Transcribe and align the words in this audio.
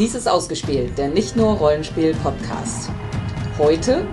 Dies 0.00 0.14
ist 0.14 0.26
ausgespielt, 0.26 0.96
der 0.96 1.08
nicht 1.08 1.36
nur 1.36 1.58
Rollenspiel-Podcast. 1.58 2.88
Heute 3.58 4.08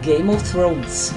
Game 0.00 0.30
of 0.30 0.42
Thrones. 0.50 1.12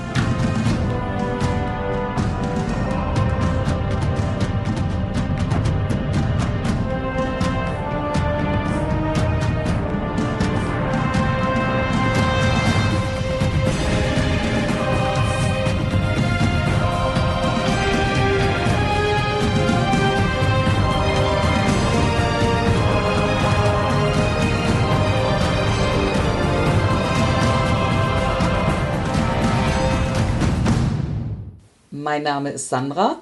Mein 32.14 32.22
Name 32.22 32.52
ist 32.52 32.70
Sandra 32.70 33.18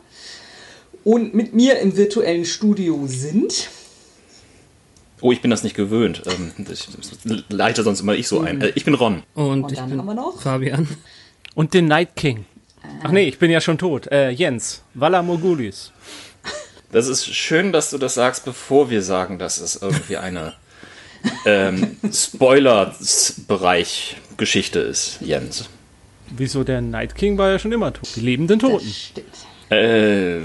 und 1.05 1.33
mit 1.33 1.53
mir 1.53 1.79
im 1.79 1.95
virtuellen 1.95 2.43
Studio 2.43 3.07
sind. 3.07 3.69
Oh, 5.21 5.31
ich 5.31 5.41
bin 5.41 5.49
das 5.49 5.63
nicht 5.63 5.77
gewöhnt. 5.77 6.23
Ähm, 6.25 6.51
ich 6.69 6.89
leite 7.47 7.83
sonst 7.83 8.01
immer 8.01 8.15
ich 8.15 8.27
so 8.27 8.41
ein. 8.41 8.59
Äh, 8.59 8.73
ich 8.75 8.83
bin 8.83 8.93
Ron. 8.93 9.23
Und, 9.33 9.63
Und 9.63 9.71
ich 9.71 9.77
dann 9.77 9.91
bin 9.91 9.99
haben 9.99 10.07
wir 10.07 10.13
noch? 10.13 10.41
Fabian. 10.41 10.89
Und 11.55 11.73
den 11.73 11.87
Night 11.87 12.17
King. 12.17 12.43
Ach 13.01 13.11
nee, 13.11 13.29
ich 13.29 13.39
bin 13.39 13.49
ja 13.49 13.61
schon 13.61 13.77
tot. 13.77 14.07
Äh, 14.07 14.31
Jens. 14.31 14.81
Vala 14.93 15.23
Mogulis. 15.23 15.93
Das 16.91 17.07
ist 17.07 17.33
schön, 17.33 17.71
dass 17.71 17.91
du 17.91 17.97
das 17.97 18.15
sagst, 18.15 18.43
bevor 18.43 18.89
wir 18.89 19.03
sagen, 19.03 19.39
dass 19.39 19.61
es 19.61 19.81
irgendwie 19.81 20.17
eine 20.17 20.55
ähm, 21.45 21.95
Spoiler-Bereich-Geschichte 22.11 24.79
ist, 24.79 25.19
Jens. 25.21 25.69
Wieso 26.35 26.63
der 26.63 26.81
Night 26.81 27.15
King 27.15 27.37
war 27.37 27.49
ja 27.49 27.59
schon 27.59 27.71
immer 27.71 27.93
tot. 27.93 28.09
Die 28.15 28.21
lebenden 28.21 28.59
Toten. 28.59 28.85
Das 28.85 28.97
stimmt. 28.97 29.27
Äh, 29.69 30.37
äh, 30.37 30.41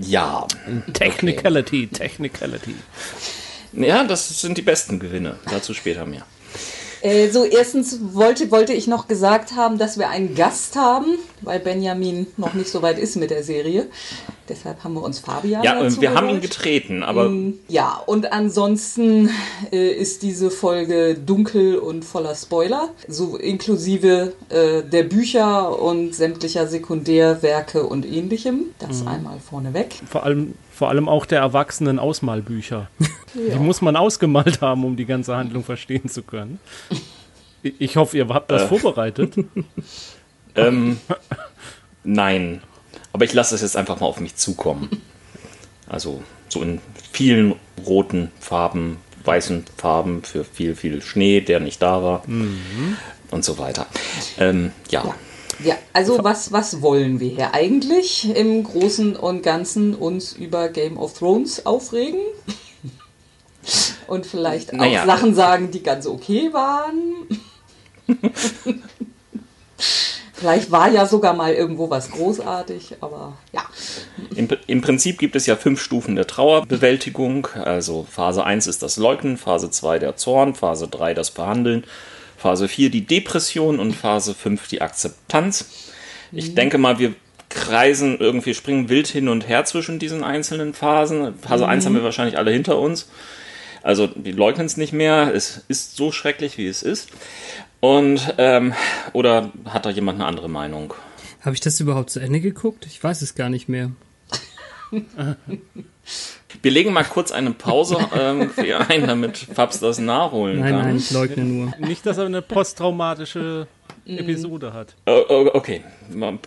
ja. 0.00 0.46
Technicality, 0.92 1.86
Technicality. 1.86 2.74
Ja, 3.72 4.04
das 4.04 4.40
sind 4.40 4.58
die 4.58 4.62
besten 4.62 4.98
Gewinne. 4.98 5.38
Dazu 5.50 5.74
später 5.74 6.06
mehr. 6.06 6.26
Äh, 7.02 7.30
so, 7.30 7.44
erstens 7.44 7.98
wollte, 8.12 8.50
wollte 8.50 8.72
ich 8.72 8.86
noch 8.86 9.08
gesagt 9.08 9.56
haben, 9.56 9.78
dass 9.78 9.98
wir 9.98 10.10
einen 10.10 10.34
Gast 10.34 10.76
haben, 10.76 11.18
weil 11.40 11.58
Benjamin 11.60 12.26
noch 12.36 12.54
nicht 12.54 12.68
so 12.70 12.82
weit 12.82 12.98
ist 12.98 13.16
mit 13.16 13.30
der 13.30 13.42
Serie. 13.42 13.86
Deshalb 14.48 14.82
haben 14.82 14.94
wir 14.94 15.02
uns 15.02 15.20
Fabian 15.20 15.62
Ja, 15.62 15.74
dazu 15.80 15.96
und 15.96 16.00
wir 16.02 16.10
haben 16.14 16.26
ihn 16.26 16.40
geholt. 16.40 16.42
getreten, 16.42 17.02
aber 17.04 17.32
Ja, 17.68 18.02
und 18.04 18.32
ansonsten 18.32 19.30
äh, 19.72 19.92
ist 19.92 20.22
diese 20.22 20.50
Folge 20.50 21.14
dunkel 21.14 21.78
und 21.78 22.04
voller 22.04 22.34
Spoiler, 22.34 22.90
so 23.06 23.36
inklusive 23.36 24.32
äh, 24.48 24.82
der 24.82 25.04
Bücher 25.04 25.80
und 25.80 26.14
sämtlicher 26.14 26.66
Sekundärwerke 26.66 27.84
und 27.84 28.04
ähnlichem. 28.04 28.74
Das 28.78 29.06
einmal 29.06 29.38
vorneweg. 29.40 29.94
Vor 30.10 30.24
allem, 30.24 30.54
vor 30.80 30.88
allem 30.88 31.10
auch 31.10 31.26
der 31.26 31.40
erwachsenen 31.40 31.98
Ausmalbücher. 31.98 32.88
Die 33.34 33.58
muss 33.58 33.82
man 33.82 33.96
ausgemalt 33.96 34.62
haben, 34.62 34.82
um 34.86 34.96
die 34.96 35.04
ganze 35.04 35.36
Handlung 35.36 35.62
verstehen 35.62 36.08
zu 36.08 36.22
können. 36.22 36.58
Ich 37.62 37.74
ich 37.78 37.96
hoffe, 37.98 38.16
ihr 38.16 38.26
habt 38.28 38.50
das 38.50 38.62
vorbereitet. 38.62 39.34
ähm, 40.54 40.98
nein. 42.02 42.62
Aber 43.12 43.26
ich 43.26 43.34
lasse 43.34 43.54
es 43.54 43.60
jetzt 43.60 43.76
einfach 43.76 44.00
mal 44.00 44.06
auf 44.06 44.20
mich 44.20 44.36
zukommen. 44.36 44.88
Also 45.86 46.22
so 46.48 46.62
in 46.62 46.80
vielen 47.12 47.56
roten 47.84 48.30
Farben, 48.40 48.96
weißen 49.24 49.66
Farben 49.76 50.22
für 50.22 50.44
viel, 50.44 50.74
viel 50.74 51.02
Schnee, 51.02 51.42
der 51.42 51.60
nicht 51.60 51.82
da 51.82 52.02
war 52.02 52.22
und 53.30 53.44
so 53.44 53.58
weiter. 53.58 53.86
Ähm, 54.38 54.72
ja. 54.88 55.14
Ja. 55.64 55.76
Also 55.92 56.22
was, 56.22 56.52
was 56.52 56.82
wollen 56.82 57.20
wir 57.20 57.30
hier 57.30 57.54
eigentlich 57.54 58.34
im 58.34 58.64
Großen 58.64 59.16
und 59.16 59.42
Ganzen 59.42 59.94
uns 59.94 60.32
über 60.32 60.68
Game 60.68 60.96
of 60.96 61.18
Thrones 61.18 61.66
aufregen? 61.66 62.20
Und 64.06 64.26
vielleicht 64.26 64.72
auch 64.72 64.78
Naja. 64.78 65.06
Sachen 65.06 65.34
sagen, 65.34 65.70
die 65.70 65.82
ganz 65.82 66.06
okay 66.06 66.52
waren. 66.52 67.28
vielleicht 70.32 70.70
war 70.70 70.90
ja 70.90 71.06
sogar 71.06 71.34
mal 71.34 71.52
irgendwo 71.52 71.90
was 71.90 72.10
großartig, 72.10 72.96
aber 73.00 73.36
ja. 73.52 73.62
Im, 74.34 74.48
Im 74.66 74.80
Prinzip 74.80 75.18
gibt 75.18 75.36
es 75.36 75.46
ja 75.46 75.56
fünf 75.56 75.80
Stufen 75.80 76.16
der 76.16 76.26
Trauerbewältigung. 76.26 77.48
Also 77.54 78.06
Phase 78.10 78.44
1 78.44 78.66
ist 78.66 78.82
das 78.82 78.96
Leugnen, 78.96 79.36
Phase 79.36 79.70
2 79.70 79.98
der 79.98 80.16
Zorn, 80.16 80.54
Phase 80.54 80.88
3 80.88 81.14
das 81.14 81.28
Verhandeln, 81.28 81.84
Phase 82.40 82.68
4 82.68 82.90
die 82.90 83.06
Depression 83.06 83.78
und 83.78 83.92
Phase 83.92 84.34
5 84.34 84.66
die 84.68 84.80
Akzeptanz. 84.80 85.66
Ich 86.32 86.54
denke 86.54 86.78
mal, 86.78 86.98
wir 86.98 87.14
kreisen 87.50 88.18
irgendwie, 88.18 88.54
springen 88.54 88.88
wild 88.88 89.08
hin 89.08 89.28
und 89.28 89.46
her 89.46 89.64
zwischen 89.66 89.98
diesen 89.98 90.24
einzelnen 90.24 90.72
Phasen. 90.72 91.34
Phase 91.38 91.68
1 91.68 91.84
haben 91.84 91.94
wir 91.94 92.04
wahrscheinlich 92.04 92.38
alle 92.38 92.50
hinter 92.50 92.78
uns. 92.78 93.10
Also 93.82 94.06
die 94.06 94.32
leugnen 94.32 94.66
es 94.66 94.78
nicht 94.78 94.92
mehr. 94.92 95.34
Es 95.34 95.64
ist 95.68 95.96
so 95.96 96.12
schrecklich, 96.12 96.56
wie 96.56 96.66
es 96.66 96.82
ist. 96.82 97.10
Und 97.80 98.34
ähm, 98.38 98.72
oder 99.12 99.52
hat 99.66 99.84
da 99.84 99.90
jemand 99.90 100.18
eine 100.20 100.26
andere 100.26 100.48
Meinung? 100.48 100.94
Habe 101.42 101.54
ich 101.54 101.60
das 101.60 101.78
überhaupt 101.80 102.10
zu 102.10 102.20
Ende 102.20 102.40
geguckt? 102.40 102.86
Ich 102.86 103.02
weiß 103.02 103.20
es 103.20 103.34
gar 103.34 103.50
nicht 103.50 103.68
mehr. 103.68 103.90
Wir 106.62 106.70
legen 106.70 106.92
mal 106.92 107.04
kurz 107.04 107.32
eine 107.32 107.52
Pause 107.52 107.96
ähm, 108.18 108.50
ein, 108.88 109.06
damit 109.06 109.36
Fabs 109.38 109.80
das 109.80 109.98
nachholen 109.98 110.60
Nein, 110.60 110.72
kann. 110.72 110.82
nein, 110.82 110.96
ich 110.96 111.10
leugne 111.10 111.44
nur. 111.44 111.72
Nicht, 111.78 112.04
dass 112.06 112.18
er 112.18 112.26
eine 112.26 112.42
posttraumatische 112.42 113.66
Episode 114.06 114.72
hat. 114.72 114.94
Oh, 115.06 115.20
oh, 115.28 115.50
okay, 115.54 115.82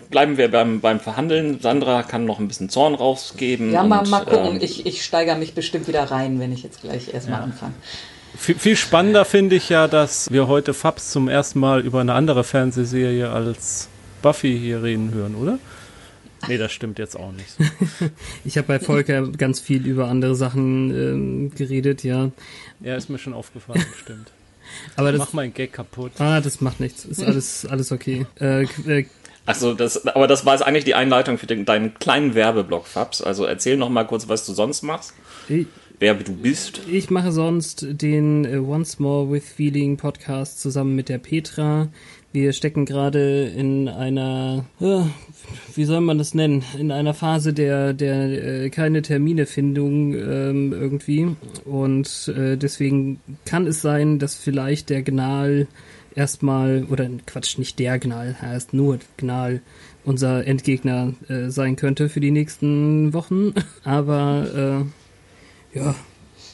bleiben 0.09 0.37
wir 0.37 0.51
beim, 0.51 0.81
beim 0.81 0.99
Verhandeln. 0.99 1.59
Sandra 1.61 2.03
kann 2.03 2.25
noch 2.25 2.39
ein 2.39 2.47
bisschen 2.47 2.69
Zorn 2.69 2.95
rausgeben. 2.95 3.71
Ja, 3.71 3.83
mal, 3.83 3.99
und, 3.99 4.09
mal 4.09 4.25
gucken. 4.25 4.55
ähm, 4.55 4.59
Ich, 4.61 4.85
ich 4.85 5.03
steigere 5.03 5.37
mich 5.37 5.53
bestimmt 5.53 5.87
wieder 5.87 6.03
rein, 6.03 6.39
wenn 6.39 6.51
ich 6.51 6.63
jetzt 6.63 6.81
gleich 6.81 7.13
erstmal 7.13 7.41
anfange. 7.41 7.73
Viel, 8.35 8.55
viel 8.55 8.75
spannender 8.75 9.25
finde 9.25 9.55
ich 9.55 9.69
ja, 9.69 9.87
dass 9.87 10.31
wir 10.31 10.47
heute 10.47 10.73
Fabs 10.73 11.11
zum 11.11 11.29
ersten 11.29 11.59
Mal 11.59 11.81
über 11.81 12.01
eine 12.01 12.13
andere 12.13 12.43
Fernsehserie 12.43 13.29
als 13.29 13.87
Buffy 14.21 14.57
hier 14.59 14.81
reden 14.81 15.13
hören, 15.13 15.35
oder? 15.35 15.59
Nee, 16.47 16.57
das 16.57 16.71
stimmt 16.71 16.99
jetzt 16.99 17.15
auch 17.17 17.31
nicht. 17.31 17.49
so. 17.49 17.63
Ich 18.45 18.57
habe 18.57 18.67
bei 18.67 18.79
Volker 18.79 19.27
ganz 19.31 19.59
viel 19.59 19.85
über 19.85 20.07
andere 20.07 20.35
Sachen 20.35 20.91
ähm, 20.91 21.51
geredet, 21.55 22.03
ja. 22.03 22.31
Ja, 22.81 22.95
ist 22.95 23.09
mir 23.09 23.17
schon 23.17 23.33
aufgefallen, 23.33 23.85
bestimmt. 23.91 24.31
Aber 24.95 25.11
das, 25.11 25.19
Mach 25.19 25.33
meinen 25.33 25.53
Gag 25.53 25.73
kaputt. 25.73 26.13
ah, 26.19 26.41
das 26.41 26.61
macht 26.61 26.79
nichts. 26.79 27.05
Ist 27.05 27.23
alles, 27.23 27.65
alles 27.65 27.91
okay. 27.91 28.25
Äh, 28.39 28.63
äh, 28.87 29.05
Achso, 29.45 29.73
das, 29.73 30.07
aber 30.07 30.27
das 30.27 30.45
war 30.45 30.53
jetzt 30.53 30.63
eigentlich 30.63 30.85
die 30.85 30.95
Einleitung 30.95 31.37
für 31.37 31.47
den, 31.47 31.65
deinen 31.65 31.93
kleinen 31.95 32.33
Werbeblock, 32.33 32.87
Fabs. 32.87 33.21
Also 33.21 33.45
erzähl 33.45 33.77
noch 33.77 33.89
mal 33.89 34.05
kurz, 34.05 34.29
was 34.29 34.45
du 34.45 34.53
sonst 34.53 34.83
machst, 34.83 35.13
ich, 35.49 35.67
wer 35.99 36.13
du 36.15 36.33
bist. 36.33 36.81
ich 36.89 37.09
mache 37.09 37.31
sonst 37.31 37.85
den 37.89 38.45
äh, 38.45 38.57
Once 38.57 38.99
More 38.99 39.29
with 39.29 39.43
Feeling 39.43 39.97
Podcast 39.97 40.61
zusammen 40.61 40.95
mit 40.95 41.09
der 41.09 41.17
Petra. 41.17 41.89
Wir 42.33 42.51
stecken 42.51 42.85
gerade 42.85 43.43
in 43.45 43.87
einer, 43.87 44.65
äh, 44.81 45.03
wie 45.75 45.85
soll 45.85 46.01
man 46.01 46.17
das 46.17 46.33
nennen, 46.33 46.63
in 46.79 46.91
einer 46.91 47.13
Phase 47.13 47.53
der, 47.53 47.93
der 47.93 48.63
äh, 48.63 48.69
keine 48.71 49.03
Terminefindung 49.03 50.15
ähm, 50.15 50.73
irgendwie. 50.73 51.35
Und 51.63 52.33
äh, 52.35 52.57
deswegen 52.57 53.19
kann 53.45 53.67
es 53.67 53.83
sein, 53.83 54.17
dass 54.17 54.33
vielleicht 54.33 54.89
der 54.89 55.03
Gnal 55.03 55.67
erstmal, 56.15 56.85
oder 56.89 57.07
Quatsch, 57.27 57.59
nicht 57.59 57.77
der 57.77 57.99
Gnal, 57.99 58.35
er 58.41 58.57
ist 58.57 58.73
nur 58.73 58.97
Gnal, 59.17 59.61
unser 60.03 60.47
Endgegner 60.47 61.13
äh, 61.29 61.49
sein 61.49 61.75
könnte 61.75 62.09
für 62.09 62.19
die 62.19 62.31
nächsten 62.31 63.13
Wochen. 63.13 63.53
Aber 63.83 64.87
äh, 65.75 65.77
ja, 65.77 65.93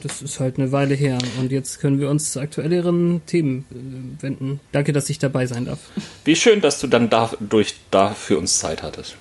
das 0.04 0.22
ist 0.22 0.40
halt 0.40 0.57
eine 0.57 0.72
Weile 0.72 0.96
her. 0.96 1.18
Und 1.40 1.51
jetzt 1.51 1.80
können 1.80 2.00
wir 2.00 2.10
uns 2.10 2.34
zu 2.34 2.40
aktuelleren 2.40 3.22
Themen 3.25 3.66
äh, 3.72 4.24
wenden. 4.24 4.60
Danke, 4.72 4.94
dass 4.94 5.10
ich 5.10 5.19
dabei 5.19 5.46
sein 5.46 5.66
darf. 5.66 5.80
Wie 6.25 6.36
schön, 6.36 6.62
dass 6.62 6.80
du 6.80 6.88
dann 6.88 7.10
da, 7.10 7.31
durch, 7.40 7.75
da 7.92 8.10
für 8.13 8.38
uns 8.38 8.60
Zeit 8.60 8.84
hattest. 8.84 9.16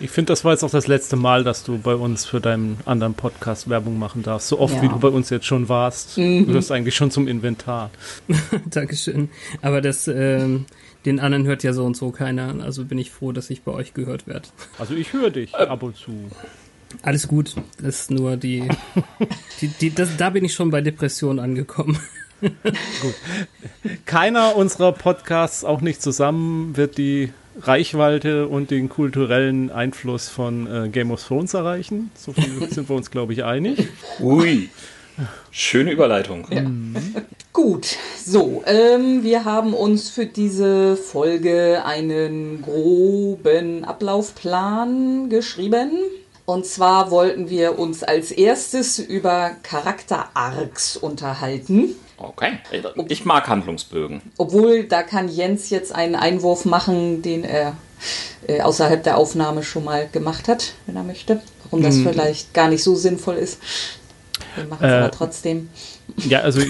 Ich 0.00 0.10
finde, 0.10 0.30
das 0.32 0.44
war 0.44 0.52
jetzt 0.52 0.62
auch 0.62 0.70
das 0.70 0.86
letzte 0.86 1.16
Mal, 1.16 1.42
dass 1.42 1.64
du 1.64 1.78
bei 1.78 1.94
uns 1.94 2.24
für 2.24 2.40
deinen 2.40 2.78
anderen 2.84 3.14
Podcast 3.14 3.68
Werbung 3.68 3.98
machen 3.98 4.22
darfst. 4.22 4.46
So 4.46 4.60
oft, 4.60 4.76
Ja. 4.76 4.82
wie 4.82 4.88
du 4.88 4.98
bei 5.00 5.08
uns 5.08 5.28
jetzt 5.30 5.46
schon 5.46 5.68
warst. 5.68 6.16
Du 6.16 6.46
wirst 6.48 6.70
eigentlich 6.70 6.94
schon 6.94 7.10
zum 7.10 7.26
Inventar. 7.26 7.90
Dankeschön. 8.70 9.28
Aber 9.60 9.80
das, 9.80 10.06
ähm, 10.06 10.66
den 11.04 11.18
anderen 11.18 11.46
hört 11.46 11.64
ja 11.64 11.72
so 11.72 11.84
und 11.84 11.96
so 11.96 12.12
keiner. 12.12 12.62
Also 12.62 12.84
bin 12.84 12.98
ich 12.98 13.10
froh, 13.10 13.32
dass 13.32 13.50
ich 13.50 13.62
bei 13.62 13.72
euch 13.72 13.92
gehört 13.92 14.28
werde. 14.28 14.48
Also 14.78 14.94
ich 14.94 15.12
höre 15.12 15.30
dich 15.30 15.52
ab 15.56 15.82
und 15.82 15.96
zu. 15.96 16.12
Alles 17.02 17.28
gut. 17.28 17.54
Das 17.80 18.00
ist 18.00 18.10
nur 18.10 18.36
die, 18.36 18.68
die, 19.60 19.68
die 19.68 19.94
das, 19.94 20.16
da 20.16 20.30
bin 20.30 20.44
ich 20.44 20.54
schon 20.54 20.70
bei 20.70 20.80
Depressionen 20.80 21.38
angekommen. 21.38 21.98
Keiner 24.06 24.56
unserer 24.56 24.92
Podcasts, 24.92 25.64
auch 25.64 25.80
nicht 25.80 26.00
zusammen, 26.00 26.76
wird 26.76 26.98
die 26.98 27.32
Reichweite 27.60 28.46
und 28.46 28.70
den 28.70 28.88
kulturellen 28.88 29.70
Einfluss 29.70 30.28
von 30.28 30.66
äh, 30.66 30.88
Game 30.88 31.10
of 31.10 31.24
Thrones 31.24 31.54
erreichen. 31.54 32.10
So 32.14 32.32
viel 32.32 32.68
sind 32.70 32.88
wir 32.88 32.96
uns, 32.96 33.10
glaube 33.10 33.32
ich, 33.32 33.44
einig. 33.44 33.88
Ui. 34.20 34.68
Schöne 35.50 35.90
Überleitung. 35.90 36.46
Ja. 36.48 36.62
Gut, 37.52 37.96
so, 38.24 38.62
ähm, 38.66 39.24
wir 39.24 39.44
haben 39.44 39.74
uns 39.74 40.10
für 40.10 40.26
diese 40.26 40.96
Folge 40.96 41.82
einen 41.84 42.62
groben 42.62 43.84
Ablaufplan 43.84 45.28
geschrieben. 45.28 45.90
Und 46.48 46.64
zwar 46.64 47.10
wollten 47.10 47.50
wir 47.50 47.78
uns 47.78 48.02
als 48.02 48.30
erstes 48.30 48.98
über 48.98 49.50
Charakter-Arcs 49.62 50.96
unterhalten. 50.96 51.94
Okay, 52.16 52.52
ich 53.08 53.26
mag 53.26 53.46
Handlungsbögen. 53.48 54.22
Obwohl, 54.38 54.84
da 54.84 55.02
kann 55.02 55.28
Jens 55.28 55.68
jetzt 55.68 55.94
einen 55.94 56.14
Einwurf 56.14 56.64
machen, 56.64 57.20
den 57.20 57.44
er 57.44 57.76
äh, 58.46 58.62
außerhalb 58.62 59.02
der 59.02 59.18
Aufnahme 59.18 59.62
schon 59.62 59.84
mal 59.84 60.08
gemacht 60.10 60.48
hat, 60.48 60.72
wenn 60.86 60.96
er 60.96 61.02
möchte. 61.02 61.42
Warum 61.64 61.82
das 61.82 61.96
hm. 61.96 62.08
vielleicht 62.08 62.54
gar 62.54 62.70
nicht 62.70 62.82
so 62.82 62.94
sinnvoll 62.94 63.34
ist. 63.34 63.60
Wir 64.54 64.64
machen 64.64 64.86
es 64.86 64.90
äh, 64.90 64.96
aber 64.96 65.10
trotzdem. 65.10 65.68
Ja, 66.16 66.40
also 66.40 66.62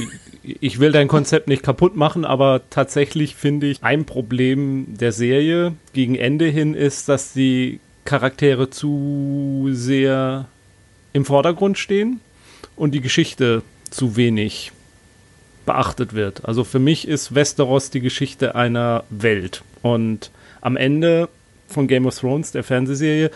ich 0.43 0.81
will 0.81 0.91
dein 0.91 1.07
Konzept 1.07 1.47
nicht 1.47 1.63
kaputt 1.63 1.95
machen, 1.95 2.25
aber 2.25 2.63
tatsächlich 2.69 3.37
finde 3.37 3.69
ich 3.69 3.85
ein 3.85 4.07
Problem 4.07 4.87
der 4.99 5.13
Serie 5.13 5.75
gegen 5.93 6.17
Ende 6.17 6.47
hin 6.47 6.75
ist, 6.75 7.09
dass 7.09 7.33
die 7.33 7.79
Charaktere 8.09 8.71
zu 8.71 9.69
sehr 9.73 10.47
im 11.13 11.27
Vordergrund 11.27 11.77
stehen 11.77 12.21
und 12.75 12.93
die 12.93 13.03
Geschichte 13.03 13.61
zu 13.91 14.17
wenig 14.17 14.73
beachtet 15.67 16.15
wird. 16.15 16.43
Also 16.47 16.65
für 16.65 16.79
mich 16.79 17.07
ist 17.07 17.35
Westeros 17.35 17.91
die 17.91 18.01
Geschichte 18.01 18.55
einer 18.55 19.05
Welt. 19.11 19.63
Und 19.83 20.31
am 20.63 20.79
Ende 20.79 21.29
von 21.67 21.87
Game 21.87 22.07
of 22.07 22.19
Thrones, 22.19 22.51
der 22.51 22.65
Fernsehserie, 22.65 23.31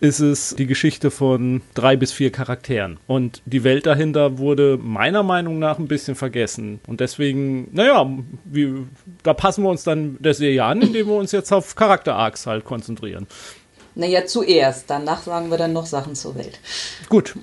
ist 0.00 0.20
es 0.20 0.54
die 0.54 0.66
Geschichte 0.66 1.10
von 1.10 1.62
drei 1.72 1.96
bis 1.96 2.12
vier 2.12 2.30
Charakteren. 2.30 2.98
Und 3.06 3.40
die 3.46 3.64
Welt 3.64 3.86
dahinter 3.86 4.36
wurde 4.36 4.78
meiner 4.80 5.22
Meinung 5.22 5.58
nach 5.58 5.78
ein 5.78 5.88
bisschen 5.88 6.16
vergessen. 6.16 6.80
Und 6.86 7.00
deswegen, 7.00 7.68
naja, 7.72 8.06
wie, 8.44 8.74
da 9.22 9.32
passen 9.32 9.64
wir 9.64 9.70
uns 9.70 9.84
dann 9.84 10.18
der 10.20 10.34
Serie 10.34 10.64
an, 10.64 10.82
indem 10.82 11.06
wir 11.06 11.14
uns 11.14 11.32
jetzt 11.32 11.50
auf 11.50 11.74
Charakter-Arcs 11.74 12.46
halt 12.46 12.64
konzentrieren. 12.64 13.26
Naja, 13.98 14.26
zuerst. 14.26 14.84
Danach 14.88 15.22
sagen 15.22 15.50
wir 15.50 15.58
dann 15.58 15.72
noch 15.72 15.86
Sachen 15.86 16.14
zur 16.14 16.36
Welt. 16.36 16.60
Gut. 17.08 17.34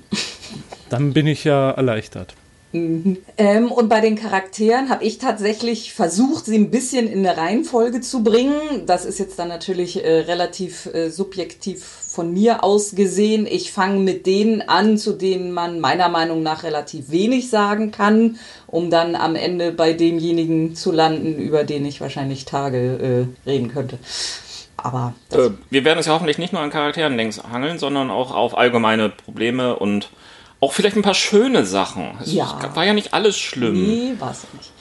Dann 0.90 1.12
bin 1.12 1.28
ich 1.28 1.44
ja 1.44 1.72
erleichtert. 1.72 2.34
Mhm. 2.72 3.18
Ähm, 3.38 3.72
und 3.72 3.90
bei 3.90 4.00
den 4.00 4.16
Charakteren 4.16 4.90
habe 4.90 5.04
ich 5.04 5.18
tatsächlich 5.18 5.94
versucht, 5.94 6.46
sie 6.46 6.58
ein 6.58 6.72
bisschen 6.72 7.08
in 7.08 7.26
eine 7.26 7.38
Reihenfolge 7.38 8.00
zu 8.00 8.24
bringen. 8.24 8.86
Das 8.86 9.04
ist 9.04 9.20
jetzt 9.20 9.38
dann 9.38 9.50
natürlich 9.50 10.04
äh, 10.04 10.20
relativ 10.20 10.86
äh, 10.88 11.10
subjektiv 11.10 11.84
von 11.84 12.34
mir 12.34 12.64
aus 12.64 12.96
gesehen. 12.96 13.48
Ich 13.50 13.74
fange 13.74 14.00
mit 14.00 14.26
denen 14.26 14.62
an, 14.62 14.98
zu 14.98 15.12
denen 15.12 15.52
man 15.52 15.82
meiner 15.82 16.08
Meinung 16.08 16.42
nach 16.42 16.64
relativ 16.64 17.12
wenig 17.12 17.50
sagen 17.50 17.92
kann, 17.92 18.38
um 18.68 18.90
dann 18.90 19.16
am 19.16 19.36
Ende 19.36 19.74
bei 19.74 19.92
demjenigen 19.92 20.76
zu 20.76 20.94
landen, 20.94 21.38
über 21.38 21.66
den 21.66 21.86
ich 21.86 22.00
wahrscheinlich 22.00 22.46
Tage 22.46 23.28
äh, 23.46 23.50
reden 23.50 23.74
könnte. 23.74 24.00
Aber 24.86 25.16
äh, 25.32 25.50
wir 25.72 25.84
werden 25.84 25.98
uns 25.98 26.06
ja 26.06 26.14
hoffentlich 26.14 26.38
nicht 26.38 26.54
nur 26.54 26.62
an 26.62 26.70
Charakteren 26.70 27.16
längs 27.16 27.42
hangeln, 27.44 27.80
sondern 27.80 28.12
auch 28.12 28.36
auf 28.36 28.56
allgemeine 28.56 29.10
Probleme 29.10 29.76
und 29.76 30.12
auch 30.60 30.74
vielleicht 30.74 30.96
ein 30.96 31.02
paar 31.02 31.16
schöne 31.16 31.66
Sachen. 31.66 32.12
Es 32.22 32.32
ja. 32.32 32.70
war 32.76 32.86
ja 32.86 32.94
nicht 32.94 33.12
alles 33.12 33.36
schlimm. 33.36 33.74
Nee, 33.74 34.14
war 34.20 34.30
es 34.30 34.46
nicht. 34.54 34.72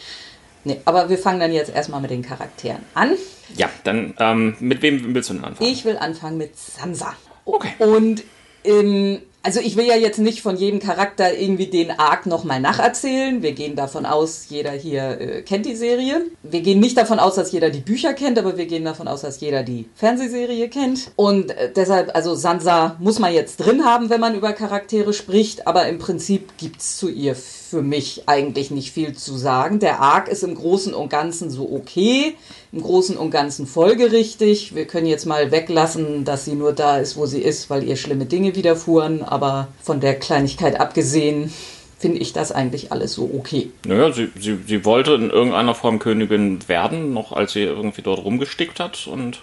Nee, 0.65 0.81
aber 0.85 1.09
wir 1.09 1.17
fangen 1.17 1.41
dann 1.41 1.55
jetzt 1.55 1.75
erstmal 1.75 2.03
mit 2.03 2.11
den 2.11 2.21
Charakteren 2.21 2.83
an. 2.93 3.13
Ja, 3.57 3.71
dann 3.85 4.13
ähm, 4.19 4.57
mit 4.61 4.83
wem 4.83 5.15
willst 5.15 5.31
du 5.31 5.35
denn 5.35 5.45
anfangen? 5.45 5.71
Ich 5.71 5.87
will 5.87 5.97
anfangen 5.97 6.37
mit 6.37 6.55
Sansa. 6.55 7.15
Okay. 7.47 7.73
Und 7.79 8.25
ähm, 8.63 9.23
also 9.45 9.61
ich 9.61 9.77
will 9.77 9.87
ja 9.87 9.95
jetzt 9.95 10.19
nicht 10.19 10.41
von 10.41 10.57
jedem 10.57 10.81
Charakter 10.81 11.37
irgendwie 11.37 11.67
den 11.67 11.91
Arc 11.91 12.25
nochmal 12.25 12.61
nacherzählen. 12.61 13.43
Wir 13.43 13.53
gehen 13.53 13.77
davon 13.77 14.07
aus, 14.07 14.47
jeder 14.49 14.71
hier 14.73 15.21
äh, 15.21 15.43
kennt 15.43 15.67
die 15.67 15.77
Serie. 15.77 16.23
Wir 16.43 16.63
gehen 16.63 16.81
nicht 16.81 16.97
davon 16.97 17.19
aus, 17.19 17.35
dass 17.35 17.53
jeder 17.53 17.69
die 17.69 17.81
Bücher 17.81 18.15
kennt, 18.15 18.39
aber 18.39 18.57
wir 18.57 18.65
gehen 18.65 18.85
davon 18.85 19.07
aus, 19.07 19.21
dass 19.21 19.41
jeder 19.41 19.63
die 19.63 19.87
Fernsehserie 19.95 20.69
kennt. 20.71 21.11
Und 21.17 21.51
äh, 21.51 21.71
deshalb, 21.71 22.17
also 22.17 22.35
Sansa 22.35 22.97
muss 23.01 23.19
man 23.19 23.35
jetzt 23.35 23.59
drin 23.59 23.85
haben, 23.85 24.09
wenn 24.09 24.21
man 24.21 24.35
über 24.35 24.55
Charaktere 24.55 25.13
spricht, 25.13 25.67
aber 25.67 25.89
im 25.89 25.99
Prinzip 25.99 26.57
gibt's 26.57 26.97
zu 26.97 27.11
ihr 27.11 27.37
für 27.75 27.83
mich 27.83 28.23
eigentlich 28.27 28.71
nicht 28.71 28.93
viel 28.93 29.15
zu 29.15 29.37
sagen. 29.37 29.81
Der 29.81 29.99
Arc 29.99 30.29
ist 30.29 30.45
im 30.45 30.55
Großen 30.55 30.95
und 30.95 31.09
Ganzen 31.09 31.51
so 31.51 31.69
okay, 31.73 32.35
im 32.71 32.81
Großen 32.81 33.17
und 33.17 33.33
Ganzen 33.33 33.67
folgerichtig. 33.67 34.77
Wir 34.77 34.85
können 34.85 35.09
jetzt 35.09 35.27
mal 35.27 35.51
weglassen, 35.51 36.25
dass 36.25 36.45
sie 36.45 36.55
nur 36.55 36.73
da 36.73 36.99
ist, 36.99 37.17
wo 37.17 37.27
sie 37.27 37.41
ist, 37.41 37.71
weil 37.71 37.83
ihr 37.83 37.97
schlimme 37.97 38.27
Dinge 38.27 38.55
widerfuhren, 38.55 39.25
aber 39.25 39.67
von 39.83 39.99
der 39.99 40.15
Kleinigkeit 40.15 40.79
abgesehen 40.79 41.53
finde 41.99 42.19
ich 42.19 42.33
das 42.33 42.53
eigentlich 42.53 42.93
alles 42.93 43.15
so 43.15 43.29
okay. 43.37 43.71
Naja, 43.85 44.13
sie, 44.13 44.29
sie, 44.39 44.59
sie 44.65 44.85
wollte 44.85 45.15
in 45.15 45.31
irgendeiner 45.31 45.75
Form 45.75 45.99
Königin 45.99 46.61
werden, 46.69 47.13
noch 47.13 47.33
als 47.33 47.55
sie 47.55 47.63
irgendwie 47.63 48.03
dort 48.03 48.25
rumgestickt 48.25 48.79
hat 48.79 49.09
und 49.09 49.41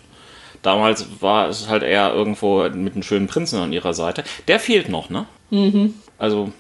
damals 0.62 1.06
war 1.20 1.50
es 1.50 1.68
halt 1.68 1.84
eher 1.84 2.14
irgendwo 2.14 2.64
mit 2.70 2.94
einem 2.94 3.04
schönen 3.04 3.28
Prinzen 3.28 3.60
an 3.60 3.74
ihrer 3.74 3.94
Seite. 3.94 4.24
Der 4.48 4.62
fehlt 4.62 4.88
noch, 4.88 5.10
ne? 5.10 5.26
Mhm. 5.50 5.96
Also 6.18 6.54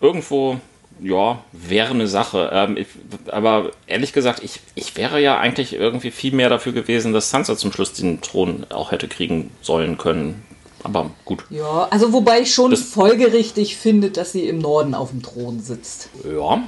irgendwo 0.00 0.58
ja, 1.00 1.42
wäre 1.52 1.90
eine 1.90 2.08
Sache. 2.08 2.50
Ähm, 2.52 2.76
ich, 2.76 2.86
aber 3.30 3.70
ehrlich 3.86 4.12
gesagt, 4.12 4.42
ich, 4.42 4.60
ich 4.74 4.96
wäre 4.96 5.20
ja 5.20 5.38
eigentlich 5.38 5.74
irgendwie 5.74 6.10
viel 6.10 6.32
mehr 6.32 6.48
dafür 6.48 6.72
gewesen, 6.72 7.12
dass 7.12 7.30
Sansa 7.30 7.56
zum 7.56 7.72
Schluss 7.72 7.92
den 7.92 8.20
Thron 8.20 8.66
auch 8.70 8.90
hätte 8.90 9.08
kriegen 9.08 9.50
sollen 9.62 9.98
können. 9.98 10.42
Aber 10.84 11.10
gut. 11.24 11.44
Ja, 11.50 11.88
also 11.90 12.12
wobei 12.12 12.40
ich 12.40 12.54
schon 12.54 12.70
das, 12.70 12.82
folgerichtig 12.82 13.76
finde, 13.76 14.10
dass 14.10 14.32
sie 14.32 14.48
im 14.48 14.58
Norden 14.58 14.94
auf 14.94 15.10
dem 15.10 15.22
Thron 15.22 15.60
sitzt. 15.60 16.10
Ja. 16.24 16.62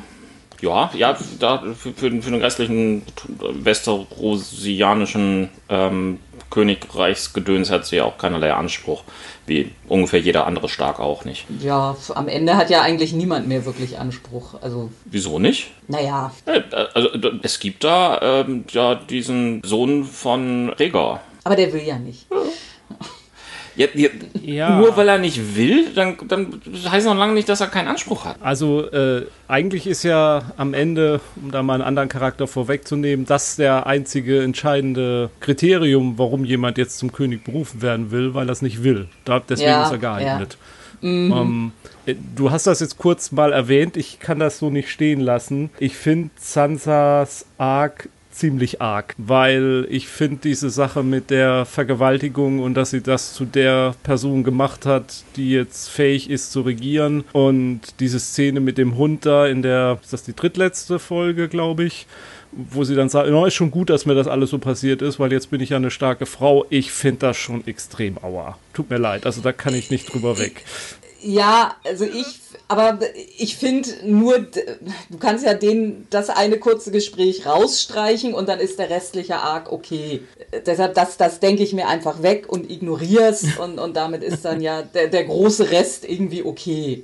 Ja, 0.62 0.90
ja, 0.94 1.16
da 1.38 1.62
für, 1.74 1.94
für, 1.94 1.94
für 1.94 2.10
den 2.10 2.34
restlichen 2.34 3.00
westerosianischen 3.38 5.48
ähm, 5.70 6.18
Königreichsgedöns 6.50 7.70
hat 7.70 7.86
sie 7.86 7.96
ja 7.96 8.04
auch 8.04 8.18
keinerlei 8.18 8.52
Anspruch, 8.52 9.04
wie 9.46 9.72
ungefähr 9.88 10.20
jeder 10.20 10.46
andere 10.46 10.68
Stark 10.68 11.00
auch 11.00 11.24
nicht. 11.24 11.46
Ja, 11.60 11.96
am 12.14 12.28
Ende 12.28 12.56
hat 12.56 12.70
ja 12.70 12.82
eigentlich 12.82 13.12
niemand 13.12 13.48
mehr 13.48 13.64
wirklich 13.64 13.98
Anspruch. 13.98 14.54
Also 14.60 14.90
Wieso 15.04 15.38
nicht? 15.38 15.70
Naja. 15.88 16.32
Äh, 16.46 16.62
also, 16.94 17.08
es 17.42 17.60
gibt 17.60 17.84
da 17.84 18.42
ähm, 18.42 18.64
ja 18.70 18.94
diesen 18.94 19.62
Sohn 19.64 20.04
von 20.04 20.70
Rhaegar. 20.70 21.20
Aber 21.44 21.56
der 21.56 21.72
will 21.72 21.82
ja 21.82 21.98
nicht. 21.98 22.26
Ja. 22.30 22.36
Ja, 23.76 23.86
ja. 24.42 24.78
Nur 24.78 24.96
weil 24.96 25.08
er 25.08 25.18
nicht 25.18 25.56
will, 25.56 25.86
dann, 25.94 26.16
dann 26.28 26.60
heißt 26.88 27.06
noch 27.06 27.16
lange 27.16 27.34
nicht, 27.34 27.48
dass 27.48 27.60
er 27.60 27.68
keinen 27.68 27.88
Anspruch 27.88 28.24
hat. 28.24 28.36
Also 28.40 28.90
äh, 28.90 29.26
eigentlich 29.48 29.86
ist 29.86 30.02
ja 30.02 30.42
am 30.56 30.74
Ende, 30.74 31.20
um 31.40 31.50
da 31.50 31.62
mal 31.62 31.74
einen 31.74 31.82
anderen 31.82 32.08
Charakter 32.08 32.46
vorwegzunehmen, 32.46 33.26
das 33.26 33.56
der 33.56 33.86
einzige 33.86 34.42
entscheidende 34.42 35.30
Kriterium, 35.40 36.18
warum 36.18 36.44
jemand 36.44 36.78
jetzt 36.78 36.98
zum 36.98 37.12
König 37.12 37.44
berufen 37.44 37.82
werden 37.82 38.10
will, 38.10 38.34
weil 38.34 38.48
er 38.48 38.52
es 38.52 38.62
nicht 38.62 38.82
will. 38.82 39.08
Da, 39.24 39.40
deswegen 39.40 39.70
ja, 39.70 39.84
ist 39.84 39.92
er 39.92 39.98
geeignet. 39.98 40.58
Ja. 40.60 41.08
Mhm. 41.08 41.32
Ähm, 41.32 41.72
äh, 42.06 42.14
du 42.36 42.50
hast 42.50 42.66
das 42.66 42.80
jetzt 42.80 42.98
kurz 42.98 43.32
mal 43.32 43.52
erwähnt, 43.52 43.96
ich 43.96 44.20
kann 44.20 44.38
das 44.38 44.58
so 44.58 44.70
nicht 44.70 44.90
stehen 44.90 45.20
lassen. 45.20 45.70
Ich 45.78 45.96
finde 45.96 46.30
Sansas 46.36 47.46
Arc 47.56 48.08
ziemlich 48.30 48.80
arg, 48.80 49.14
weil 49.18 49.86
ich 49.90 50.08
finde 50.08 50.38
diese 50.44 50.70
Sache 50.70 51.02
mit 51.02 51.30
der 51.30 51.64
Vergewaltigung 51.64 52.60
und 52.60 52.74
dass 52.74 52.90
sie 52.90 53.00
das 53.00 53.34
zu 53.34 53.44
der 53.44 53.94
Person 54.02 54.44
gemacht 54.44 54.86
hat, 54.86 55.24
die 55.36 55.50
jetzt 55.50 55.88
fähig 55.88 56.30
ist 56.30 56.52
zu 56.52 56.62
regieren 56.62 57.24
und 57.32 57.80
diese 58.00 58.20
Szene 58.20 58.60
mit 58.60 58.78
dem 58.78 58.96
Hund 58.96 59.26
da 59.26 59.46
in 59.46 59.62
der, 59.62 59.98
ist 60.02 60.12
das 60.12 60.22
die 60.22 60.34
drittletzte 60.34 60.98
Folge, 60.98 61.48
glaube 61.48 61.84
ich, 61.84 62.06
wo 62.52 62.84
sie 62.84 62.94
dann 62.94 63.08
sagt, 63.08 63.30
no, 63.30 63.46
ist 63.46 63.54
schon 63.54 63.70
gut, 63.70 63.90
dass 63.90 64.06
mir 64.06 64.14
das 64.14 64.26
alles 64.26 64.50
so 64.50 64.58
passiert 64.58 65.02
ist, 65.02 65.20
weil 65.20 65.32
jetzt 65.32 65.50
bin 65.50 65.60
ich 65.60 65.70
ja 65.70 65.76
eine 65.76 65.90
starke 65.90 66.26
Frau. 66.26 66.66
Ich 66.68 66.90
finde 66.90 67.20
das 67.20 67.36
schon 67.36 67.66
extrem 67.66 68.18
aua. 68.22 68.58
Tut 68.72 68.90
mir 68.90 68.98
leid, 68.98 69.26
also 69.26 69.40
da 69.40 69.52
kann 69.52 69.74
ich 69.74 69.90
nicht 69.90 70.12
drüber 70.12 70.38
weg. 70.38 70.64
Ja, 71.22 71.76
also 71.84 72.04
ich 72.04 72.40
aber 72.70 73.00
ich 73.36 73.56
finde 73.56 73.90
nur, 74.04 74.38
du 74.38 75.18
kannst 75.18 75.44
ja 75.44 75.54
den, 75.54 76.06
das 76.10 76.30
eine 76.30 76.56
kurze 76.58 76.92
Gespräch 76.92 77.44
rausstreichen 77.44 78.32
und 78.32 78.48
dann 78.48 78.60
ist 78.60 78.78
der 78.78 78.90
restliche 78.90 79.38
Arc 79.38 79.72
okay. 79.72 80.22
Deshalb, 80.66 80.94
das, 80.94 81.16
das 81.16 81.40
denke 81.40 81.64
ich 81.64 81.72
mir 81.72 81.88
einfach 81.88 82.22
weg 82.22 82.48
und 82.48 82.70
ignorier's 82.70 83.58
und, 83.58 83.80
und 83.80 83.96
damit 83.96 84.22
ist 84.22 84.44
dann 84.44 84.60
ja 84.60 84.82
der, 84.82 85.08
der 85.08 85.24
große 85.24 85.72
Rest 85.72 86.08
irgendwie 86.08 86.44
okay. 86.44 87.02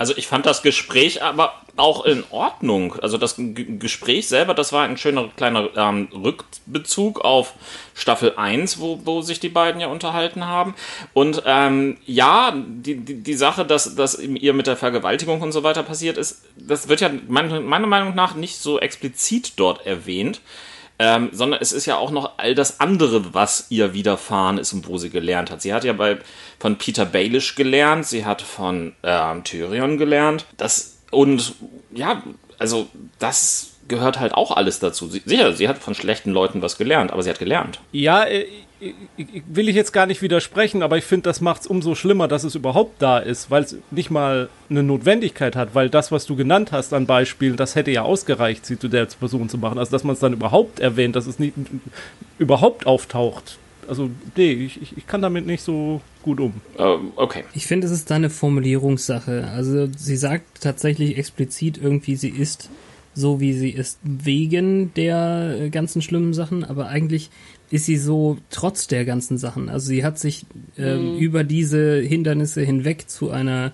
Also 0.00 0.14
ich 0.16 0.28
fand 0.28 0.46
das 0.46 0.62
Gespräch 0.62 1.22
aber 1.22 1.52
auch 1.76 2.06
in 2.06 2.24
Ordnung. 2.30 2.94
Also 3.02 3.18
das 3.18 3.36
G 3.36 3.66
Gespräch 3.78 4.28
selber, 4.28 4.54
das 4.54 4.72
war 4.72 4.84
ein 4.84 4.96
schöner 4.96 5.28
kleiner 5.36 5.68
ähm, 5.76 6.08
Rückbezug 6.14 7.20
auf 7.20 7.52
Staffel 7.94 8.32
1, 8.34 8.80
wo, 8.80 9.02
wo 9.04 9.20
sich 9.20 9.40
die 9.40 9.50
beiden 9.50 9.78
ja 9.78 9.88
unterhalten 9.88 10.46
haben. 10.46 10.74
Und 11.12 11.42
ähm, 11.44 11.98
ja, 12.06 12.54
die, 12.56 12.94
die, 12.94 13.22
die 13.22 13.34
Sache, 13.34 13.66
dass, 13.66 13.94
dass 13.94 14.18
ihr 14.18 14.54
mit 14.54 14.66
der 14.66 14.78
Vergewaltigung 14.78 15.42
und 15.42 15.52
so 15.52 15.64
weiter 15.64 15.82
passiert 15.82 16.16
ist, 16.16 16.44
das 16.56 16.88
wird 16.88 17.02
ja 17.02 17.10
meiner 17.28 17.60
Meinung 17.60 18.14
nach 18.14 18.34
nicht 18.34 18.56
so 18.56 18.80
explizit 18.80 19.52
dort 19.56 19.84
erwähnt 19.84 20.40
ähm, 21.00 21.30
sondern 21.32 21.62
es 21.62 21.72
ist 21.72 21.86
ja 21.86 21.96
auch 21.96 22.10
noch 22.10 22.32
all 22.36 22.54
das 22.54 22.78
andere, 22.78 23.32
was 23.32 23.66
ihr 23.70 23.94
widerfahren 23.94 24.58
ist 24.58 24.74
und 24.74 24.86
wo 24.86 24.98
sie 24.98 25.08
gelernt 25.08 25.50
hat. 25.50 25.62
Sie 25.62 25.72
hat 25.72 25.82
ja 25.82 25.94
bei, 25.94 26.18
von 26.58 26.76
Peter 26.76 27.06
Baelish 27.06 27.54
gelernt, 27.54 28.06
sie 28.06 28.26
hat 28.26 28.42
von 28.42 28.92
ähm, 29.02 29.42
Tyrion 29.42 29.96
gelernt. 29.96 30.44
Das 30.58 30.98
und 31.10 31.54
ja, 31.90 32.22
also 32.58 32.86
das 33.18 33.70
gehört 33.88 34.20
halt 34.20 34.34
auch 34.34 34.54
alles 34.54 34.78
dazu. 34.78 35.08
Sie, 35.08 35.22
sicher, 35.24 35.54
sie 35.54 35.70
hat 35.70 35.78
von 35.78 35.94
schlechten 35.94 36.32
Leuten 36.32 36.60
was 36.60 36.76
gelernt, 36.76 37.12
aber 37.12 37.22
sie 37.22 37.30
hat 37.30 37.38
gelernt. 37.38 37.80
Ja, 37.92 38.26
äh, 38.80 38.94
will 39.46 39.68
ich 39.68 39.76
jetzt 39.76 39.92
gar 39.92 40.06
nicht 40.06 40.22
widersprechen, 40.22 40.82
aber 40.82 40.98
ich 40.98 41.04
finde, 41.04 41.24
das 41.24 41.40
macht 41.40 41.62
es 41.62 41.66
umso 41.66 41.94
schlimmer, 41.94 42.28
dass 42.28 42.44
es 42.44 42.54
überhaupt 42.54 43.00
da 43.02 43.18
ist, 43.18 43.50
weil 43.50 43.62
es 43.62 43.76
nicht 43.90 44.10
mal 44.10 44.48
eine 44.68 44.82
Notwendigkeit 44.82 45.56
hat, 45.56 45.74
weil 45.74 45.90
das, 45.90 46.12
was 46.12 46.26
du 46.26 46.36
genannt 46.36 46.72
hast 46.72 46.92
an 46.92 47.06
Beispielen, 47.06 47.56
das 47.56 47.74
hätte 47.74 47.90
ja 47.90 48.02
ausgereicht, 48.02 48.64
sie 48.66 48.78
zu 48.78 48.88
der 48.88 49.06
Person 49.06 49.48
zu 49.48 49.58
machen. 49.58 49.78
Also, 49.78 49.92
dass 49.92 50.04
man 50.04 50.14
es 50.14 50.20
dann 50.20 50.32
überhaupt 50.32 50.80
erwähnt, 50.80 51.16
dass 51.16 51.26
es 51.26 51.38
nicht 51.38 51.54
überhaupt 52.38 52.86
auftaucht. 52.86 53.58
Also, 53.88 54.10
nee, 54.36 54.52
ich, 54.52 54.96
ich 54.96 55.06
kann 55.06 55.20
damit 55.20 55.46
nicht 55.46 55.62
so 55.62 56.00
gut 56.22 56.38
um. 56.38 56.54
Ähm, 56.78 57.12
okay. 57.16 57.44
Ich 57.54 57.66
finde, 57.66 57.86
es 57.86 57.92
ist 57.92 58.10
da 58.10 58.14
eine 58.14 58.30
Formulierungssache. 58.30 59.48
Also, 59.52 59.88
sie 59.96 60.16
sagt 60.16 60.60
tatsächlich 60.60 61.18
explizit 61.18 61.78
irgendwie, 61.82 62.16
sie 62.16 62.28
ist 62.28 62.70
so, 63.14 63.40
wie 63.40 63.52
sie 63.52 63.70
ist, 63.70 63.98
wegen 64.02 64.94
der 64.94 65.56
äh, 65.60 65.70
ganzen 65.70 66.02
schlimmen 66.02 66.32
Sachen, 66.32 66.64
aber 66.64 66.88
eigentlich 66.88 67.30
ist 67.70 67.86
sie 67.86 67.96
so 67.96 68.38
trotz 68.50 68.88
der 68.88 69.04
ganzen 69.04 69.38
Sachen. 69.38 69.68
Also 69.68 69.88
sie 69.88 70.04
hat 70.04 70.18
sich 70.18 70.44
äh, 70.76 70.96
mhm. 70.96 71.18
über 71.18 71.44
diese 71.44 72.00
Hindernisse 72.00 72.62
hinweg 72.62 73.08
zu 73.08 73.30
einer 73.30 73.72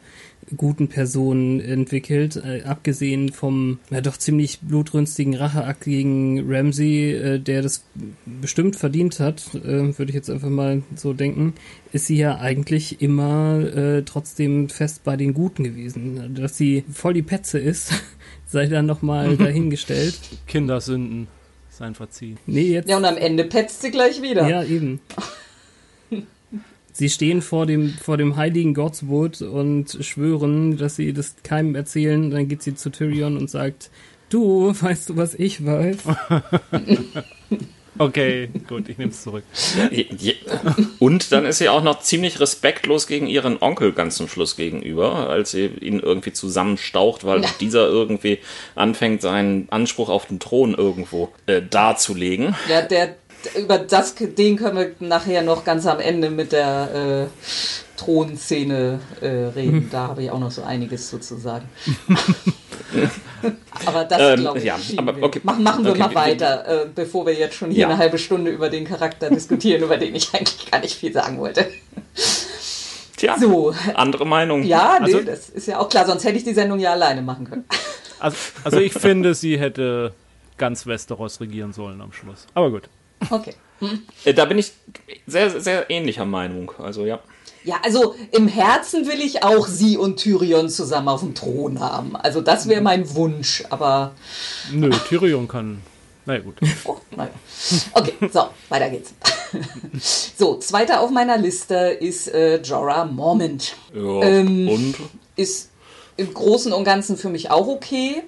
guten 0.57 0.89
Person 0.89 1.61
entwickelt, 1.61 2.37
äh, 2.37 2.63
abgesehen 2.63 3.31
vom 3.31 3.79
ja 3.91 4.01
doch 4.01 4.17
ziemlich 4.17 4.61
blutrünstigen 4.61 5.35
Racheakt 5.35 5.85
gegen 5.85 6.45
Ramsey, 6.49 7.13
äh, 7.13 7.41
der 7.41 7.63
das 7.63 7.85
bestimmt 8.25 8.77
verdient 8.77 9.19
hat, 9.19 9.55
äh, 9.55 9.99
würde 9.99 10.11
ich 10.11 10.15
jetzt 10.15 10.31
einfach 10.31 10.51
mal 10.51 10.83
so 10.95 11.13
denken, 11.13 11.55
ist 11.93 12.07
sie 12.07 12.17
ja 12.17 12.39
eigentlich 12.39 13.01
immer 13.03 13.59
äh, 13.59 14.03
trotzdem 14.03 14.69
fest 14.69 15.03
bei 15.05 15.17
den 15.17 15.35
Guten 15.35 15.65
gewesen. 15.65 16.35
Dass 16.35 16.57
sie 16.57 16.85
voll 16.93 17.15
die 17.15 17.23
Petze 17.23 17.59
ist, 17.59 17.93
sei 18.47 18.67
dann 18.67 18.87
nochmal 18.87 19.37
dahingestellt. 19.39 20.19
Kindersünden 20.47 21.29
sein 21.69 21.95
Verziehen. 21.95 22.39
Nee, 22.47 22.73
jetzt. 22.73 22.89
Ja, 22.89 22.97
und 22.97 23.05
am 23.05 23.19
Ende 23.19 23.45
petzt 23.45 23.83
sie 23.83 23.91
gleich 23.91 24.23
wieder. 24.23 24.49
Ja, 24.49 24.65
eben. 24.65 25.01
sie 26.93 27.11
stehen 27.11 27.43
vor 27.43 27.67
dem, 27.67 27.91
vor 27.91 28.17
dem 28.17 28.37
heiligen 28.37 28.73
Godswood 28.73 29.43
und 29.43 29.99
schwören, 30.01 30.79
dass 30.79 30.97
sie 30.97 31.13
das 31.13 31.37
keinem 31.43 31.75
erzählen. 31.75 32.31
Dann 32.31 32.49
geht 32.49 32.63
sie 32.63 32.75
zu 32.75 32.91
Tyrion 32.91 33.37
und 33.37 33.51
sagt, 33.51 33.91
du, 34.31 34.75
weißt 34.81 35.11
du, 35.11 35.17
was 35.17 35.35
ich 35.35 35.65
weiß? 35.67 35.99
Okay, 37.99 38.49
gut, 38.69 38.89
ich 38.89 38.99
nehme 38.99 39.11
es 39.11 39.23
zurück. 39.23 39.45
Und 40.99 41.33
dann 41.33 41.47
ist 41.47 41.59
sie 41.59 41.69
auch 41.69 41.83
noch 41.83 42.01
ziemlich 42.01 42.41
respektlos 42.41 43.07
gegen 43.07 43.27
ihren 43.27 43.61
Onkel 43.63 43.93
ganz 43.93 44.17
zum 44.17 44.29
Schluss 44.29 44.57
gegenüber, 44.57 45.29
als 45.29 45.53
sie 45.53 45.67
ihn 45.67 46.01
irgendwie 46.01 46.33
zusammenstaucht, 46.33 47.25
weil 47.25 47.43
ja. 47.43 47.49
dieser 47.61 47.87
irgendwie 47.87 48.39
anfängt, 48.75 49.23
seinen 49.23 49.69
Anspruch 49.71 50.09
auf 50.09 50.27
den 50.27 50.41
Thron 50.41 50.75
irgendwo 50.75 51.31
äh, 51.47 51.63
darzulegen. 51.63 52.55
Ja, 52.69 52.83
der 52.83 53.17
über 53.55 53.79
das, 53.79 54.15
den 54.17 54.57
können 54.57 54.77
wir 54.77 55.07
nachher 55.07 55.43
noch 55.43 55.65
ganz 55.65 55.87
am 55.87 56.01
Ende 56.01 56.31
mit 56.31 56.53
der 56.53 57.29
äh, 57.29 57.86
Thronszene 57.97 59.01
äh, 59.21 59.27
reden. 59.27 59.89
Da 59.91 60.09
habe 60.09 60.23
ich 60.23 60.31
auch 60.31 60.39
noch 60.39 60.51
so 60.51 60.63
einiges 60.63 61.09
sozusagen. 61.09 61.69
aber 63.87 64.05
das 64.05 64.21
ähm, 64.21 64.41
glaube 64.41 64.59
ich. 64.59 64.65
Ja, 64.65 64.79
aber, 64.97 65.23
okay. 65.23 65.41
Mach, 65.43 65.59
machen 65.59 65.85
wir 65.85 65.93
okay, 65.93 66.01
mal 66.01 66.15
weiter, 66.15 66.85
äh, 66.85 66.87
bevor 66.95 67.27
wir 67.27 67.35
jetzt 67.35 67.57
schon 67.57 67.71
hier 67.71 67.83
ja. 67.83 67.89
eine 67.89 67.99
halbe 67.99 68.19
Stunde 68.19 68.51
über 68.51 68.69
den 68.69 68.85
Charakter 68.85 69.31
diskutieren, 69.31 69.83
über 69.83 69.97
den 69.97 70.15
ich 70.15 70.33
eigentlich 70.35 70.71
gar 70.71 70.81
nicht 70.81 70.97
viel 70.97 71.13
sagen 71.13 71.39
wollte. 71.39 71.67
Tja, 73.17 73.37
so. 73.39 73.75
andere 73.95 74.27
Meinung. 74.27 74.63
Ja, 74.63 74.99
nee, 75.01 75.07
also, 75.07 75.21
das 75.21 75.49
ist 75.49 75.67
ja 75.67 75.79
auch 75.79 75.89
klar, 75.89 76.07
sonst 76.07 76.25
hätte 76.25 76.37
ich 76.37 76.45
die 76.45 76.55
Sendung 76.55 76.79
ja 76.79 76.93
alleine 76.93 77.23
machen 77.23 77.49
können. 77.49 77.65
Also, 78.19 78.39
also 78.65 78.79
ich 78.79 78.95
finde, 78.95 79.35
sie 79.35 79.59
hätte 79.59 80.15
ganz 80.57 80.87
Westeros 80.87 81.39
regieren 81.39 81.75
sollen 81.75 82.01
am 82.01 82.15
Schluss. 82.15 82.47
Aber 82.55 82.71
gut. 82.71 82.89
Okay. 83.29 83.53
Hm. 83.81 84.03
Da 84.35 84.47
bin 84.47 84.57
ich 84.57 84.73
sehr, 85.27 85.61
sehr 85.61 85.91
ähnlicher 85.91 86.25
Meinung. 86.25 86.73
Also 86.79 87.05
ja. 87.05 87.21
Ja, 87.67 87.81
also 87.83 88.15
im 88.31 88.47
Herzen 88.47 89.09
will 89.09 89.21
ich 89.21 89.43
auch 89.43 89.67
sie 89.67 89.99
und 89.99 90.19
Tyrion 90.19 90.69
zusammen 90.69 91.09
auf 91.09 91.21
dem 91.21 91.35
Thron 91.35 91.81
haben. 91.81 92.15
Also 92.15 92.41
das 92.41 92.69
wäre 92.69 92.81
mein 92.81 93.13
Wunsch, 93.17 93.65
aber. 93.71 94.13
Nö, 94.71 94.89
Tyrion 95.09 95.49
kann. 95.49 95.83
Na 96.27 96.35
ja, 96.35 96.41
gut. 96.41 96.55
Oh, 96.85 96.97
naja. 97.17 97.31
Okay, 97.93 98.15
so, 98.33 98.45
weiter 98.69 98.89
geht's. 98.89 99.15
so, 100.37 100.59
zweiter 100.59 101.01
auf 101.01 101.11
meiner 101.11 101.39
Liste 101.39 101.75
ist 101.75 102.29
äh, 102.33 102.63
Jorah 102.63 103.05
Mormont. 103.05 103.75
Ja, 103.93 104.23
ähm, 104.23 104.69
und? 104.69 104.95
Ist 105.35 105.71
im 106.17 106.33
Großen 106.33 106.73
und 106.73 106.85
Ganzen 106.85 107.17
für 107.17 107.31
mich 107.31 107.51
auch 107.51 107.67
okay 107.67 108.23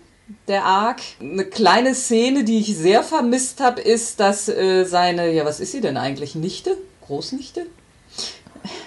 der 0.49 0.64
Arc. 0.64 1.00
Eine 1.21 1.45
kleine 1.45 1.95
Szene, 1.95 2.42
die 2.42 2.59
ich 2.59 2.76
sehr 2.76 3.04
vermisst 3.04 3.61
habe, 3.61 3.80
ist, 3.80 4.18
dass 4.18 4.49
äh, 4.49 4.85
seine, 4.85 5.33
ja, 5.33 5.45
was 5.45 5.61
ist 5.61 5.71
sie 5.71 5.80
denn 5.80 5.97
eigentlich? 5.97 6.35
Nichte? 6.35 6.76
Großnichte? 7.07 7.66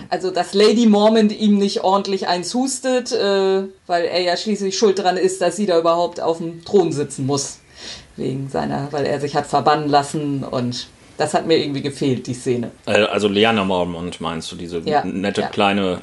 Also, 0.09 0.31
dass 0.31 0.53
Lady 0.53 0.85
Mormont 0.85 1.31
ihm 1.31 1.57
nicht 1.57 1.83
ordentlich 1.83 2.27
eins 2.27 2.53
hustet, 2.53 3.11
äh, 3.11 3.63
weil 3.87 4.05
er 4.05 4.21
ja 4.21 4.35
schließlich 4.37 4.77
schuld 4.77 4.99
dran 4.99 5.17
ist, 5.17 5.41
dass 5.41 5.55
sie 5.55 5.65
da 5.65 5.79
überhaupt 5.79 6.19
auf 6.19 6.37
dem 6.37 6.63
Thron 6.65 6.91
sitzen 6.91 7.25
muss. 7.25 7.59
Wegen 8.17 8.49
seiner, 8.49 8.91
weil 8.91 9.05
er 9.05 9.19
sich 9.21 9.35
hat 9.35 9.47
verbannen 9.47 9.89
lassen 9.89 10.43
und 10.43 10.87
das 11.17 11.33
hat 11.33 11.47
mir 11.47 11.57
irgendwie 11.57 11.81
gefehlt, 11.81 12.27
die 12.27 12.33
Szene. 12.33 12.71
Äh, 12.85 13.03
also 13.03 13.27
Leanna 13.27 13.63
Mormont 13.63 14.19
meinst 14.21 14.51
du, 14.51 14.55
diese 14.55 14.79
ja, 14.79 15.03
nette 15.05 15.41
ja. 15.41 15.47
kleine 15.47 16.01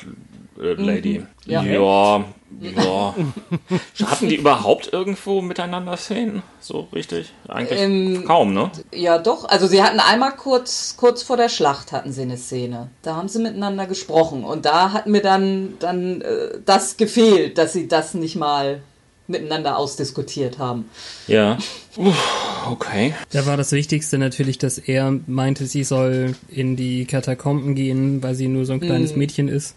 äh, 0.58 0.72
Lady? 0.72 1.18
Mhm. 1.18 1.26
Ja. 1.44 1.62
ja, 1.62 2.24
ja. 2.60 3.14
Hatten 4.06 4.28
die 4.28 4.36
überhaupt 4.36 4.92
irgendwo 4.92 5.42
miteinander 5.42 5.96
Szenen? 5.96 6.42
So 6.60 6.88
richtig? 6.92 7.32
Eigentlich 7.46 7.80
ähm, 7.80 8.24
kaum, 8.26 8.54
ne? 8.54 8.70
Ja, 8.92 9.18
doch. 9.18 9.48
Also 9.48 9.66
sie 9.66 9.82
hatten 9.82 10.00
einmal 10.00 10.32
kurz, 10.32 10.96
kurz 10.96 11.22
vor 11.22 11.36
der 11.36 11.48
Schlacht 11.48 11.92
hatten 11.92 12.12
sie 12.12 12.22
eine 12.22 12.36
Szene. 12.36 12.90
Da 13.02 13.16
haben 13.16 13.28
sie 13.28 13.38
miteinander 13.38 13.86
gesprochen. 13.86 14.44
Und 14.44 14.64
da 14.64 14.92
hat 14.92 15.06
mir 15.06 15.22
dann, 15.22 15.74
dann 15.78 16.20
äh, 16.22 16.58
das 16.64 16.96
gefehlt, 16.96 17.58
dass 17.58 17.72
sie 17.72 17.86
das 17.86 18.14
nicht 18.14 18.36
mal 18.36 18.80
miteinander 19.28 19.76
ausdiskutiert 19.76 20.58
haben. 20.58 20.88
Ja. 21.26 21.58
okay. 22.70 23.14
Da 23.30 23.44
war 23.44 23.58
das 23.58 23.72
Wichtigste 23.72 24.16
natürlich, 24.16 24.56
dass 24.56 24.78
er 24.78 25.14
meinte, 25.26 25.66
sie 25.66 25.84
soll 25.84 26.34
in 26.48 26.76
die 26.76 27.04
Katakomben 27.04 27.74
gehen, 27.74 28.22
weil 28.22 28.34
sie 28.34 28.48
nur 28.48 28.64
so 28.64 28.72
ein 28.72 28.80
kleines 28.80 29.14
mm. 29.14 29.18
Mädchen 29.18 29.48
ist 29.48 29.74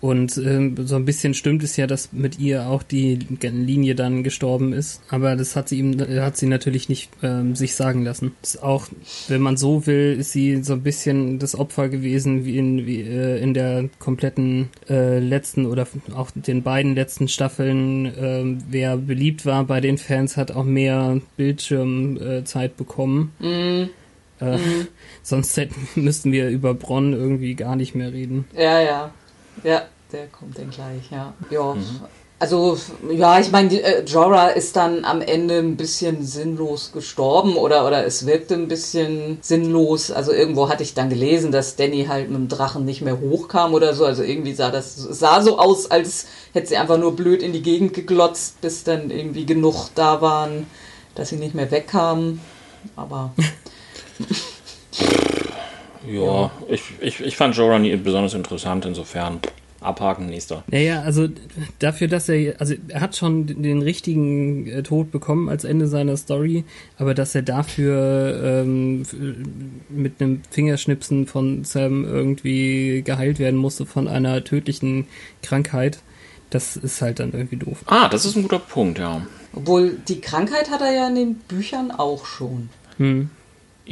und 0.00 0.38
ähm, 0.38 0.76
so 0.86 0.96
ein 0.96 1.04
bisschen 1.04 1.34
stimmt 1.34 1.62
es 1.62 1.76
ja, 1.76 1.86
dass 1.86 2.12
mit 2.12 2.38
ihr 2.38 2.66
auch 2.66 2.82
die 2.82 3.16
Linie 3.16 3.94
dann 3.94 4.22
gestorben 4.22 4.72
ist. 4.72 5.02
Aber 5.10 5.36
das 5.36 5.56
hat 5.56 5.68
sie 5.68 5.78
ihm, 5.78 6.00
hat 6.00 6.38
sie 6.38 6.46
natürlich 6.46 6.88
nicht 6.88 7.10
ähm, 7.22 7.54
sich 7.54 7.74
sagen 7.74 8.02
lassen. 8.02 8.32
Ist 8.42 8.62
auch, 8.62 8.88
wenn 9.28 9.42
man 9.42 9.58
so 9.58 9.86
will, 9.86 10.16
ist 10.18 10.32
sie 10.32 10.62
so 10.62 10.72
ein 10.72 10.82
bisschen 10.82 11.38
das 11.38 11.54
Opfer 11.54 11.90
gewesen, 11.90 12.46
wie 12.46 12.56
in, 12.56 12.86
wie, 12.86 13.02
äh, 13.02 13.42
in 13.42 13.52
der 13.52 13.90
kompletten 13.98 14.70
äh, 14.88 15.18
letzten 15.18 15.66
oder 15.66 15.86
auch 16.14 16.30
den 16.34 16.62
beiden 16.62 16.94
letzten 16.94 17.28
Staffeln. 17.28 18.06
Äh, 18.06 18.56
wer 18.70 18.96
beliebt 18.96 19.44
war 19.44 19.64
bei 19.64 19.82
den 19.82 19.98
Fans, 19.98 20.38
hat 20.38 20.50
auch 20.50 20.64
mehr 20.64 21.20
Bildschirmzeit 21.36 22.78
bekommen. 22.78 23.32
Mm. 23.38 23.90
Äh, 24.40 24.56
mhm. 24.56 24.88
Sonst 25.22 25.58
hätten, 25.58 25.86
müssten 25.94 26.32
wir 26.32 26.48
über 26.48 26.72
Bronn 26.72 27.12
irgendwie 27.12 27.54
gar 27.54 27.76
nicht 27.76 27.94
mehr 27.94 28.14
reden. 28.14 28.46
Ja, 28.56 28.80
ja. 28.80 29.12
Ja, 29.62 29.82
der 30.12 30.26
kommt 30.28 30.58
dann 30.58 30.70
gleich, 30.70 31.10
ja. 31.10 31.32
Ja. 31.50 31.74
Mhm. 31.74 32.00
Also, 32.42 32.78
ja, 33.12 33.38
ich 33.38 33.52
meine, 33.52 33.78
äh, 33.82 34.02
Jorah 34.04 34.48
ist 34.48 34.74
dann 34.74 35.04
am 35.04 35.20
Ende 35.20 35.58
ein 35.58 35.76
bisschen 35.76 36.24
sinnlos 36.24 36.90
gestorben 36.90 37.56
oder, 37.56 37.86
oder 37.86 38.06
es 38.06 38.24
wirkte 38.24 38.54
ein 38.54 38.66
bisschen 38.66 39.36
sinnlos. 39.42 40.10
Also 40.10 40.32
irgendwo 40.32 40.70
hatte 40.70 40.82
ich 40.82 40.94
dann 40.94 41.10
gelesen, 41.10 41.52
dass 41.52 41.76
Danny 41.76 42.06
halt 42.06 42.30
mit 42.30 42.38
dem 42.38 42.48
Drachen 42.48 42.86
nicht 42.86 43.02
mehr 43.02 43.20
hochkam 43.20 43.74
oder 43.74 43.94
so. 43.94 44.06
Also 44.06 44.22
irgendwie 44.22 44.54
sah 44.54 44.70
das 44.70 44.96
sah 44.96 45.42
so 45.42 45.58
aus, 45.58 45.90
als 45.90 46.28
hätte 46.54 46.68
sie 46.68 46.78
einfach 46.78 46.96
nur 46.96 47.14
blöd 47.14 47.42
in 47.42 47.52
die 47.52 47.60
Gegend 47.60 47.92
geglotzt, 47.92 48.62
bis 48.62 48.84
dann 48.84 49.10
irgendwie 49.10 49.44
genug 49.44 49.90
da 49.94 50.22
waren, 50.22 50.66
dass 51.14 51.28
sie 51.28 51.36
nicht 51.36 51.54
mehr 51.54 51.70
wegkamen. 51.70 52.40
Aber. 52.96 53.34
Ja, 56.10 56.22
ja. 56.22 56.50
Ich, 56.68 56.82
ich, 57.00 57.20
ich 57.20 57.36
fand 57.36 57.56
Jorah 57.56 57.78
nie 57.78 57.94
besonders 57.96 58.34
interessant, 58.34 58.84
insofern 58.84 59.40
abhaken, 59.80 60.26
nächster. 60.26 60.62
Naja, 60.68 61.02
also 61.02 61.28
dafür, 61.78 62.08
dass 62.08 62.28
er, 62.28 62.60
also 62.60 62.74
er 62.88 63.00
hat 63.00 63.16
schon 63.16 63.46
den 63.46 63.82
richtigen 63.82 64.66
äh, 64.66 64.82
Tod 64.82 65.10
bekommen 65.10 65.48
als 65.48 65.64
Ende 65.64 65.86
seiner 65.86 66.16
Story, 66.16 66.64
aber 66.98 67.14
dass 67.14 67.34
er 67.34 67.42
dafür 67.42 68.62
ähm, 68.62 69.04
mit 69.88 70.20
einem 70.20 70.42
Fingerschnipsen 70.50 71.26
von 71.26 71.64
Sam 71.64 72.04
irgendwie 72.04 73.02
geheilt 73.02 73.38
werden 73.38 73.58
musste 73.58 73.86
von 73.86 74.06
einer 74.08 74.44
tödlichen 74.44 75.06
Krankheit, 75.42 76.00
das 76.50 76.76
ist 76.76 77.00
halt 77.00 77.20
dann 77.20 77.32
irgendwie 77.32 77.56
doof. 77.56 77.78
Ah, 77.86 78.08
das 78.08 78.24
ist 78.24 78.36
ein 78.36 78.42
guter 78.42 78.58
Punkt, 78.58 78.98
ja. 78.98 79.22
Obwohl 79.54 79.96
die 80.08 80.20
Krankheit 80.20 80.70
hat 80.70 80.80
er 80.80 80.92
ja 80.92 81.08
in 81.08 81.14
den 81.14 81.34
Büchern 81.36 81.90
auch 81.90 82.26
schon. 82.26 82.68
Hm. 82.98 83.30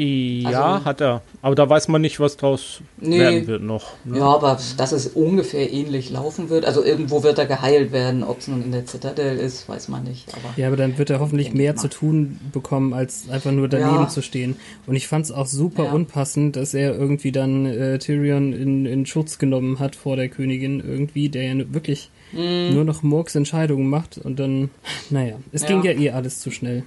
Ja, 0.04 0.74
Also- 0.74 0.84
hat 0.84 1.00
er. 1.00 1.22
Aber 1.42 1.54
da 1.56 1.68
weiß 1.68 1.88
man 1.88 2.00
nicht, 2.00 2.20
was 2.20 2.36
draus 2.36 2.80
Nee. 3.00 3.18
werden 3.18 3.46
wird 3.48 3.62
noch. 3.62 3.94
Ne? 4.04 4.18
Ja, 4.18 4.26
aber 4.26 4.56
dass 4.76 4.92
es 4.92 5.08
ungefähr 5.08 5.72
ähnlich 5.72 6.10
laufen 6.10 6.50
wird. 6.50 6.64
Also 6.64 6.84
irgendwo 6.84 7.24
wird 7.24 7.36
er 7.38 7.46
geheilt 7.46 7.90
werden. 7.90 8.22
Ob 8.22 8.38
es 8.38 8.46
nun 8.48 8.62
in 8.62 8.70
der 8.70 8.86
Zitadelle 8.86 9.40
ist, 9.40 9.68
weiß 9.68 9.88
man 9.88 10.04
nicht. 10.04 10.28
Aber 10.34 10.54
Ja, 10.56 10.68
aber 10.68 10.76
dann 10.76 10.98
wird 10.98 11.10
er 11.10 11.18
hoffentlich 11.18 11.52
mehr 11.52 11.74
zu 11.74 11.88
tun 11.88 12.38
bekommen, 12.52 12.92
als 12.94 13.28
einfach 13.28 13.50
nur 13.50 13.66
daneben 13.68 14.02
Ja. 14.02 14.08
zu 14.08 14.22
stehen. 14.22 14.56
Und 14.86 14.94
ich 14.94 15.08
fand 15.08 15.24
es 15.24 15.32
auch 15.32 15.46
super 15.46 15.84
Ja. 15.86 15.92
unpassend, 15.92 16.54
dass 16.54 16.74
er 16.74 16.94
irgendwie 16.96 17.32
dann 17.32 17.66
äh, 17.66 17.98
Tyrion 17.98 18.52
in, 18.52 18.86
in 18.86 19.04
Schutz 19.04 19.38
genommen 19.38 19.80
hat 19.80 19.96
vor 19.96 20.14
der 20.14 20.28
Königin 20.28 20.78
irgendwie, 20.80 21.28
der 21.28 21.42
ja 21.54 21.72
wirklich 21.74 22.10
Mhm. 22.32 22.74
nur 22.74 22.84
noch 22.84 23.02
Murks 23.02 23.34
Entscheidungen 23.34 23.88
macht 23.88 24.18
und 24.18 24.38
dann, 24.38 24.70
naja, 25.10 25.36
es 25.50 25.62
Ja. 25.62 25.68
ging 25.68 25.82
ja 25.82 25.90
eh 25.92 26.10
alles 26.10 26.40
zu 26.40 26.50
schnell. 26.50 26.84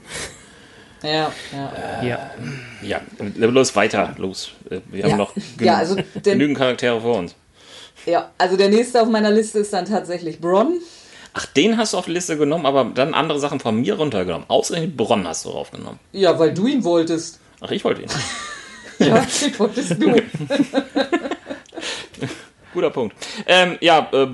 Ja, 1.03 1.31
ja. 1.51 2.03
Ja. 2.03 2.31
Ja, 2.81 3.01
los 3.35 3.75
weiter, 3.75 4.13
los. 4.17 4.51
Äh, 4.69 4.79
Wir 4.91 5.03
haben 5.03 5.11
Ja. 5.11 5.17
noch 5.17 5.33
genü 5.33 5.65
Ja, 5.67 5.77
also 5.77 5.95
der- 5.95 6.33
genügend 6.33 6.57
Charaktere 6.57 6.99
vor 7.01 7.17
uns. 7.17 7.35
Ja, 8.05 8.31
also 8.37 8.57
der 8.57 8.69
nächste 8.69 9.01
auf 9.01 9.07
meiner 9.09 9.31
Liste 9.31 9.59
ist 9.59 9.73
dann 9.73 9.85
tatsächlich 9.85 10.39
Bronn. 10.39 10.79
Ach, 11.33 11.45
den 11.45 11.77
hast 11.77 11.93
du 11.93 11.97
auf 11.97 12.05
die 12.05 12.11
Liste 12.13 12.35
genommen, 12.37 12.65
aber 12.65 12.83
dann 12.93 13.13
andere 13.13 13.39
Sachen 13.39 13.59
von 13.59 13.79
mir 13.79 13.95
runtergenommen. 13.95 14.45
Ausgerechnet 14.49 14.97
Bronn 14.97 15.27
hast 15.27 15.45
du 15.45 15.49
draufgenommen. 15.51 15.99
Ja, 16.11 16.37
weil 16.37 16.53
du 16.53 16.67
ihn 16.67 16.83
wolltest. 16.83 17.39
Ach, 17.61 17.71
ich 17.71 17.83
wollte 17.83 18.01
ihn. 18.03 18.09
Ja, 18.99 19.25
den 19.41 19.57
wolltest 19.59 19.91
du. 19.99 20.15
Guter 22.73 22.89
Punkt. 22.91 23.15
Ähm, 23.47 23.77
ja, 23.81 24.07
äh, 24.13 24.27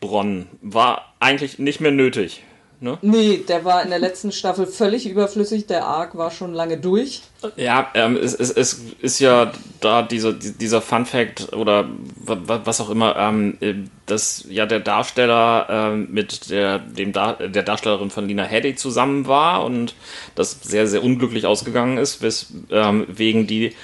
Bronn 0.00 0.48
war 0.62 1.14
eigentlich 1.20 1.58
nicht 1.58 1.80
mehr 1.80 1.90
nötig. 1.92 2.42
Ne? 2.82 2.96
Nee, 3.02 3.44
der 3.46 3.66
war 3.66 3.82
in 3.82 3.90
der 3.90 3.98
letzten 3.98 4.32
Staffel 4.32 4.66
völlig 4.66 5.06
überflüssig. 5.06 5.66
Der 5.66 5.84
Arc 5.84 6.16
war 6.16 6.30
schon 6.30 6.54
lange 6.54 6.78
durch. 6.78 7.20
Ja, 7.56 7.90
ähm, 7.92 8.16
es, 8.16 8.32
es, 8.34 8.50
es 8.50 8.80
ist 9.02 9.18
ja 9.18 9.52
da 9.80 10.00
diese, 10.02 10.32
die- 10.32 10.52
dieser 10.52 10.80
Fun 10.80 11.04
Fact 11.04 11.52
oder 11.52 11.90
wa- 12.16 12.38
wa- 12.46 12.60
was 12.64 12.80
auch 12.80 12.88
immer, 12.88 13.16
ähm, 13.16 13.58
äh, 13.60 13.74
dass 14.06 14.46
ja 14.48 14.64
der 14.64 14.80
Darsteller 14.80 15.66
ähm, 15.68 16.08
mit 16.10 16.48
der, 16.50 16.78
dem 16.78 17.12
Dar 17.12 17.34
der 17.34 17.62
Darstellerin 17.62 18.08
von 18.08 18.26
Lina 18.26 18.44
Headey 18.44 18.74
zusammen 18.76 19.26
war 19.26 19.62
und 19.64 19.94
das 20.34 20.60
sehr, 20.62 20.86
sehr 20.86 21.04
unglücklich 21.04 21.44
ausgegangen 21.44 21.98
ist, 21.98 22.22
weswegen 22.22 23.06
wegen 23.08 23.46
die 23.46 23.74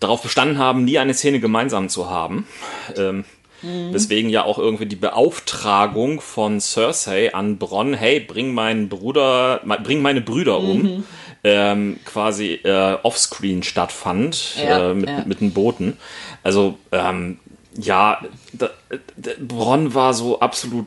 darauf 0.00 0.22
bestanden 0.22 0.56
haben, 0.58 0.84
nie 0.84 0.98
eine 0.98 1.12
Szene 1.14 1.40
gemeinsam 1.40 1.88
zu 1.90 2.08
haben. 2.08 2.46
Ähm, 2.96 3.24
Weswegen 3.92 4.30
ja 4.30 4.44
auch 4.44 4.58
irgendwie 4.58 4.86
die 4.86 4.96
Beauftragung 4.96 6.20
von 6.20 6.60
Cersei 6.60 7.34
an 7.34 7.58
Bronn, 7.58 7.94
hey, 7.94 8.20
bring 8.20 8.52
meinen 8.52 8.88
Bruder, 8.88 9.60
bring 9.82 10.02
meine 10.02 10.20
Brüder 10.20 10.58
um, 10.58 11.04
ähm, 11.44 11.98
quasi 12.04 12.54
äh, 12.64 12.96
offscreen 13.02 13.62
stattfand 13.62 14.56
Ja, 14.56 14.90
äh, 14.90 14.94
mit, 14.94 15.08
ja. 15.08 15.24
mit 15.26 15.40
den 15.40 15.52
Booten. 15.52 15.96
Also 16.42 16.78
ähm, 16.92 17.38
ja, 17.76 18.20
da, 18.52 18.70
da, 19.16 19.30
Bronn 19.40 19.94
war 19.94 20.14
so 20.14 20.40
absolut 20.40 20.86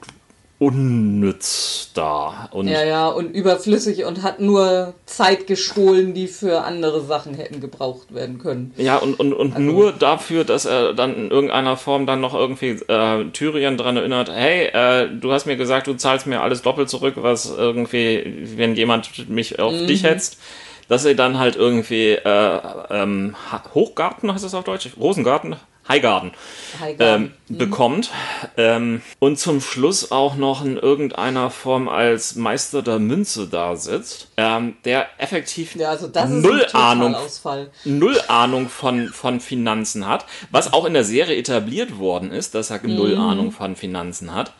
unnütz 0.59 1.91
da 1.93 2.49
und 2.51 2.67
Ja, 2.67 2.83
ja, 2.83 3.07
und 3.09 3.35
überflüssig 3.35 4.05
und 4.05 4.23
hat 4.23 4.39
nur 4.39 4.95
Zeit 5.05 5.45
gestohlen, 5.45 6.15
die 6.15 6.27
für 6.27 6.63
andere 6.63 7.01
Sachen 7.01 7.35
hätten 7.35 7.61
gebraucht 7.61 8.13
werden 8.13 8.39
können. 8.39 8.73
Ja, 8.75 8.97
und, 8.97 9.19
und, 9.19 9.33
und 9.33 9.59
nur 9.59 9.91
dafür, 9.91 10.45
dass 10.45 10.65
er 10.65 10.93
dann 10.93 11.15
in 11.15 11.29
irgendeiner 11.29 11.77
Form 11.77 12.07
dann 12.07 12.21
noch 12.21 12.33
irgendwie 12.33 12.69
äh, 12.69 13.29
Tyrion 13.31 13.77
dran 13.77 13.97
erinnert, 13.97 14.31
hey, 14.31 14.67
äh, 14.67 15.09
du 15.09 15.31
hast 15.31 15.45
mir 15.45 15.57
gesagt, 15.57 15.85
du 15.85 15.93
zahlst 15.93 16.25
mir 16.25 16.41
alles 16.41 16.63
doppelt 16.63 16.89
zurück, 16.89 17.15
was 17.17 17.55
irgendwie, 17.55 18.47
wenn 18.55 18.75
jemand 18.75 19.29
mich 19.29 19.59
auf 19.59 19.73
dich 19.73 20.03
hetzt, 20.03 20.39
dass 20.87 21.05
er 21.05 21.13
dann 21.13 21.37
halt 21.37 21.55
irgendwie 21.55 22.11
äh, 22.13 22.59
ähm, 22.89 23.35
Hochgarten, 23.75 24.33
heißt 24.33 24.43
das 24.43 24.55
auf 24.55 24.63
Deutsch? 24.63 24.89
Rosengarten? 24.99 25.55
Highgarten 25.87 26.31
Highgarden. 26.79 27.33
ähm, 27.49 27.57
bekommt. 27.57 28.09
Ähm, 28.57 29.01
und 29.19 29.39
zum 29.39 29.61
Schluss 29.61 30.11
auch 30.11 30.35
noch 30.35 30.63
in 30.63 30.77
irgendeiner 30.77 31.49
Form 31.49 31.87
als 31.87 32.35
Meister 32.35 32.81
der 32.81 32.99
Münze 32.99 33.47
da 33.47 33.75
sitzt, 33.75 34.29
ähm, 34.37 34.75
der 34.85 35.07
effektiv 35.17 35.75
Ja, 35.75 35.89
also 35.89 36.09
null 36.27 36.65
Ahnung 36.73 37.15
null 37.85 38.19
Ahnung 38.27 38.69
von, 38.69 39.07
von 39.07 39.39
Finanzen 39.39 40.07
hat, 40.07 40.25
was 40.51 40.73
auch 40.73 40.85
in 40.85 40.93
der 40.93 41.03
Serie 41.03 41.37
etabliert 41.37 41.97
worden 41.97 42.31
ist, 42.31 42.55
dass 42.55 42.69
er 42.69 42.81
null 42.83 43.17
Ahnung 43.17 43.51
von 43.51 43.75
Finanzen 43.75 44.33
hat. 44.33 44.53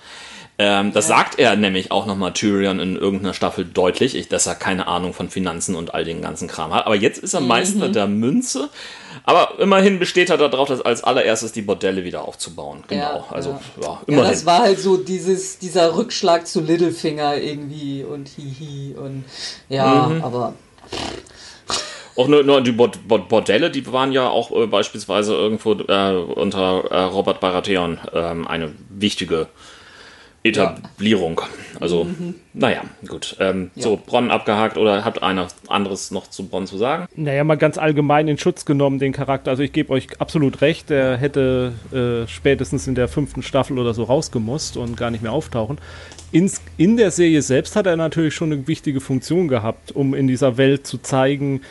Ähm, 0.59 0.91
das 0.91 1.07
sagt 1.07 1.37
er 1.37 1.55
nämlich 1.55 1.91
auch 1.91 2.07
nochmal 2.07 2.33
Tyrion 2.33 2.79
in 2.79 2.95
irgendeiner 2.95 3.35
Staffel 3.35 3.63
deutlich, 3.63 4.15
ich, 4.15 4.27
dass 4.27 4.47
er 4.47 4.55
keine 4.55 4.87
Ahnung 4.87 5.13
von 5.13 5.29
Finanzen 5.29 5.75
und 5.75 5.93
all 5.93 6.03
den 6.03 6.21
ganzen 6.21 6.47
Kram 6.47 6.73
hat. 6.73 6.87
Aber 6.87 6.95
jetzt 6.95 7.19
ist 7.19 7.35
er 7.35 7.41
Meister 7.41 7.89
der 7.89 8.07
Münze. 8.07 8.69
Aber 9.23 9.59
immerhin 9.59 9.99
besteht 9.99 10.29
er 10.31 10.37
darauf, 10.37 10.67
dass 10.67 10.81
als 10.81 11.03
allererstes 11.03 11.51
die 11.51 11.61
Bordelle 11.61 12.03
wieder 12.03 12.23
aufzubauen. 12.27 12.83
Genau. 12.87 13.01
Ja, 13.01 13.25
also, 13.29 13.49
ja. 13.51 13.59
ja, 13.81 13.87
Ja, 13.87 14.01
immerhin. 14.07 14.31
das 14.31 14.45
war 14.47 14.59
halt 14.61 14.79
so 14.79 14.97
dieses, 14.97 15.59
dieser 15.59 15.95
Rückschlag 15.95 16.47
zu 16.47 16.61
Littlefinger 16.61 17.37
irgendwie 17.37 18.03
und 18.03 18.27
hihi 18.27 18.95
und 18.97 19.25
ja, 19.69 20.07
Mhm. 20.07 20.23
aber 20.23 20.53
Auch 22.15 22.27
nur, 22.27 22.41
nur 22.43 22.61
die 22.61 22.71
Bord 22.71 23.07
Bord 23.07 23.29
Bordelle, 23.29 23.69
die 23.69 23.85
waren 23.91 24.11
ja 24.11 24.27
auch 24.27 24.51
äh, 24.51 24.65
beispielsweise 24.65 25.33
irgendwo 25.35 25.73
äh, 25.73 26.15
unter 26.15 26.85
äh, 26.89 27.01
Robert 27.03 27.39
Baratheon 27.39 27.99
ähm, 28.11 28.47
eine 28.47 28.71
wichtige 28.89 29.47
Etablierung. 30.43 31.41
Also, 31.80 32.08
naja, 32.54 32.82
gut. 33.08 33.36
Ähm, 33.39 33.71
So, 33.76 34.00
Bronn 34.04 34.32
abgehakt 34.32 34.78
oder 34.78 35.04
habt 35.04 35.21
einer 35.21 35.47
anderes 35.67 36.12
noch 36.12 36.28
zu 36.28 36.47
Bronn 36.47 36.67
zu 36.67 36.78
sagen? 36.78 37.08
Naja, 37.15 37.43
mal 37.43 37.58
ganz 37.58 37.78
allgemein 37.78 38.28
in 38.28 38.38
Schutz 38.38 38.65
genommen, 38.65 39.00
den 39.00 39.12
Charakter. 39.13 39.52
Also 39.52 39.63
ich 39.63 39.73
gebe 39.73 39.91
euch 39.91 40.08
absolut 40.19 40.62
recht, 40.62 40.89
der 40.89 41.17
hätte 41.17 41.73
äh, 41.91 42.28
spätestens 42.30 42.88
in 42.88 42.95
der 42.95 43.08
fünften 43.08 43.43
Staffel 43.43 43.78
oder 43.78 43.93
so 43.93 44.04
rausgemusst 44.04 44.78
und 44.78 44.95
gar 44.95 45.12
nicht 45.12 45.21
mehr 45.21 45.34
auftauchen. 45.34 45.80
Ins, 46.32 46.62
in 46.78 46.97
der 46.97 47.12
Serie 47.12 47.41
selbst 47.41 47.76
hat 47.76 47.86
er 47.86 47.95
natürlich 47.95 48.34
schon 48.34 48.52
eine 48.52 48.67
wichtige 48.67 49.00
Funktion 49.02 49.47
gehabt, 49.47 49.91
um 49.93 50.13
in 50.13 50.28
dieser 50.28 50.58
Welt 50.58 50.86
zu 50.88 50.97
zeigen, 50.97 51.62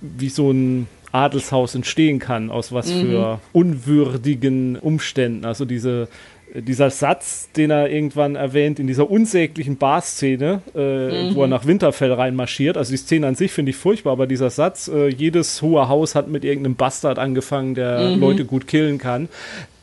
wie 0.00 0.28
so 0.28 0.50
ein 0.50 0.88
Adelshaus 1.12 1.74
entstehen 1.74 2.20
kann, 2.20 2.50
aus 2.50 2.72
was 2.72 2.90
für 2.90 3.40
unwürdigen 3.52 4.76
Umständen. 4.76 5.44
Also 5.44 5.64
diese 5.64 6.08
dieser 6.54 6.90
Satz, 6.90 7.48
den 7.56 7.70
er 7.70 7.90
irgendwann 7.90 8.34
erwähnt 8.34 8.78
in 8.78 8.86
dieser 8.86 9.10
unsäglichen 9.10 9.76
Bar-Szene, 9.76 10.62
äh, 10.74 11.34
wo 11.34 11.42
er 11.42 11.48
nach 11.48 11.66
Winterfell 11.66 12.12
reinmarschiert. 12.12 12.76
Also 12.76 12.90
die 12.92 12.96
Szene 12.96 13.26
an 13.28 13.34
sich 13.34 13.52
finde 13.52 13.70
ich 13.70 13.76
furchtbar, 13.76 14.12
aber 14.12 14.26
dieser 14.26 14.50
Satz, 14.50 14.88
äh, 14.88 15.08
jedes 15.08 15.62
hohe 15.62 15.88
Haus 15.88 16.14
hat 16.14 16.28
mit 16.28 16.44
irgendeinem 16.44 16.74
Bastard 16.76 17.18
angefangen, 17.18 17.74
der 17.74 18.16
Leute 18.16 18.44
gut 18.44 18.66
killen 18.66 18.98
kann. 18.98 19.28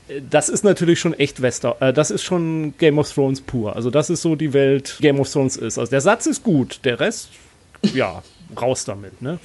Äh, 0.09 0.21
Das 0.29 0.49
ist 0.49 0.63
natürlich 0.63 0.99
schon 0.99 1.13
echt 1.13 1.41
Wester. 1.41 1.77
Äh, 1.79 1.93
das 1.93 2.11
ist 2.11 2.23
schon 2.23 2.73
Game 2.77 2.97
of 2.99 3.11
Thrones 3.13 3.41
pur. 3.41 3.75
Also 3.75 3.89
das 3.89 4.09
ist 4.09 4.21
so 4.21 4.35
die 4.35 4.53
Welt 4.53 4.97
Game 4.99 5.19
of 5.19 5.31
Thrones 5.31 5.55
ist. 5.57 5.77
Also 5.77 5.89
der 5.89 6.01
Satz 6.01 6.25
ist 6.25 6.43
gut, 6.43 6.79
der 6.83 6.99
Rest, 6.99 7.29
ja, 7.93 8.23
raus 8.59 8.85
damit, 8.85 9.21
ne? 9.21 9.39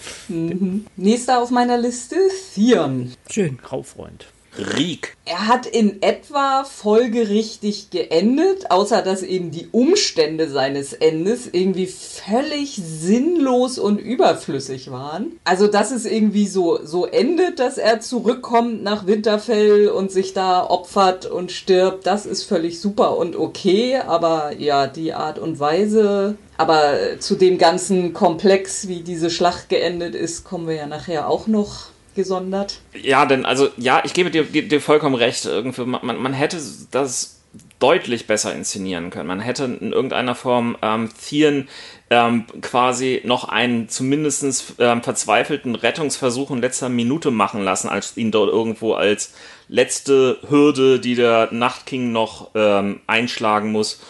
nächster 0.97 1.41
auf 1.41 1.51
meiner 1.51 1.79
Liste, 1.79 2.17
Theon. 2.55 3.13
Schön. 3.31 3.59
Graufreund. 3.63 4.27
Riek. 4.59 5.17
Er 5.25 5.49
hat 5.49 5.67
in 5.67 6.03
etwa 6.03 6.65
folgerichtig 6.65 7.91
geendet, 7.91 8.71
außer 8.71 9.01
dass 9.01 9.23
eben 9.23 9.51
die 9.51 9.69
Umstände 9.73 10.51
seines 10.51 10.93
Endes 10.93 11.49
irgendwie 11.51 11.87
völlig 11.87 12.77
sinnlos 12.77 13.79
und 13.79 13.99
überflüssig 13.99 14.91
waren. 14.91 15.33
Also, 15.45 15.69
dass 15.69 15.91
es 15.91 16.05
irgendwie 16.05 16.47
so, 16.47 16.81
so 16.85 17.07
endet, 17.07 17.61
dass 17.61 17.79
er 17.79 18.01
zurückkommt 18.01 18.83
nach 18.83 19.07
Winterfell 19.07 19.88
und 19.88 20.11
sich 20.11 20.35
da 20.35 20.69
opfert 20.69 21.27
und 21.27 21.51
stirbt, 21.51 22.07
das 22.07 22.27
ist 22.27 22.43
völlig 22.43 22.81
super 22.81 23.17
und 23.17 23.37
okay, 23.37 23.97
aber 23.97 24.53
ja, 24.59 24.87
die 24.87 25.15
Art 25.15 25.38
und 25.38 25.61
Weise. 25.61 26.37
Aber 26.59 26.95
zu 27.19 27.37
dem 27.37 27.59
ganzen 27.59 28.12
Komplex, 28.12 28.87
wie 28.87 29.01
diese 29.01 29.31
Schlacht 29.31 29.69
geendet 29.69 30.15
ist, 30.15 30.45
kommen 30.45 30.69
wir 30.69 30.75
ja 30.75 30.87
nachher 30.87 31.29
auch 31.29 31.47
noch 31.47 31.93
gesondert. 32.14 32.81
Ja, 32.94 33.27
denn, 33.27 33.44
also, 33.46 33.68
ja, 33.77 34.03
ich 34.05 34.14
gebe 34.14 34.31
dir, 34.31 34.44
dir, 34.44 34.66
dir 34.68 34.81
vollkommen 34.81 35.14
recht. 35.14 35.44
Irgendwie, 35.46 35.85
man, 35.85 36.20
man- 36.20 36.33
hätte 36.33 36.59
das 36.90 37.38
deutlich 37.79 38.27
besser 38.27 38.55
inszenieren 38.55 39.11
können. 39.11 39.27
Man 39.27 39.40
hätte 39.40 39.64
in 39.64 39.92
irgendeiner 39.92 40.35
Form 40.35 40.77
ähm, 40.81 41.11
Theon 41.29 41.68
ähm, 42.11 42.44
quasi 42.62 43.20
noch 43.25 43.48
einen 43.48 43.88
zumindest 43.88 44.75
ähm, 44.79 45.03
verzweifelten 45.03 45.75
Rettungsversuch 45.75 46.51
in 46.51 46.61
letzter 46.61 46.88
Minute 46.88 47.31
machen 47.31 47.62
lassen, 47.62 47.88
als 47.88 48.16
ihn 48.16 48.31
dort 48.31 48.51
irgendwo 48.51 48.94
als 48.94 49.35
letzte 49.68 50.38
Hürde, 50.48 50.98
die 51.01 51.14
der 51.14 51.48
Nachtking 51.53 52.12
noch 52.12 52.51
ähm, 52.55 53.01
einschlagen 53.07 53.72
muss, 53.72 54.01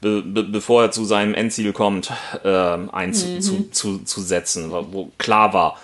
be 0.00 0.22
be 0.22 0.42
bevor 0.44 0.82
er 0.82 0.90
zu 0.90 1.04
seinem 1.04 1.34
Endziel 1.34 1.72
kommt, 1.72 2.12
ähm, 2.44 2.90
einzusetzen, 2.92 3.72
zu, 3.72 3.98
zu, 3.98 4.04
zu 4.04 4.20
setzen, 4.20 4.70
wo- 4.70 4.86
wo 4.92 5.10
klar 5.18 5.52
war, 5.54 5.78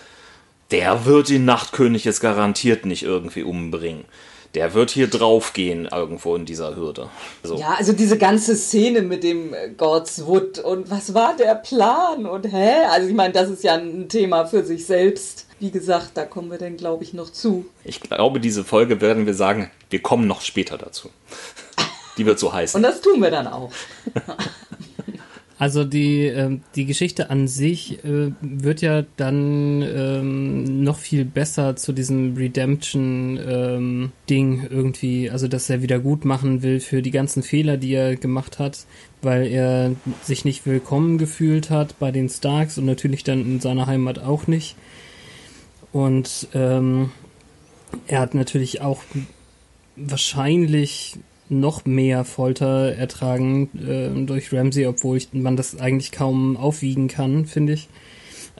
der 0.70 1.04
wird 1.06 1.28
den 1.28 1.44
Nachtkönig 1.44 2.04
jetzt 2.04 2.20
garantiert 2.20 2.84
nicht 2.86 3.02
irgendwie 3.02 3.42
umbringen. 3.42 4.04
der 4.54 4.72
wird 4.72 4.90
hier 4.90 5.08
draufgehen 5.08 5.86
irgendwo 5.92 6.34
in 6.34 6.46
dieser 6.46 6.74
Hürde. 6.74 7.10
So. 7.42 7.56
Ja, 7.58 7.74
also 7.74 7.92
diese 7.92 8.16
ganze 8.16 8.56
Szene 8.56 9.02
mit 9.02 9.22
dem 9.22 9.52
äh, 9.52 9.68
Godswood 9.76 10.58
und 10.58 10.90
was 10.90 11.12
war 11.12 11.36
der 11.36 11.54
Plan 11.54 12.24
und 12.24 12.50
hä? 12.50 12.84
Also 12.90 13.08
ich 13.08 13.14
meine, 13.14 13.34
das 13.34 13.50
ist 13.50 13.62
ja 13.62 13.74
ein 13.74 14.08
Thema 14.08 14.46
für 14.46 14.64
sich 14.64 14.86
selbst. 14.86 15.46
Wie 15.60 15.70
gesagt, 15.70 16.12
da 16.14 16.24
kommen 16.24 16.50
wir 16.50 16.56
dann, 16.58 16.76
glaube 16.78 17.04
ich, 17.04 17.12
noch 17.12 17.30
zu. 17.30 17.66
Ich 17.84 18.00
glaube, 18.00 18.40
diese 18.40 18.64
Folge 18.64 19.00
werden 19.02 19.26
wir 19.26 19.34
sagen, 19.34 19.70
wir 19.90 20.00
kommen 20.00 20.26
noch 20.26 20.40
später 20.40 20.78
dazu. 20.78 21.10
Die 22.16 22.24
wird 22.24 22.38
so 22.38 22.52
heißen. 22.52 22.78
Und 22.78 22.82
das 22.82 23.00
tun 23.02 23.20
wir 23.20 23.30
dann 23.30 23.48
auch. 23.48 23.70
Also 25.58 25.82
die, 25.82 26.26
äh, 26.26 26.58
die 26.76 26.86
Geschichte 26.86 27.30
an 27.30 27.48
sich 27.48 28.04
äh, 28.04 28.30
wird 28.40 28.80
ja 28.80 29.02
dann 29.16 29.82
ähm, 29.82 30.84
noch 30.84 30.98
viel 30.98 31.24
besser 31.24 31.74
zu 31.74 31.92
diesem 31.92 32.36
Redemption-Ding 32.36 34.12
ähm, 34.60 34.68
irgendwie, 34.70 35.30
also 35.30 35.48
dass 35.48 35.68
er 35.68 35.82
wieder 35.82 35.98
gut 35.98 36.24
machen 36.24 36.62
will 36.62 36.78
für 36.78 37.02
die 37.02 37.10
ganzen 37.10 37.42
Fehler, 37.42 37.76
die 37.76 37.92
er 37.92 38.14
gemacht 38.14 38.60
hat, 38.60 38.86
weil 39.20 39.48
er 39.48 39.96
sich 40.22 40.44
nicht 40.44 40.64
willkommen 40.64 41.18
gefühlt 41.18 41.70
hat 41.70 41.98
bei 41.98 42.12
den 42.12 42.28
Starks 42.28 42.78
und 42.78 42.84
natürlich 42.86 43.24
dann 43.24 43.40
in 43.40 43.58
seiner 43.58 43.88
Heimat 43.88 44.20
auch 44.20 44.46
nicht. 44.46 44.76
Und 45.92 46.46
ähm, 46.54 47.10
er 48.06 48.20
hat 48.20 48.34
natürlich 48.34 48.80
auch 48.80 49.02
wahrscheinlich 49.96 51.18
noch 51.50 51.84
mehr 51.84 52.24
Folter 52.24 52.94
ertragen 52.94 53.68
äh, 53.78 54.24
durch 54.24 54.52
Ramsey, 54.52 54.86
obwohl 54.86 55.16
ich, 55.16 55.32
man 55.32 55.56
das 55.56 55.78
eigentlich 55.78 56.12
kaum 56.12 56.56
aufwiegen 56.56 57.08
kann, 57.08 57.46
finde 57.46 57.74
ich. 57.74 57.88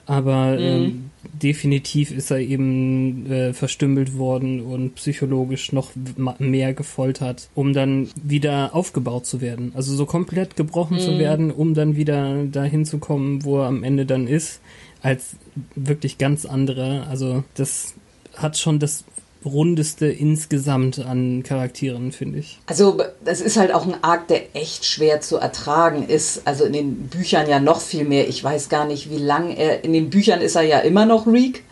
Aber 0.09 0.57
mhm. 0.57 0.59
äh, 0.59 0.91
definitiv 1.37 2.09
ist 2.09 2.31
er 2.31 2.39
eben 2.39 3.31
äh, 3.31 3.53
verstümmelt 3.53 4.17
worden 4.17 4.59
und 4.61 4.95
psychologisch 4.95 5.71
noch 5.71 5.91
mehr 6.39 6.73
gefoltert, 6.73 7.49
um 7.53 7.73
dann 7.73 8.09
wieder 8.15 8.73
aufgebaut 8.73 9.27
zu 9.27 9.39
werden. 9.39 9.71
Also 9.75 9.95
so 9.95 10.07
komplett 10.07 10.55
gebrochen 10.55 10.97
mhm. 10.97 11.01
zu 11.01 11.19
werden, 11.19 11.51
um 11.51 11.75
dann 11.75 11.95
wieder 11.95 12.43
dahin 12.45 12.85
zu 12.85 12.97
kommen, 12.97 13.45
wo 13.45 13.59
er 13.59 13.67
am 13.67 13.83
Ende 13.83 14.07
dann 14.07 14.25
ist, 14.25 14.61
als 15.03 15.35
wirklich 15.75 16.17
ganz 16.17 16.45
andere. 16.45 17.05
Also 17.07 17.43
das 17.53 17.93
hat 18.35 18.57
schon 18.57 18.79
das 18.79 19.03
rundeste 19.45 20.07
insgesamt 20.07 20.99
an 20.99 21.43
Charakteren, 21.43 22.11
finde 22.11 22.39
ich. 22.39 22.59
Also 22.65 22.97
das 23.23 23.39
ist 23.39 23.57
halt 23.57 23.73
auch 23.73 23.85
ein 23.85 24.03
Arc, 24.03 24.27
der 24.27 24.55
echt 24.55 24.85
schwer 24.85 25.21
zu 25.21 25.37
ertragen 25.37 26.07
ist. 26.07 26.41
Also 26.45 26.65
in 26.65 26.73
den 26.73 27.07
Büchern 27.07 27.47
ja 27.49 27.59
noch 27.59 27.79
viel 27.79 28.03
mehr. 28.03 28.27
Ich 28.27 28.43
weiß 28.43 28.69
gar 28.69 28.85
nicht, 28.85 29.09
wie 29.09 29.17
lang 29.17 29.55
er, 29.55 29.83
in 29.83 29.93
den 29.93 30.09
Büchern 30.09 30.41
ist 30.41 30.55
er 30.55 30.63
ja 30.63 30.79
immer 30.79 31.05
noch 31.05 31.25
Reek. 31.25 31.63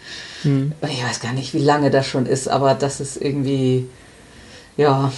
Hm. 0.43 0.71
Ich 0.89 1.03
weiß 1.03 1.19
gar 1.19 1.33
nicht, 1.33 1.53
wie 1.53 1.59
lange 1.59 1.91
das 1.91 2.05
schon 2.05 2.25
ist, 2.25 2.47
aber 2.47 2.73
das 2.73 3.01
ist 3.01 3.17
irgendwie, 3.17 3.87
ja, 4.77 5.11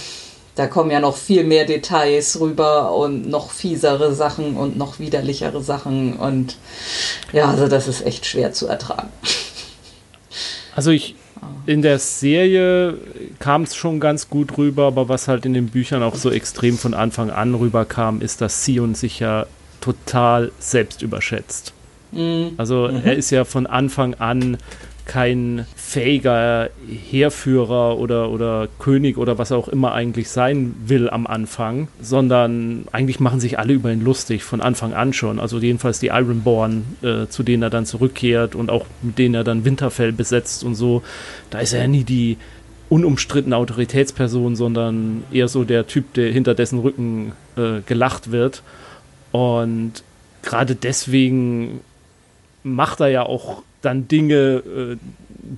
da 0.56 0.66
kommen 0.66 0.90
ja 0.90 1.00
noch 1.00 1.16
viel 1.16 1.44
mehr 1.44 1.64
Details 1.64 2.40
rüber 2.40 2.94
und 2.94 3.28
noch 3.28 3.50
fiesere 3.50 4.14
Sachen 4.14 4.56
und 4.56 4.76
noch 4.76 4.98
widerlichere 4.98 5.62
Sachen 5.62 6.16
und 6.16 6.56
ja, 7.32 7.48
also 7.48 7.68
das 7.68 7.86
ist 7.86 8.04
echt 8.04 8.26
schwer 8.26 8.52
zu 8.52 8.66
ertragen. 8.66 9.10
Also 10.74 10.90
ich, 10.90 11.14
in 11.66 11.82
der 11.82 11.98
Serie 11.98 12.94
kam 13.38 13.62
es 13.62 13.74
schon 13.74 14.00
ganz 14.00 14.28
gut 14.28 14.58
rüber, 14.58 14.86
aber 14.86 15.08
was 15.08 15.28
halt 15.28 15.46
in 15.46 15.54
den 15.54 15.68
Büchern 15.68 16.02
auch 16.02 16.14
so 16.14 16.30
extrem 16.30 16.78
von 16.78 16.94
Anfang 16.94 17.30
an 17.30 17.54
rüberkam, 17.54 18.20
ist, 18.20 18.40
dass 18.40 18.64
Sion 18.64 18.94
sich 18.94 19.20
ja 19.20 19.46
total 19.80 20.52
selbst 20.58 21.02
überschätzt. 21.02 21.72
Mhm. 22.12 22.52
Also 22.56 22.88
mhm. 22.88 23.02
er 23.04 23.16
ist 23.16 23.30
ja 23.30 23.44
von 23.44 23.66
Anfang 23.66 24.14
an 24.14 24.58
kein 25.06 25.66
fähiger 25.76 26.70
Heerführer 26.88 27.98
oder, 27.98 28.30
oder 28.30 28.68
König 28.78 29.18
oder 29.18 29.38
was 29.38 29.52
auch 29.52 29.68
immer 29.68 29.92
eigentlich 29.92 30.28
sein 30.28 30.74
will 30.84 31.10
am 31.10 31.26
Anfang, 31.26 31.88
sondern 32.00 32.86
eigentlich 32.92 33.20
machen 33.20 33.40
sich 33.40 33.58
alle 33.58 33.72
über 33.72 33.92
ihn 33.92 34.02
lustig, 34.02 34.44
von 34.44 34.60
Anfang 34.60 34.94
an 34.94 35.12
schon. 35.12 35.40
Also 35.40 35.58
jedenfalls 35.58 36.00
die 36.00 36.08
Ironborn, 36.08 36.84
äh, 37.02 37.26
zu 37.28 37.42
denen 37.42 37.62
er 37.62 37.70
dann 37.70 37.86
zurückkehrt 37.86 38.54
und 38.54 38.70
auch 38.70 38.86
mit 39.02 39.18
denen 39.18 39.34
er 39.34 39.44
dann 39.44 39.64
Winterfell 39.64 40.12
besetzt 40.12 40.64
und 40.64 40.74
so. 40.74 41.02
Da 41.50 41.58
ist 41.58 41.72
er 41.72 41.82
ja 41.82 41.88
nie 41.88 42.04
die 42.04 42.36
unumstrittene 42.88 43.56
Autoritätsperson, 43.56 44.56
sondern 44.56 45.22
eher 45.32 45.48
so 45.48 45.64
der 45.64 45.86
Typ, 45.86 46.12
der 46.14 46.32
hinter 46.32 46.54
dessen 46.54 46.80
Rücken 46.80 47.32
äh, 47.56 47.80
gelacht 47.86 48.32
wird. 48.32 48.62
Und 49.32 50.02
gerade 50.42 50.74
deswegen 50.74 51.80
macht 52.62 53.00
er 53.00 53.08
ja 53.08 53.22
auch 53.22 53.62
dann 53.82 54.08
Dinge, 54.08 54.34
äh, 54.34 54.96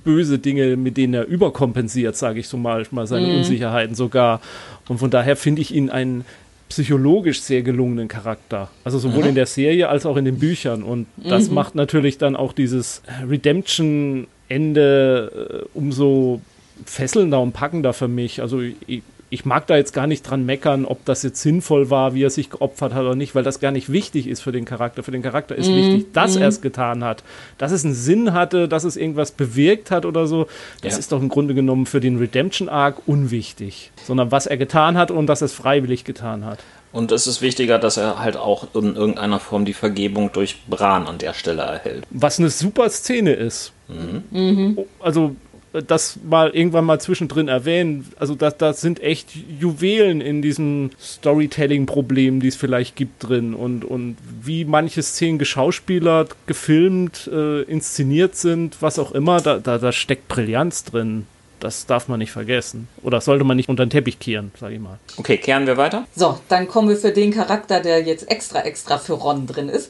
böse 0.03 0.39
Dinge, 0.39 0.75
mit 0.77 0.97
denen 0.97 1.13
er 1.13 1.27
überkompensiert, 1.27 2.15
sage 2.15 2.39
ich 2.39 2.47
so 2.47 2.57
mal, 2.57 2.87
mal 2.91 3.05
seine 3.07 3.27
mhm. 3.27 3.37
Unsicherheiten 3.37 3.95
sogar. 3.95 4.41
Und 4.87 4.99
von 4.99 5.09
daher 5.09 5.35
finde 5.35 5.61
ich 5.61 5.73
ihn 5.73 5.89
einen 5.89 6.23
psychologisch 6.69 7.41
sehr 7.41 7.61
gelungenen 7.61 8.07
Charakter. 8.07 8.69
Also 8.83 8.97
sowohl 8.97 9.23
mhm. 9.23 9.29
in 9.29 9.35
der 9.35 9.45
Serie 9.45 9.87
als 9.89 10.07
auch 10.07 10.17
in 10.17 10.25
den 10.25 10.39
Büchern. 10.39 10.83
Und 10.83 11.07
das 11.17 11.49
mhm. 11.49 11.55
macht 11.55 11.75
natürlich 11.75 12.17
dann 12.17 12.35
auch 12.35 12.53
dieses 12.53 13.03
Redemption-Ende 13.29 15.63
äh, 15.63 15.65
umso 15.73 16.41
fesselnder 16.85 17.41
und 17.41 17.53
packender 17.53 17.93
für 17.93 18.07
mich. 18.07 18.41
Also 18.41 18.61
ich, 18.61 19.03
ich 19.33 19.45
mag 19.45 19.65
da 19.65 19.75
jetzt 19.75 19.93
gar 19.93 20.05
nicht 20.05 20.21
dran 20.21 20.45
meckern, 20.45 20.85
ob 20.85 21.05
das 21.05 21.23
jetzt 21.23 21.41
sinnvoll 21.41 21.89
war, 21.89 22.13
wie 22.13 22.23
er 22.23 22.29
sich 22.29 22.51
geopfert 22.51 22.93
hat 22.93 23.01
oder 23.01 23.15
nicht, 23.15 23.33
weil 23.33 23.41
das 23.41 23.59
gar 23.59 23.71
nicht 23.71 23.91
wichtig 23.91 24.27
ist 24.27 24.41
für 24.41 24.51
den 24.51 24.63
Charakter. 24.63 25.01
Für 25.01 25.09
den 25.09 25.23
Charakter 25.23 25.55
ist 25.55 25.69
mm, 25.69 25.75
wichtig, 25.75 26.13
dass 26.13 26.35
mm. 26.35 26.41
er 26.43 26.47
es 26.49 26.61
getan 26.61 27.03
hat. 27.03 27.23
Dass 27.57 27.71
es 27.71 27.83
einen 27.83 27.95
Sinn 27.95 28.33
hatte, 28.33 28.67
dass 28.67 28.83
es 28.83 28.95
irgendwas 28.95 29.31
bewirkt 29.31 29.89
hat 29.89 30.05
oder 30.05 30.27
so. 30.27 30.45
Das 30.83 30.93
ja. 30.93 30.99
ist 30.99 31.11
doch 31.11 31.19
im 31.19 31.29
Grunde 31.29 31.55
genommen 31.55 31.87
für 31.87 31.99
den 31.99 32.19
Redemption 32.19 32.69
Arc 32.69 33.07
unwichtig. 33.07 33.91
Sondern 34.05 34.31
was 34.31 34.45
er 34.45 34.57
getan 34.57 34.99
hat 34.99 35.09
und 35.09 35.25
dass 35.25 35.41
er 35.41 35.45
es 35.45 35.53
freiwillig 35.53 36.03
getan 36.03 36.45
hat. 36.45 36.59
Und 36.91 37.11
es 37.11 37.25
ist 37.25 37.41
wichtiger, 37.41 37.79
dass 37.79 37.97
er 37.97 38.19
halt 38.19 38.37
auch 38.37 38.67
in 38.75 38.95
irgendeiner 38.95 39.39
Form 39.39 39.65
die 39.65 39.73
Vergebung 39.73 40.31
durch 40.31 40.63
Bran 40.67 41.07
an 41.07 41.17
der 41.17 41.33
Stelle 41.33 41.63
erhält. 41.63 42.05
Was 42.11 42.37
eine 42.37 42.51
super 42.51 42.87
Szene 42.91 43.33
ist. 43.33 43.73
Mhm. 43.87 44.23
Mhm. 44.29 44.77
Also 44.99 45.35
das 45.73 46.19
mal 46.23 46.51
irgendwann 46.51 46.85
mal 46.85 46.99
zwischendrin 46.99 47.47
erwähnen. 47.47 48.11
Also 48.19 48.35
das, 48.35 48.57
das 48.57 48.81
sind 48.81 49.01
echt 49.01 49.29
Juwelen 49.59 50.21
in 50.21 50.41
diesem 50.41 50.91
Storytelling-Problem, 51.01 52.39
die 52.41 52.47
es 52.47 52.55
vielleicht 52.55 52.95
gibt 52.95 53.27
drin 53.27 53.53
und, 53.53 53.83
und 53.83 54.17
wie 54.41 54.65
manche 54.65 55.01
Szenen 55.01 55.39
geschauspielert, 55.39 56.35
gefilmt, 56.45 57.29
äh, 57.31 57.63
inszeniert 57.63 58.35
sind, 58.35 58.81
was 58.81 58.99
auch 58.99 59.11
immer, 59.13 59.41
da, 59.41 59.57
da, 59.57 59.79
da 59.79 59.91
steckt 59.91 60.27
Brillanz 60.27 60.83
drin. 60.83 61.25
Das 61.59 61.85
darf 61.85 62.09
man 62.09 62.19
nicht 62.19 62.31
vergessen. 62.31 62.89
Oder 63.03 63.21
sollte 63.21 63.45
man 63.45 63.55
nicht 63.55 63.69
unter 63.69 63.85
den 63.85 63.89
Teppich 63.89 64.19
kehren, 64.19 64.51
sage 64.59 64.75
ich 64.75 64.81
mal. 64.81 64.99
Okay, 65.15 65.37
kehren 65.37 65.65
wir 65.65 65.77
weiter? 65.77 66.05
So, 66.13 66.37
dann 66.49 66.67
kommen 66.67 66.89
wir 66.89 66.97
für 66.97 67.11
den 67.11 67.31
Charakter, 67.31 67.79
der 67.79 68.01
jetzt 68.01 68.29
extra, 68.29 68.63
extra 68.63 68.97
für 68.97 69.13
Ron 69.13 69.47
drin 69.47 69.69
ist. 69.69 69.89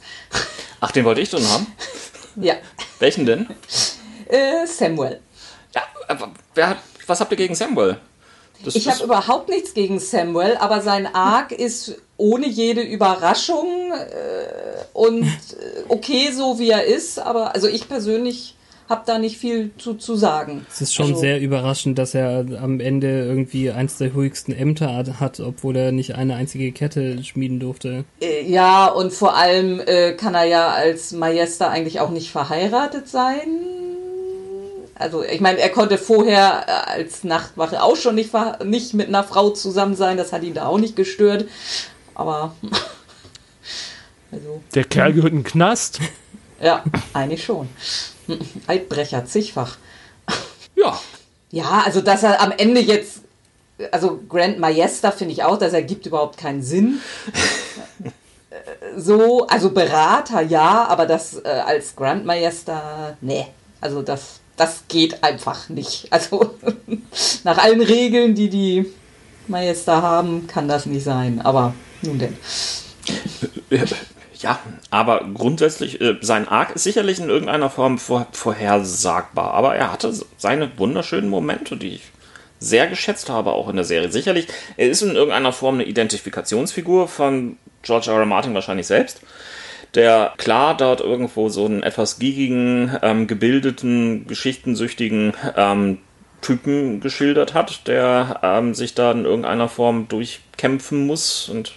Ach, 0.82 0.92
den 0.92 1.04
wollte 1.04 1.22
ich 1.22 1.32
drin 1.32 1.44
haben? 1.50 1.66
ja. 2.36 2.54
Welchen 3.00 3.26
denn? 3.26 3.48
Äh, 4.28 4.68
Samuel. 4.68 5.20
Aber 6.08 6.32
wer 6.56 6.70
hat, 6.70 6.78
was 7.08 7.20
habt 7.20 7.32
ihr 7.32 7.38
gegen 7.38 7.56
Samuel? 7.56 7.98
Das, 8.64 8.76
ich 8.76 8.88
habe 8.88 9.04
überhaupt 9.04 9.50
nichts 9.50 9.74
gegen 9.74 10.00
Samuel, 10.00 10.58
aber 10.58 10.82
sein 10.82 11.08
Arc 11.14 11.52
ist 11.58 11.96
ohne 12.18 12.48
jede 12.48 12.82
Überraschung 12.82 13.92
äh, 13.92 14.84
und 14.94 15.24
äh, 15.24 15.84
okay, 15.90 16.32
so 16.32 16.60
wie 16.60 16.70
er 16.70 16.86
ist. 16.86 17.20
Aber 17.20 17.54
also 17.54 17.68
ich 17.68 17.90
persönlich 17.90 18.56
habe 18.90 19.04
da 19.06 19.18
nicht 19.18 19.38
viel 19.38 19.72
zu, 19.78 19.96
zu 19.96 20.16
sagen. 20.16 20.66
Es 20.72 20.82
ist 20.82 20.94
schon 20.94 21.08
also, 21.08 21.20
sehr 21.20 21.40
überraschend, 21.40 21.98
dass 21.98 22.14
er 22.14 22.46
am 22.62 22.80
Ende 22.80 23.26
irgendwie 23.26 23.72
eins 23.72 23.98
der 23.98 24.14
höchsten 24.14 24.52
Ämter 24.52 25.20
hat, 25.20 25.40
obwohl 25.40 25.76
er 25.76 25.92
nicht 25.92 26.16
eine 26.16 26.36
einzige 26.36 26.72
Kette 26.72 27.24
schmieden 27.24 27.60
durfte. 27.60 28.06
Äh, 28.22 28.44
ja, 28.44 28.88
und 28.88 29.12
vor 29.12 29.36
allem 29.36 29.82
äh, 29.86 30.14
kann 30.14 30.36
er 30.36 30.46
ja 30.46 30.68
als 30.70 31.12
Majester 31.12 31.70
eigentlich 31.70 32.00
auch 32.00 32.12
nicht 32.12 32.32
verheiratet 32.32 33.08
sein 33.08 33.48
also 34.96 35.24
ich 35.24 35.42
meine, 35.42 35.60
er 35.60 35.70
konnte 35.70 35.98
vorher 35.98 36.66
äh, 36.68 36.92
als 36.92 37.24
Nachtwache 37.24 37.82
auch 37.82 37.96
schon 37.96 38.16
nicht, 38.16 38.32
nicht 38.64 38.94
mit 38.94 39.08
einer 39.08 39.24
Frau 39.24 39.50
zusammen 39.50 39.96
sein, 39.96 40.18
das 40.18 40.32
hat 40.32 40.44
ihn 40.44 40.54
da 40.54 40.68
auch 40.68 40.78
nicht 40.78 40.96
gestört. 40.96 41.46
Aber. 42.16 42.56
also, 44.32 44.62
Der 44.76 44.84
Kerl 44.84 45.14
gehört 45.14 45.34
in 45.34 45.40
den 45.40 45.44
Knast. 45.44 46.00
Ja, 46.62 46.84
eigentlich 47.14 47.44
schon. 47.44 47.70
Eidbrecher, 48.68 49.26
zigfach. 49.26 49.78
Ja. 50.76 51.00
Ja, 51.52 51.84
also 51.86 52.02
dass 52.02 52.24
er 52.24 52.42
am 52.42 52.52
Ende 52.52 52.82
jetzt, 52.82 53.20
also 53.92 54.20
Grand 54.28 54.58
Maester 54.58 55.12
finde 55.12 55.34
ich 55.34 55.44
auch, 55.44 55.60
das 55.60 55.74
ergibt 55.74 56.08
überhaupt 56.08 56.36
keinen 56.36 56.64
Sinn. 56.64 57.00
so, 58.98 59.46
also 59.46 59.70
Berater 59.70 60.42
ja, 60.42 60.88
aber 60.88 61.06
das 61.06 61.36
äh, 61.36 61.48
als 61.48 61.96
Grand 61.96 62.26
Maester, 62.26 63.18
nee. 63.22 63.46
Also 63.82 64.02
das 64.02 64.40
das 64.58 64.84
geht 64.88 65.24
einfach 65.24 65.70
nicht. 65.70 66.08
Also 66.12 66.56
nach 67.44 67.58
allen 67.58 67.82
Regeln, 67.82 68.36
die 68.36 68.50
die 68.50 68.86
Majester 69.48 70.02
haben, 70.02 70.48
kann 70.48 70.68
das 70.68 70.86
nicht 70.86 71.04
sein. 71.04 71.42
Aber 71.42 71.74
nun 72.02 72.20
denn. 72.20 72.38
Ja, 74.44 74.60
aber 74.90 75.26
grundsätzlich, 75.34 76.02
äh, 76.02 76.18
sein 76.20 76.50
Arc 76.50 76.76
ist 76.76 76.84
sicherlich 76.84 77.18
in 77.20 77.30
irgendeiner 77.30 77.70
Form 77.70 77.98
vor, 77.98 78.28
vorhersagbar. 78.34 79.54
Aber 79.54 79.76
er 79.76 79.92
hatte 79.92 80.14
seine 80.38 80.78
wunderschönen 80.78 81.30
Momente, 81.30 81.78
die 81.78 81.96
ich 81.96 82.02
sehr 82.60 82.88
geschätzt 82.88 83.30
habe, 83.30 83.54
auch 83.54 83.70
in 83.70 83.78
der 83.78 83.86
Serie. 83.86 84.12
Sicherlich, 84.12 84.48
er 84.76 84.90
ist 84.90 85.02
in 85.02 85.16
irgendeiner 85.16 85.54
Form 85.54 85.76
eine 85.76 85.86
Identifikationsfigur 85.86 87.08
von 87.08 87.58
George 87.84 88.12
R. 88.12 88.20
R. 88.20 88.26
Martin 88.26 88.54
wahrscheinlich 88.54 88.88
selbst 88.88 89.22
der 89.96 90.34
klar 90.38 90.76
dort 90.76 91.02
irgendwo 91.02 91.50
so 91.50 91.66
einen 91.66 91.84
etwas 91.84 92.20
giegigen, 92.20 92.98
ähm, 93.02 93.28
gebildeten, 93.28 94.28
geschichtensüchtigen 94.28 95.34
ähm, 95.56 96.00
Typen 96.42 97.00
geschildert 97.00 97.54
hat, 97.54 97.88
der 97.88 98.40
ähm, 98.44 98.74
sich 98.74 98.96
da 98.96 99.12
in 99.12 99.26
irgendeiner 99.26 99.70
Form 99.70 100.08
durchkämpfen 100.08 101.08
muss 101.08 101.50
und 101.50 101.74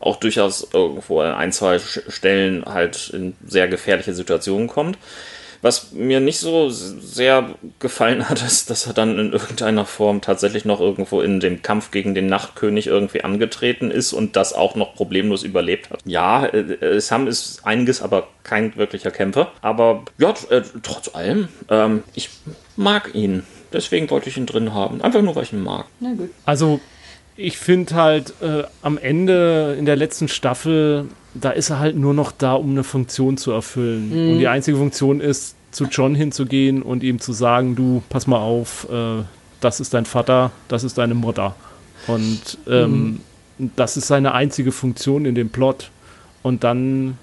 auch 0.00 0.16
durchaus 0.16 0.68
irgendwo 0.72 1.20
an 1.20 1.34
ein, 1.34 1.52
zwei 1.52 1.78
Stellen 1.78 2.64
halt 2.66 3.10
in 3.10 3.34
sehr 3.46 3.68
gefährliche 3.68 4.14
Situationen 4.14 4.68
kommt. 4.68 4.98
Was 5.62 5.92
mir 5.92 6.20
nicht 6.20 6.38
so 6.38 6.68
sehr 6.70 7.54
gefallen 7.78 8.28
hat, 8.28 8.42
ist, 8.42 8.70
dass 8.70 8.86
er 8.86 8.92
dann 8.92 9.18
in 9.18 9.32
irgendeiner 9.32 9.84
Form 9.84 10.20
tatsächlich 10.20 10.64
noch 10.64 10.80
irgendwo 10.80 11.20
in 11.20 11.40
dem 11.40 11.62
Kampf 11.62 11.90
gegen 11.90 12.14
den 12.14 12.26
Nachtkönig 12.26 12.86
irgendwie 12.86 13.22
angetreten 13.22 13.90
ist 13.90 14.12
und 14.12 14.36
das 14.36 14.52
auch 14.52 14.74
noch 14.74 14.94
problemlos 14.94 15.42
überlebt 15.42 15.90
hat. 15.90 16.00
Ja, 16.04 16.46
äh, 16.46 17.00
Sam 17.00 17.26
ist 17.26 17.64
einiges, 17.64 18.02
aber 18.02 18.28
kein 18.42 18.76
wirklicher 18.76 19.10
Kämpfer. 19.10 19.52
Aber 19.62 20.04
ja, 20.18 20.34
äh, 20.50 20.62
trotz 20.82 21.14
allem, 21.14 21.48
ähm, 21.68 22.02
ich 22.14 22.30
mag 22.76 23.14
ihn. 23.14 23.44
Deswegen 23.72 24.08
wollte 24.10 24.28
ich 24.28 24.36
ihn 24.36 24.46
drin 24.46 24.72
haben. 24.72 25.02
Einfach 25.02 25.22
nur, 25.22 25.34
weil 25.34 25.42
ich 25.42 25.52
ihn 25.52 25.62
mag. 25.62 25.86
Na 26.00 26.14
gut. 26.14 26.30
Also, 26.44 26.80
ich 27.36 27.58
finde 27.58 27.94
halt 27.94 28.34
äh, 28.40 28.64
am 28.82 28.98
Ende 28.98 29.76
in 29.78 29.84
der 29.84 29.96
letzten 29.96 30.28
Staffel, 30.28 31.06
da 31.34 31.50
ist 31.50 31.70
er 31.70 31.78
halt 31.78 31.96
nur 31.96 32.14
noch 32.14 32.32
da, 32.32 32.54
um 32.54 32.70
eine 32.70 32.84
Funktion 32.84 33.36
zu 33.36 33.52
erfüllen. 33.52 34.08
Mhm. 34.10 34.32
Und 34.32 34.38
die 34.38 34.48
einzige 34.48 34.78
Funktion 34.78 35.20
ist, 35.20 35.54
zu 35.70 35.84
John 35.84 36.14
hinzugehen 36.14 36.80
und 36.80 37.02
ihm 37.02 37.20
zu 37.20 37.34
sagen, 37.34 37.76
du, 37.76 38.02
pass 38.08 38.26
mal 38.26 38.38
auf, 38.38 38.88
äh, 38.90 39.22
das 39.60 39.80
ist 39.80 39.92
dein 39.92 40.06
Vater, 40.06 40.50
das 40.68 40.84
ist 40.84 40.96
deine 40.96 41.14
Mutter. 41.14 41.54
Und 42.06 42.58
ähm, 42.66 43.20
mhm. 43.58 43.70
das 43.76 43.98
ist 43.98 44.06
seine 44.06 44.32
einzige 44.32 44.72
Funktion 44.72 45.26
in 45.26 45.34
dem 45.34 45.50
Plot. 45.50 45.90
Und 46.42 46.64
dann, 46.64 47.18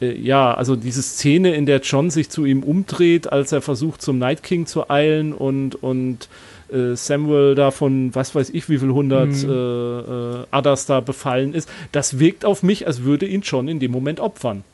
äh, 0.00 0.18
ja, 0.18 0.52
also 0.52 0.74
diese 0.74 1.02
Szene, 1.02 1.54
in 1.54 1.66
der 1.66 1.80
John 1.80 2.10
sich 2.10 2.28
zu 2.28 2.44
ihm 2.44 2.64
umdreht, 2.64 3.30
als 3.30 3.52
er 3.52 3.62
versucht, 3.62 4.02
zum 4.02 4.18
Night 4.18 4.42
King 4.42 4.66
zu 4.66 4.90
eilen 4.90 5.32
und, 5.32 5.76
und 5.76 6.28
äh, 6.72 6.94
Samuel 6.94 7.54
da 7.54 7.70
von 7.70 8.14
was 8.14 8.34
weiß 8.34 8.50
ich 8.50 8.68
wie 8.68 8.78
viel 8.78 8.90
hundert 8.90 9.28
mhm. 9.28 9.50
äh, 9.50 9.52
äh, 9.52 10.44
Others 10.52 10.86
da 10.86 11.00
befallen 11.00 11.54
ist, 11.54 11.68
das 11.92 12.18
wirkt 12.18 12.44
auf 12.44 12.62
mich, 12.62 12.86
als 12.86 13.02
würde 13.02 13.26
ihn 13.26 13.42
John 13.42 13.68
in 13.68 13.80
dem 13.80 13.92
Moment 13.92 14.20
opfern. 14.20 14.64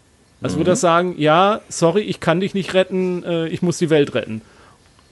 Als 0.43 0.57
würde 0.57 0.73
er 0.73 0.77
sagen, 0.77 1.15
ja, 1.19 1.61
sorry, 1.69 2.01
ich 2.03 2.19
kann 2.19 2.41
dich 2.41 2.53
nicht 2.53 2.75
retten, 2.75 3.23
äh, 3.23 3.47
ich 3.49 3.63
muss 3.63 3.79
die 3.79 3.91
Welt 3.91 4.13
retten. 4.15 4.43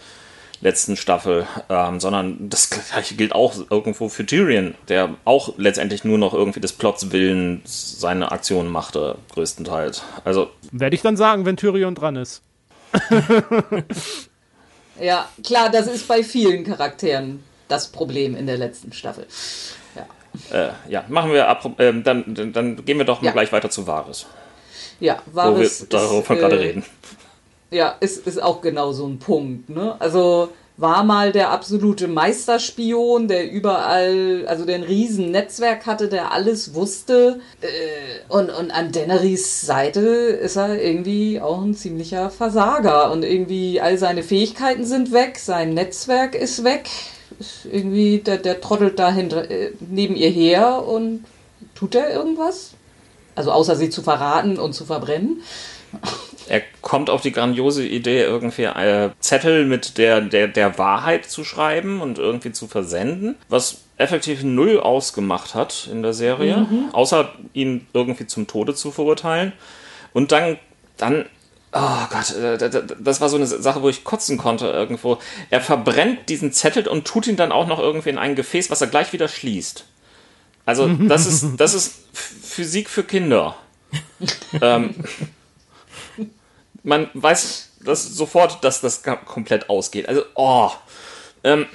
letzten 0.61 0.97
Staffel, 0.97 1.47
ähm, 1.69 2.01
sondern 2.01 2.49
das 2.49 2.71
gleiche 2.71 3.14
gilt 3.14 3.35
auch 3.35 3.55
irgendwo 3.71 4.09
für 4.09 4.25
Tyrion, 4.25 4.75
der 4.88 5.14
auch 5.25 5.55
letztendlich 5.59 6.05
nur 6.05 6.19
noch 6.19 6.35
irgendwie 6.35 6.61
des 6.61 6.73
Plots 6.73 7.12
willen 7.12 7.62
seine 7.64 8.33
Aktionen 8.33 8.71
machte, 8.71 9.16
größtenteils. 9.33 10.03
Also 10.25 10.51
werde 10.73 10.97
ich 10.97 11.03
dann 11.03 11.16
sagen, 11.16 11.45
wenn 11.45 11.57
Tyrion 11.57 11.95
dran 11.95 12.16
ist. 12.16 12.42
ja, 15.01 15.29
klar, 15.45 15.71
das 15.71 15.87
ist 15.87 16.09
bei 16.09 16.23
vielen 16.23 16.64
Charakteren 16.64 17.42
das 17.69 17.88
Problem 17.88 18.37
in 18.37 18.47
der 18.47 18.57
letzten 18.57 18.92
Staffel. 18.92 19.27
Ja, 19.95 20.07
äh, 20.59 20.71
ja 20.88 21.05
machen 21.09 21.33
wir 21.33 21.49
ab, 21.49 21.79
äh, 21.79 21.92
dann, 22.03 22.53
dann 22.53 22.85
gehen 22.85 22.99
wir 22.99 23.05
doch 23.05 23.21
mal 23.21 23.27
ja. 23.27 23.33
gleich 23.33 23.53
weiter 23.53 23.71
zu 23.71 23.87
Varys. 23.87 24.27
Ja, 25.01 25.23
Varys. 25.27 25.81
Wo 25.81 25.85
wir 25.85 25.88
darüber 25.88 26.35
äh, 26.35 26.38
gerade 26.38 26.61
reden. 26.61 26.85
Ja, 27.70 27.96
ist, 28.00 28.26
ist 28.26 28.42
auch 28.42 28.61
genau 28.61 28.92
so 28.92 29.07
ein 29.07 29.18
Punkt. 29.18 29.68
Ne? 29.70 29.96
Also 29.98 30.50
war 30.79 31.05
mal 31.05 31.33
der 31.33 31.50
absolute 31.50 32.07
Meisterspion, 32.07 33.29
der 33.29 33.50
überall, 33.50 34.44
also 34.46 34.66
der 34.66 34.76
ein 34.76 34.83
riesen 34.83 35.31
Netzwerk 35.31 35.87
hatte, 35.87 36.09
der 36.09 36.33
alles 36.33 36.74
wusste. 36.74 37.40
Äh, 37.62 37.66
und, 38.29 38.50
und 38.50 38.70
an 38.70 38.92
Dennerys 38.92 39.62
Seite 39.62 40.00
ist 40.00 40.57
er 40.57 40.81
irgendwie 40.81 41.40
auch 41.40 41.62
ein 41.62 41.74
ziemlicher 41.74 42.31
Versager. 42.31 43.11
Und 43.11 43.24
irgendwie 43.24 43.81
all 43.81 43.96
seine 43.96 44.22
Fähigkeiten 44.22 44.85
sind 44.85 45.12
weg, 45.12 45.38
sein 45.38 45.72
Netzwerk 45.72 46.35
ist 46.35 46.62
weg. 46.62 46.88
Ist 47.38 47.66
irgendwie, 47.70 48.18
der, 48.18 48.37
der 48.37 48.61
trottelt 48.61 48.98
da 48.98 49.11
hinter, 49.11 49.50
äh, 49.50 49.72
neben 49.81 50.14
ihr 50.14 50.31
her 50.31 50.87
und 50.87 51.24
tut 51.74 51.94
er 51.94 52.12
irgendwas? 52.12 52.72
Also 53.35 53.50
außer 53.50 53.76
sie 53.76 53.90
zu 53.90 54.02
verraten 54.02 54.59
und 54.59 54.74
zu 54.74 54.85
verbrennen. 54.85 55.42
Er 56.48 56.62
kommt 56.80 57.11
auf 57.11 57.22
die 57.22 57.32
grandiose 57.32 57.87
Idee, 57.87 58.22
irgendwie 58.22 58.64
äh, 58.64 59.11
Zettel 59.18 59.64
mit 59.64 59.98
der, 59.98 60.20
der, 60.20 60.46
der 60.48 60.78
Wahrheit 60.78 61.24
zu 61.24 61.42
schreiben 61.44 62.00
und 62.00 62.18
irgendwie 62.18 62.52
zu 62.52 62.68
versenden, 62.68 63.35
was 63.48 63.82
effektiv 63.96 64.42
null 64.44 64.78
ausgemacht 64.78 65.54
hat 65.54 65.88
in 65.90 66.02
der 66.02 66.12
Serie, 66.12 66.59
mhm. 66.59 66.90
außer 66.92 67.32
ihn 67.52 67.87
irgendwie 67.92 68.26
zum 68.26 68.46
Tode 68.46 68.74
zu 68.74 68.92
verurteilen. 68.92 69.52
Und 70.12 70.32
dann, 70.32 70.59
dann 70.96 71.26
Oh 71.72 72.06
Gott, 72.11 72.35
äh, 72.37 72.70
das 73.00 73.20
war 73.20 73.28
so 73.28 73.37
eine 73.37 73.46
Sache, 73.46 73.82
wo 73.82 73.90
ich 73.90 74.02
kotzen 74.02 74.38
konnte 74.38 74.66
irgendwo. 74.66 75.18
Er 75.50 75.61
verbrennt 75.61 76.28
diesen 76.30 76.50
Zettel 76.52 76.88
und 76.88 77.06
tut 77.06 77.26
ihn 77.26 77.37
dann 77.37 77.52
auch 77.52 77.66
noch 77.66 77.78
irgendwie 77.78 78.09
in 78.09 78.16
ein 78.16 78.35
Gefäß, 78.35 78.70
was 78.70 78.80
er 78.80 78.87
gleich 78.87 79.12
wieder 79.12 79.28
schließt. 79.28 79.85
Also, 80.64 80.88
das 80.88 81.26
ist, 81.26 81.56
das 81.59 81.74
ist 81.74 82.04
Physik 82.14 82.88
für 82.88 83.04
Kinder. 83.04 83.56
ähm, 84.62 84.94
man 86.87 87.09
weiß 87.14 87.72
das 87.85 88.05
sofort, 88.05 88.62
dass 88.64 88.81
das 88.81 89.03
komplett 89.03 89.68
ausgeht. 89.68 90.09
Also, 90.09 90.22
oh. 90.35 90.70
Ähm, 91.42 91.66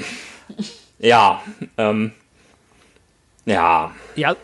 ja. 1.00 1.44
Ähm, 1.78 2.14
ja. 3.46 3.92
Ja. 4.16 4.36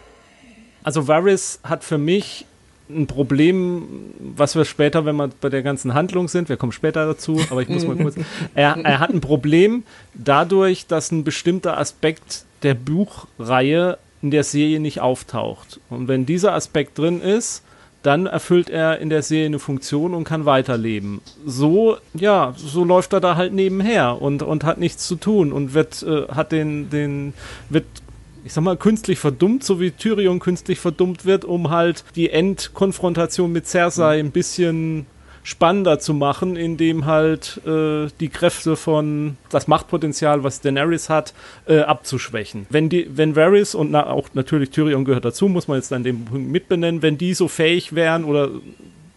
Also 0.83 1.07
Varys 1.07 1.59
hat 1.63 1.83
für 1.83 1.97
mich 1.97 2.45
ein 2.89 3.07
Problem, 3.07 4.13
was 4.19 4.55
wir 4.55 4.65
später, 4.65 5.05
wenn 5.05 5.15
wir 5.15 5.29
bei 5.29 5.49
der 5.49 5.61
ganzen 5.61 5.93
Handlung 5.93 6.27
sind, 6.27 6.49
wir 6.49 6.57
kommen 6.57 6.71
später 6.71 7.05
dazu, 7.05 7.41
aber 7.49 7.61
ich 7.61 7.69
muss 7.69 7.85
mal 7.85 7.97
kurz. 7.97 8.15
Er, 8.55 8.77
er 8.77 8.99
hat 8.99 9.09
ein 9.09 9.21
Problem 9.21 9.83
dadurch, 10.13 10.87
dass 10.87 11.11
ein 11.11 11.23
bestimmter 11.23 11.77
Aspekt 11.77 12.45
der 12.63 12.73
Buchreihe 12.73 13.97
in 14.21 14.31
der 14.31 14.43
Serie 14.43 14.79
nicht 14.79 14.99
auftaucht. 14.99 15.79
Und 15.89 16.07
wenn 16.07 16.25
dieser 16.25 16.53
Aspekt 16.53 16.97
drin 16.97 17.21
ist, 17.21 17.63
dann 18.07 18.25
erfüllt 18.25 18.69
er 18.69 18.99
in 18.99 19.09
der 19.09 19.21
Serie 19.21 19.47
eine 19.47 19.59
Funktion 19.59 20.13
und 20.13 20.23
kann 20.23 20.45
weiterleben. 20.45 21.19
So, 21.45 21.97
ja, 22.13 22.53
so 22.55 22.85
läuft 22.85 23.11
er 23.11 23.19
da 23.19 23.35
halt 23.35 23.51
nebenher 23.51 24.21
und, 24.21 24.43
und 24.43 24.63
hat 24.63 24.77
nichts 24.77 25.05
zu 25.05 25.17
tun 25.17 25.51
und 25.51 25.73
wird, 25.73 26.03
äh, 26.03 26.29
hat 26.29 26.53
den, 26.53 26.89
den, 26.89 27.33
wird 27.69 27.83
ich 28.45 28.53
sag 28.53 28.63
mal, 28.63 28.77
künstlich 28.77 29.19
verdummt, 29.19 29.65
so 29.65 29.81
wie 29.81 29.91
Tyrion 29.91 30.39
künstlich 30.39 30.79
verdummt 30.79 31.25
wird, 31.25 31.43
um 31.43 31.69
halt 31.69 32.05
die 32.15 32.29
Endkonfrontation 32.29 33.51
mit 33.51 33.67
Cersei 33.67 34.19
ein 34.19 34.31
bisschen 34.31 35.05
spannender 35.47 35.97
zu 35.97 36.13
machen, 36.13 36.57
indem 36.57 37.05
halt 37.05 37.61
äh, 37.65 38.07
die 38.19 38.27
Kräfte 38.27 38.75
von 38.75 39.37
das 39.49 39.69
Machtpotenzial, 39.69 40.43
was 40.43 40.59
Daenerys 40.59 41.07
hat, 41.07 41.33
äh, 41.67 41.79
abzuschwächen. 41.79 42.65
Wenn 42.69 42.89
die, 42.89 43.07
wenn 43.15 43.37
Varys 43.37 43.73
und 43.73 43.91
na, 43.91 44.07
auch 44.07 44.27
natürlich 44.33 44.71
Tyrion 44.71 45.05
gehört 45.05 45.23
dazu, 45.23 45.47
muss 45.47 45.69
man 45.69 45.77
jetzt 45.77 45.93
an 45.93 46.03
dem 46.03 46.25
Punkt 46.25 46.51
mitbenennen, 46.51 47.01
wenn 47.01 47.17
die 47.17 47.33
so 47.33 47.47
fähig 47.47 47.95
wären 47.95 48.25
oder 48.25 48.49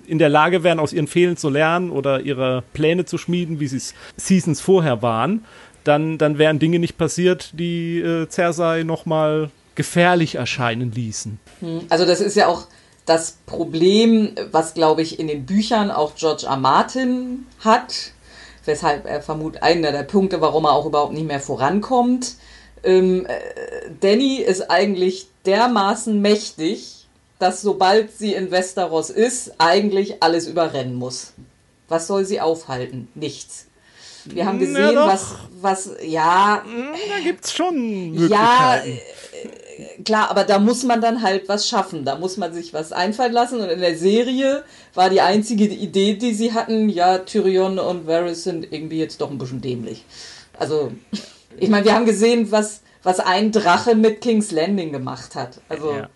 in 0.06 0.20
der 0.20 0.28
Lage 0.28 0.62
wären, 0.62 0.78
aus 0.78 0.92
ihren 0.92 1.08
Fehlern 1.08 1.36
zu 1.36 1.48
lernen 1.48 1.90
oder 1.90 2.20
ihre 2.20 2.62
Pläne 2.74 3.06
zu 3.06 3.18
schmieden, 3.18 3.58
wie 3.58 3.66
sie 3.66 3.78
es 3.78 3.94
Seasons 4.16 4.60
vorher 4.60 5.02
waren, 5.02 5.44
dann, 5.82 6.16
dann 6.16 6.38
wären 6.38 6.60
Dinge 6.60 6.78
nicht 6.78 6.96
passiert, 6.96 7.50
die 7.58 7.98
äh, 7.98 8.28
Cersei 8.28 8.84
nochmal 8.84 9.50
gefährlich 9.74 10.36
erscheinen 10.36 10.92
ließen. 10.92 11.40
Hm, 11.58 11.80
also 11.88 12.06
das 12.06 12.20
ist 12.20 12.36
ja 12.36 12.46
auch 12.46 12.68
das 13.10 13.38
Problem, 13.44 14.36
was 14.52 14.72
glaube 14.72 15.02
ich 15.02 15.18
in 15.18 15.26
den 15.26 15.44
Büchern 15.44 15.90
auch 15.90 16.14
George 16.14 16.46
R. 16.46 16.56
Martin 16.56 17.44
hat, 17.58 18.12
weshalb 18.64 19.04
er 19.04 19.20
vermutet 19.20 19.64
einer 19.64 19.90
der 19.90 20.04
Punkte, 20.04 20.40
warum 20.40 20.64
er 20.64 20.74
auch 20.74 20.86
überhaupt 20.86 21.12
nicht 21.12 21.26
mehr 21.26 21.40
vorankommt. 21.40 22.36
Ähm, 22.84 23.26
äh, 23.26 23.90
Danny 24.00 24.36
ist 24.36 24.70
eigentlich 24.70 25.26
dermaßen 25.44 26.20
mächtig, 26.22 27.08
dass 27.40 27.62
sobald 27.62 28.16
sie 28.16 28.34
in 28.34 28.52
Westeros 28.52 29.10
ist, 29.10 29.54
eigentlich 29.58 30.22
alles 30.22 30.46
überrennen 30.46 30.94
muss. 30.94 31.32
Was 31.88 32.06
soll 32.06 32.24
sie 32.24 32.40
aufhalten? 32.40 33.08
Nichts. 33.16 33.66
Wir 34.24 34.46
haben 34.46 34.60
gesehen, 34.60 34.94
was, 34.94 35.34
was, 35.60 35.90
ja. 36.02 36.62
Da 36.64 37.24
gibt's 37.24 37.52
schon 37.52 38.12
Möglichkeiten. 38.12 38.30
Ja, 38.30 39.00
klar, 40.04 40.30
aber 40.30 40.44
da 40.44 40.58
muss 40.58 40.84
man 40.84 41.00
dann 41.00 41.22
halt 41.22 41.48
was 41.48 41.68
schaffen. 41.68 42.04
Da 42.04 42.16
muss 42.16 42.36
man 42.36 42.52
sich 42.52 42.72
was 42.72 42.92
einfallen 42.92 43.32
lassen. 43.32 43.60
Und 43.60 43.68
in 43.68 43.80
der 43.80 43.96
Serie 43.96 44.64
war 44.94 45.10
die 45.10 45.20
einzige 45.20 45.64
Idee, 45.64 46.14
die 46.14 46.34
sie 46.34 46.52
hatten, 46.52 46.88
ja, 46.88 47.18
Tyrion 47.18 47.78
und 47.78 48.06
Varys 48.06 48.44
sind 48.44 48.72
irgendwie 48.72 48.98
jetzt 48.98 49.20
doch 49.20 49.30
ein 49.30 49.38
bisschen 49.38 49.60
dämlich. 49.60 50.04
Also, 50.58 50.92
ich 51.56 51.68
meine, 51.68 51.84
wir 51.84 51.94
haben 51.94 52.06
gesehen, 52.06 52.50
was, 52.50 52.82
was 53.02 53.20
ein 53.20 53.52
Drache 53.52 53.94
mit 53.94 54.20
King's 54.20 54.50
Landing 54.50 54.92
gemacht 54.92 55.34
hat. 55.34 55.60
Also. 55.68 55.92
Ja. 55.92 56.08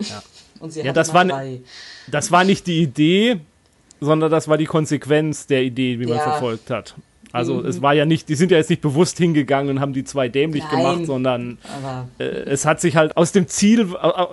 Ja. 0.00 0.22
Und 0.60 0.72
sie 0.72 0.80
Ja, 0.80 0.94
das 0.94 1.12
war, 1.12 1.24
drei. 1.26 1.60
das 2.06 2.32
war 2.32 2.42
nicht 2.42 2.66
die 2.66 2.80
Idee, 2.80 3.40
sondern 4.00 4.30
das 4.30 4.48
war 4.48 4.56
die 4.56 4.64
Konsequenz 4.64 5.46
der 5.46 5.62
Idee, 5.62 5.96
die 5.96 6.06
man 6.06 6.16
Ja. 6.16 6.22
Verfolgt 6.22 6.70
hat. 6.70 6.94
Also 7.36 7.64
es 7.64 7.82
war 7.82 7.94
ja 7.94 8.06
nicht, 8.06 8.28
die 8.28 8.34
sind 8.34 8.50
ja 8.50 8.56
jetzt 8.56 8.70
nicht 8.70 8.82
bewusst 8.82 9.18
hingegangen 9.18 9.70
und 9.70 9.80
haben 9.80 9.92
die 9.92 10.04
zwei 10.04 10.28
dämlich 10.28 10.64
Nein. 10.64 10.76
gemacht, 10.76 11.06
sondern 11.06 11.58
äh, 12.18 12.24
es 12.24 12.64
hat 12.66 12.80
sich 12.80 12.96
halt 12.96 13.16
aus 13.16 13.32
dem 13.32 13.48
Ziel, 13.48 13.80
äh, 13.80 13.86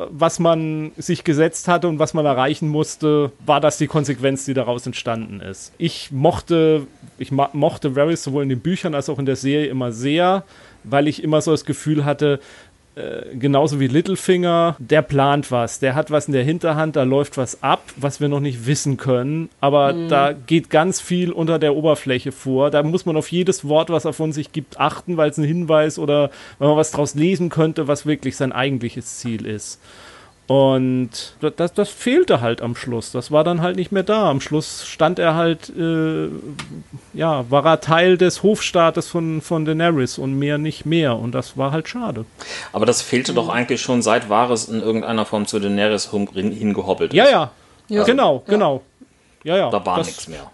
was 0.09 0.39
man 0.39 0.91
sich 0.97 1.23
gesetzt 1.23 1.67
hatte 1.67 1.87
und 1.87 1.99
was 1.99 2.13
man 2.13 2.25
erreichen 2.25 2.67
musste, 2.67 3.31
war 3.45 3.61
das 3.61 3.77
die 3.77 3.87
Konsequenz, 3.87 4.45
die 4.45 4.53
daraus 4.53 4.85
entstanden 4.85 5.39
ist. 5.39 5.73
Ich 5.77 6.11
mochte, 6.11 6.87
ich 7.17 7.31
mochte 7.31 7.95
Varys 7.95 8.23
sowohl 8.23 8.43
in 8.43 8.49
den 8.49 8.61
Büchern 8.61 8.95
als 8.95 9.09
auch 9.09 9.19
in 9.19 9.25
der 9.25 9.35
Serie 9.35 9.67
immer 9.67 9.91
sehr, 9.91 10.43
weil 10.83 11.07
ich 11.07 11.23
immer 11.23 11.41
so 11.41 11.51
das 11.51 11.65
Gefühl 11.65 12.05
hatte, 12.05 12.39
äh, 12.95 13.35
genauso 13.35 13.79
wie 13.79 13.87
Littlefinger, 13.87 14.75
der 14.77 15.01
plant 15.01 15.51
was, 15.51 15.79
der 15.79 15.95
hat 15.95 16.11
was 16.11 16.27
in 16.27 16.33
der 16.33 16.43
Hinterhand, 16.43 16.95
da 16.95 17.03
läuft 17.03 17.37
was 17.37 17.63
ab, 17.63 17.81
was 17.95 18.21
wir 18.21 18.29
noch 18.29 18.39
nicht 18.39 18.67
wissen 18.67 18.97
können, 18.97 19.49
aber 19.59 19.93
da 20.07 20.33
geht 20.33 20.69
ganz 20.69 21.01
viel 21.01 21.31
unter 21.31 21.57
der 21.57 21.75
Oberfläche 21.75 22.31
vor. 22.31 22.69
Da 22.69 22.83
muss 22.83 23.05
man 23.05 23.17
auf 23.17 23.31
jedes 23.31 23.67
Wort, 23.67 23.89
was 23.89 24.05
er 24.05 24.13
von 24.13 24.31
sich 24.31 24.51
gibt, 24.51 24.79
achten, 24.79 25.17
weil 25.17 25.31
es 25.31 25.37
ein 25.37 25.43
Hinweis 25.43 25.97
oder 25.97 26.29
wenn 26.59 26.67
man 26.67 26.77
was 26.77 26.91
draus 26.91 27.15
lesen 27.15 27.49
könnte, 27.49 27.87
was 27.87 28.05
wirklich 28.05 28.35
sein 28.35 28.51
eigentliches 28.51 29.17
Ziel 29.17 29.45
ist. 29.45 29.79
Und 30.53 31.09
das, 31.41 31.73
das 31.73 31.89
fehlte 31.89 32.39
halt 32.39 32.61
am 32.61 32.75
Schluss. 32.75 33.11
Das 33.11 33.31
war 33.31 33.43
dann 33.43 33.63
halt 33.63 33.75
nicht 33.75 33.91
mehr 33.91 34.03
da. 34.03 34.29
Am 34.29 34.39
Schluss 34.39 34.85
stand 34.85 35.17
er 35.17 35.33
halt, 35.33 35.71
äh, 35.75 36.27
ja, 37.15 37.49
war 37.49 37.65
er 37.65 37.79
Teil 37.81 38.19
des 38.19 38.43
Hofstaates 38.43 39.07
von, 39.07 39.41
von 39.41 39.65
Daenerys 39.65 40.19
und 40.19 40.37
mehr 40.37 40.59
nicht 40.59 40.85
mehr. 40.85 41.17
Und 41.17 41.31
das 41.31 41.57
war 41.57 41.71
halt 41.71 41.87
schade. 41.89 42.25
Aber 42.71 42.85
das 42.85 43.01
fehlte 43.01 43.33
doch 43.33 43.49
eigentlich 43.49 43.81
schon 43.81 44.03
seit 44.03 44.29
Varys 44.29 44.65
in 44.65 44.79
irgendeiner 44.79 45.25
Form 45.25 45.47
zu 45.47 45.59
Daenerys 45.59 46.11
hingehoppelt 46.11 47.13
ist. 47.13 47.17
Ja, 47.17 47.27
ja. 47.31 47.51
Ja. 47.87 48.03
Genau, 48.03 48.43
Ja. 48.45 48.53
genau. 48.53 48.81
Ja, 49.43 49.57
ja. 49.57 49.69
Da 49.71 49.83
war 49.83 49.97
nichts 49.97 50.27
mehr. 50.27 50.51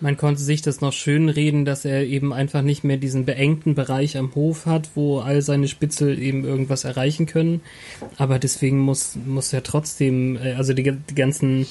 Man 0.00 0.16
konnte 0.16 0.40
sich 0.40 0.62
das 0.62 0.80
noch 0.80 0.92
schön 0.92 1.28
reden, 1.28 1.64
dass 1.64 1.84
er 1.84 2.04
eben 2.04 2.32
einfach 2.32 2.62
nicht 2.62 2.84
mehr 2.84 2.96
diesen 2.96 3.26
beengten 3.26 3.74
Bereich 3.74 4.16
am 4.16 4.34
Hof 4.34 4.66
hat, 4.66 4.90
wo 4.94 5.18
all 5.20 5.42
seine 5.42 5.68
Spitzel 5.68 6.18
eben 6.18 6.44
irgendwas 6.44 6.84
erreichen 6.84 7.26
können. 7.26 7.60
Aber 8.16 8.38
deswegen 8.38 8.78
muss, 8.78 9.16
muss 9.26 9.52
er 9.52 9.62
trotzdem, 9.62 10.36
äh, 10.36 10.52
also 10.54 10.72
die, 10.72 10.82
die 10.82 11.14
ganzen 11.14 11.66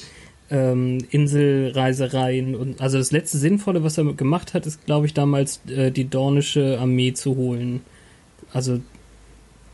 ähm, 0.50 0.98
Inselreisereien 1.10 2.54
und 2.54 2.80
also 2.80 2.98
das 2.98 3.10
letzte 3.10 3.38
Sinnvolle, 3.38 3.82
was 3.82 3.98
er 3.98 4.04
gemacht 4.14 4.54
hat, 4.54 4.66
ist, 4.66 4.86
glaube 4.86 5.06
ich, 5.06 5.14
damals 5.14 5.60
äh, 5.68 5.90
die 5.90 6.08
dornische 6.08 6.78
Armee 6.78 7.12
zu 7.12 7.36
holen. 7.36 7.80
Also 8.52 8.80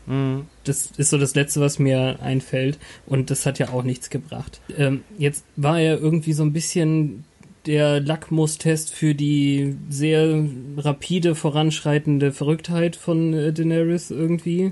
Mhm. 0.07 0.45
das 0.63 0.91
ist 0.97 1.09
so 1.09 1.17
das 1.17 1.35
Letzte, 1.35 1.59
was 1.59 1.79
mir 1.79 2.19
einfällt. 2.21 2.79
Und 3.05 3.29
das 3.29 3.45
hat 3.45 3.59
ja 3.59 3.69
auch 3.69 3.83
nichts 3.83 4.09
gebracht. 4.09 4.61
Ähm, 4.77 5.03
jetzt 5.17 5.43
war 5.57 5.79
er 5.79 5.99
irgendwie 5.99 6.33
so 6.33 6.43
ein 6.43 6.53
bisschen 6.53 7.25
der 7.67 7.99
Lackmustest 7.99 8.93
für 8.93 9.13
die 9.13 9.75
sehr 9.89 10.45
rapide 10.77 11.35
voranschreitende 11.35 12.31
Verrücktheit 12.31 12.95
von 12.95 13.33
äh, 13.33 13.53
Daenerys 13.53 14.09
irgendwie. 14.09 14.71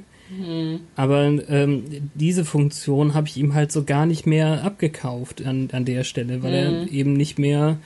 Aber 0.96 1.24
ähm, 1.50 1.84
diese 2.16 2.46
Funktion 2.46 3.14
habe 3.14 3.28
ich 3.28 3.38
ihm 3.38 3.54
halt 3.54 3.72
so 3.72 3.84
gar 3.84 4.06
nicht 4.06 4.26
mehr 4.26 4.64
abgekauft 4.64 5.46
an, 5.46 5.70
an 5.72 5.86
der 5.86 6.04
Stelle, 6.04 6.42
weil 6.42 6.54
er 6.54 6.92
eben 6.92 7.14
nicht 7.14 7.38
mehr 7.38 7.78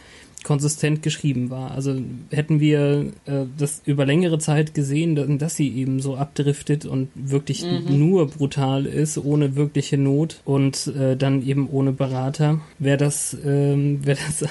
konsistent 0.43 1.03
geschrieben 1.03 1.49
war. 1.49 1.71
Also 1.71 1.95
hätten 2.31 2.59
wir 2.59 3.11
äh, 3.25 3.45
das 3.57 3.81
über 3.85 4.05
längere 4.05 4.39
Zeit 4.39 4.73
gesehen, 4.73 5.15
dass, 5.15 5.27
dass 5.37 5.55
sie 5.55 5.69
eben 5.75 5.99
so 5.99 6.15
abdriftet 6.15 6.85
und 6.85 7.09
wirklich 7.15 7.65
nur 7.89 8.27
brutal 8.27 8.85
ist, 8.85 9.17
ohne 9.17 9.55
wirkliche 9.55 9.97
Not 9.97 10.41
und 10.45 10.87
äh, 10.87 11.15
dann 11.15 11.45
eben 11.45 11.69
ohne 11.69 11.91
Berater, 11.91 12.61
wäre 12.77 12.97
das, 12.97 13.35
ähm, 13.45 13.99
wäre 14.05 14.17
das 14.25 14.49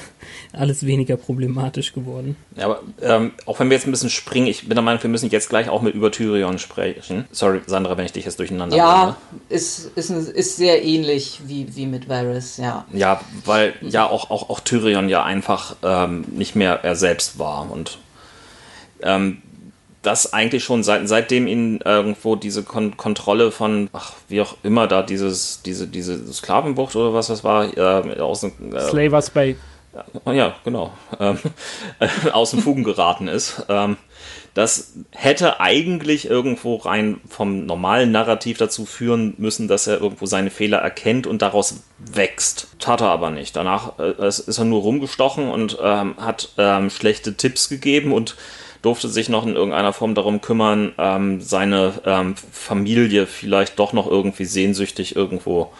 alles 0.52 0.84
weniger 0.84 1.16
problematisch 1.16 1.92
geworden. 1.92 2.36
Ja, 2.56 2.66
aber 2.66 2.82
ähm, 3.00 3.32
auch 3.46 3.58
wenn 3.60 3.70
wir 3.70 3.76
jetzt 3.76 3.86
ein 3.86 3.90
bisschen 3.90 4.10
springen, 4.10 4.46
ich 4.46 4.62
bin 4.62 4.74
der 4.74 4.82
Meinung, 4.82 5.02
wir 5.02 5.10
müssen 5.10 5.30
jetzt 5.30 5.48
gleich 5.48 5.68
auch 5.68 5.82
mit 5.82 5.94
über 5.94 6.12
Tyrion 6.12 6.58
sprechen. 6.58 7.24
Sorry, 7.30 7.60
Sandra, 7.66 7.96
wenn 7.96 8.04
ich 8.04 8.12
dich 8.12 8.24
jetzt 8.24 8.38
durcheinander 8.38 8.76
ja, 8.76 9.16
ist, 9.48 9.90
ist, 9.96 10.10
ist 10.10 10.56
sehr 10.56 10.84
ähnlich 10.84 11.40
wie, 11.46 11.74
wie 11.74 11.86
mit 11.86 12.08
Varys, 12.08 12.58
ja. 12.58 12.84
Ja, 12.92 13.20
weil 13.44 13.74
ja 13.80 14.06
auch, 14.06 14.30
auch, 14.30 14.50
auch 14.50 14.60
Tyrion 14.60 15.08
ja 15.08 15.24
einfach 15.24 15.77
ähm, 15.82 16.24
nicht 16.28 16.54
mehr 16.54 16.80
er 16.82 16.96
selbst 16.96 17.38
war 17.38 17.70
und 17.70 17.98
ähm, 19.02 19.42
das 20.02 20.32
eigentlich 20.32 20.64
schon 20.64 20.82
seit, 20.82 21.08
seitdem 21.08 21.46
ihn 21.46 21.80
irgendwo 21.84 22.36
diese 22.36 22.62
Kon 22.62 22.96
Kontrolle 22.96 23.50
von, 23.50 23.90
ach, 23.92 24.12
wie 24.28 24.40
auch 24.40 24.56
immer 24.62 24.86
da 24.86 25.02
dieses, 25.02 25.62
diese, 25.62 25.86
diese 25.86 26.32
Sklavenbucht 26.32 26.94
oder 26.96 27.14
was 27.14 27.26
das 27.26 27.42
war, 27.44 27.76
äh, 27.76 28.20
aus 28.20 28.40
dem, 28.42 28.74
äh, 28.74 28.80
Slavers 28.80 29.30
Bay. 29.30 29.56
Ja, 30.26 30.54
genau, 30.64 30.92
ähm, 31.18 31.38
aus 32.32 32.52
den 32.52 32.60
Fugen 32.60 32.84
geraten 32.84 33.26
ist. 33.26 33.64
Ähm, 33.68 33.96
das 34.54 34.94
hätte 35.12 35.60
eigentlich 35.60 36.28
irgendwo 36.28 36.76
rein 36.76 37.20
vom 37.28 37.66
normalen 37.66 38.10
Narrativ 38.10 38.58
dazu 38.58 38.86
führen 38.86 39.34
müssen, 39.38 39.68
dass 39.68 39.86
er 39.86 40.00
irgendwo 40.00 40.26
seine 40.26 40.50
Fehler 40.50 40.78
erkennt 40.78 41.26
und 41.26 41.42
daraus 41.42 41.82
wächst. 41.98 42.68
Tat 42.78 43.00
er 43.00 43.08
aber 43.10 43.30
nicht. 43.30 43.54
Danach 43.54 43.98
äh, 43.98 44.26
ist 44.26 44.58
er 44.58 44.64
nur 44.64 44.82
rumgestochen 44.82 45.48
und 45.48 45.78
ähm, 45.82 46.16
hat 46.18 46.50
ähm, 46.58 46.90
schlechte 46.90 47.34
Tipps 47.36 47.68
gegeben 47.68 48.12
und 48.12 48.36
durfte 48.82 49.08
sich 49.08 49.28
noch 49.28 49.46
in 49.46 49.56
irgendeiner 49.56 49.92
Form 49.92 50.14
darum 50.14 50.40
kümmern, 50.40 50.92
ähm, 50.98 51.40
seine 51.40 51.94
ähm, 52.04 52.34
Familie 52.52 53.26
vielleicht 53.26 53.78
doch 53.78 53.92
noch 53.92 54.06
irgendwie 54.06 54.44
sehnsüchtig 54.44 55.16
irgendwo 55.16 55.72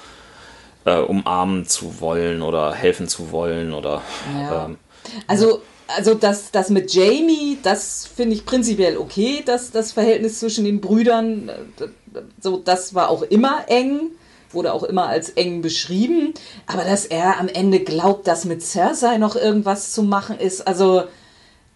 äh, 0.85 0.99
umarmen 0.99 1.67
zu 1.67 2.01
wollen 2.01 2.43
oder 2.43 2.75
helfen 2.75 3.09
zu 3.09 3.31
wollen 3.31 3.73
oder 3.73 4.03
Ja. 4.35 4.67
ähm, 4.67 4.79
Also, 5.27 5.63
also 5.89 6.15
das, 6.15 6.51
das 6.51 6.71
mit 6.71 6.93
Jamie, 6.93 7.59
das 7.63 8.07
finde 8.07 8.35
ich 8.35 8.45
prinzipiell 8.45 8.99
okay, 8.99 9.43
dass 9.45 9.71
das 9.71 9.93
Verhältnis 9.93 10.39
zwischen 10.39 10.65
den 10.65 10.81
Brüdern, 10.81 11.49
äh, 11.49 11.89
so, 12.41 12.59
das 12.59 12.95
war 12.95 13.09
auch 13.09 13.23
immer 13.23 13.65
eng, 13.69 14.13
wurde 14.51 14.73
auch 14.73 14.83
immer 14.83 15.09
als 15.09 15.31
eng 15.31 15.63
beschrieben, 15.63 16.35
aber 16.67 16.85
dass 16.85 17.07
er 17.07 17.39
am 17.39 17.49
Ende 17.49 17.81
glaubt, 17.81 18.27
dass 18.27 18.45
mit 18.45 18.63
Cersei 18.63 19.19
noch 19.19 19.37
irgendwas 19.37 19.93
zu 19.93 20.03
machen 20.03 20.39
ist, 20.39 20.67
also 20.67 21.05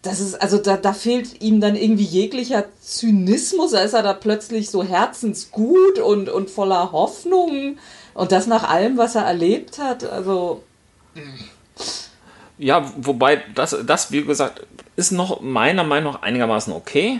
das 0.02 0.18
ist, 0.18 0.42
also 0.42 0.58
da, 0.58 0.76
da 0.76 0.92
fehlt 0.92 1.42
ihm 1.42 1.60
dann 1.60 1.76
irgendwie 1.76 2.04
jeglicher 2.04 2.64
Zynismus, 2.80 3.70
da 3.70 3.80
ist 3.80 3.94
er 3.94 4.02
da 4.02 4.14
plötzlich 4.14 4.68
so 4.68 4.82
herzensgut 4.82 6.00
und, 6.00 6.28
und 6.28 6.50
voller 6.50 6.90
Hoffnung 6.92 7.76
und 8.14 8.32
das 8.32 8.46
nach 8.46 8.68
allem, 8.68 8.96
was 8.96 9.14
er 9.14 9.22
erlebt 9.22 9.78
hat, 9.78 10.04
also 10.04 10.62
Ja, 12.62 12.84
wobei 12.96 13.42
das, 13.56 13.76
das, 13.84 14.12
wie 14.12 14.22
gesagt, 14.22 14.64
ist 14.94 15.10
noch 15.10 15.40
meiner 15.40 15.82
Meinung 15.82 16.12
nach 16.12 16.22
einigermaßen 16.22 16.72
okay. 16.72 17.18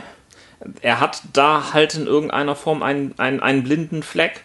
Er 0.81 1.01
hat 1.01 1.21
da 1.33 1.73
halt 1.73 1.95
in 1.95 2.07
irgendeiner 2.07 2.55
Form 2.55 2.85
einen, 2.85 3.19
einen, 3.19 3.41
einen 3.41 3.65
blinden 3.65 4.05
Fleck. 4.05 4.45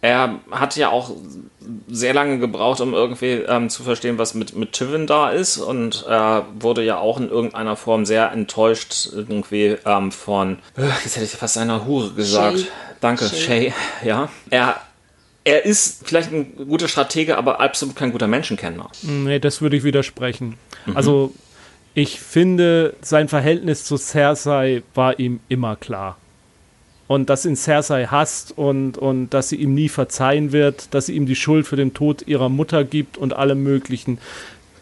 Er 0.00 0.40
hat 0.50 0.76
ja 0.76 0.88
auch 0.88 1.10
sehr 1.86 2.14
lange 2.14 2.38
gebraucht, 2.38 2.80
um 2.80 2.94
irgendwie 2.94 3.32
ähm, 3.46 3.68
zu 3.68 3.82
verstehen, 3.82 4.16
was 4.16 4.32
mit, 4.32 4.56
mit 4.56 4.72
Tivin 4.72 5.06
da 5.06 5.28
ist 5.28 5.58
und 5.58 6.06
er 6.08 6.46
wurde 6.58 6.82
ja 6.82 6.96
auch 6.96 7.20
in 7.20 7.28
irgendeiner 7.28 7.76
Form 7.76 8.06
sehr 8.06 8.32
enttäuscht 8.32 9.10
irgendwie 9.12 9.76
ähm, 9.84 10.10
von, 10.10 10.58
äh, 10.78 10.86
jetzt 11.04 11.16
hätte 11.16 11.26
ich 11.26 11.32
fast 11.32 11.58
einer 11.58 11.84
Hure 11.84 12.12
gesagt. 12.14 12.58
Shay. 12.58 12.68
Danke, 13.00 13.28
Shay. 13.28 13.38
Shay. 13.38 13.74
Ja, 14.02 14.28
er, 14.48 14.80
er 15.44 15.64
ist 15.64 16.06
vielleicht 16.06 16.32
ein 16.32 16.54
guter 16.68 16.88
Stratege, 16.88 17.36
aber 17.36 17.60
absolut 17.60 17.96
kein 17.96 18.12
guter 18.12 18.28
Menschenkenner. 18.28 18.90
Nee, 19.02 19.38
das 19.38 19.60
würde 19.60 19.76
ich 19.76 19.84
widersprechen. 19.84 20.54
Also, 20.94 21.32
ich 21.94 22.20
finde, 22.20 22.94
sein 23.02 23.28
Verhältnis 23.28 23.84
zu 23.84 23.96
Cersei 23.96 24.82
war 24.94 25.18
ihm 25.18 25.40
immer 25.48 25.76
klar. 25.76 26.16
Und 27.08 27.28
dass 27.28 27.44
ihn 27.44 27.56
Cersei 27.56 28.06
hasst 28.06 28.56
und, 28.56 28.96
und 28.96 29.30
dass 29.30 29.50
sie 29.50 29.56
ihm 29.56 29.74
nie 29.74 29.88
verzeihen 29.88 30.52
wird, 30.52 30.94
dass 30.94 31.06
sie 31.06 31.14
ihm 31.14 31.26
die 31.26 31.36
Schuld 31.36 31.66
für 31.66 31.76
den 31.76 31.92
Tod 31.92 32.26
ihrer 32.26 32.48
Mutter 32.48 32.84
gibt 32.84 33.18
und 33.18 33.34
allem 33.34 33.62
Möglichen. 33.62 34.18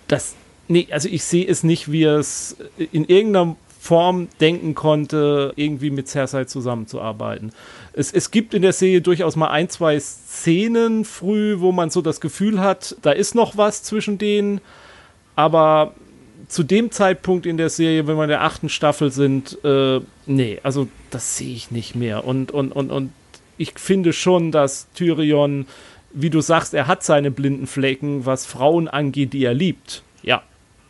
Das, 0.06 0.34
nee, 0.68 0.86
also 0.90 1.08
ich 1.08 1.24
sehe 1.24 1.46
es 1.46 1.64
nicht, 1.64 1.90
wie 1.90 2.04
er 2.04 2.18
es 2.18 2.56
in 2.92 3.04
irgendeiner 3.06 3.56
Form 3.80 4.28
denken 4.40 4.74
konnte, 4.74 5.52
irgendwie 5.56 5.90
mit 5.90 6.06
Cersei 6.06 6.44
zusammenzuarbeiten. 6.44 7.50
Es, 7.92 8.12
es 8.12 8.30
gibt 8.30 8.54
in 8.54 8.62
der 8.62 8.72
Serie 8.72 9.00
durchaus 9.00 9.36
mal 9.36 9.48
ein, 9.48 9.68
zwei 9.68 9.98
Szenen 9.98 11.04
früh, 11.04 11.60
wo 11.60 11.72
man 11.72 11.90
so 11.90 12.02
das 12.02 12.20
Gefühl 12.20 12.60
hat, 12.60 12.96
da 13.02 13.10
ist 13.10 13.34
noch 13.34 13.56
was 13.56 13.82
zwischen 13.82 14.18
denen, 14.18 14.60
aber 15.34 15.94
zu 16.48 16.62
dem 16.62 16.90
Zeitpunkt 16.90 17.46
in 17.46 17.56
der 17.56 17.70
Serie, 17.70 18.06
wenn 18.06 18.16
wir 18.16 18.24
in 18.24 18.30
der 18.30 18.42
achten 18.42 18.68
Staffel 18.68 19.10
sind, 19.10 19.58
äh, 19.64 20.00
nee, 20.26 20.58
also 20.62 20.88
das 21.10 21.36
sehe 21.36 21.54
ich 21.54 21.70
nicht 21.70 21.94
mehr. 21.94 22.24
Und, 22.24 22.50
und, 22.50 22.72
und, 22.72 22.90
und 22.90 23.12
ich 23.56 23.72
finde 23.76 24.12
schon, 24.12 24.50
dass 24.52 24.88
Tyrion, 24.94 25.66
wie 26.12 26.30
du 26.30 26.40
sagst, 26.40 26.74
er 26.74 26.86
hat 26.86 27.04
seine 27.04 27.30
blinden 27.30 27.66
Flecken, 27.66 28.26
was 28.26 28.46
Frauen 28.46 28.88
angeht, 28.88 29.32
die 29.32 29.44
er 29.44 29.54
liebt. 29.54 30.02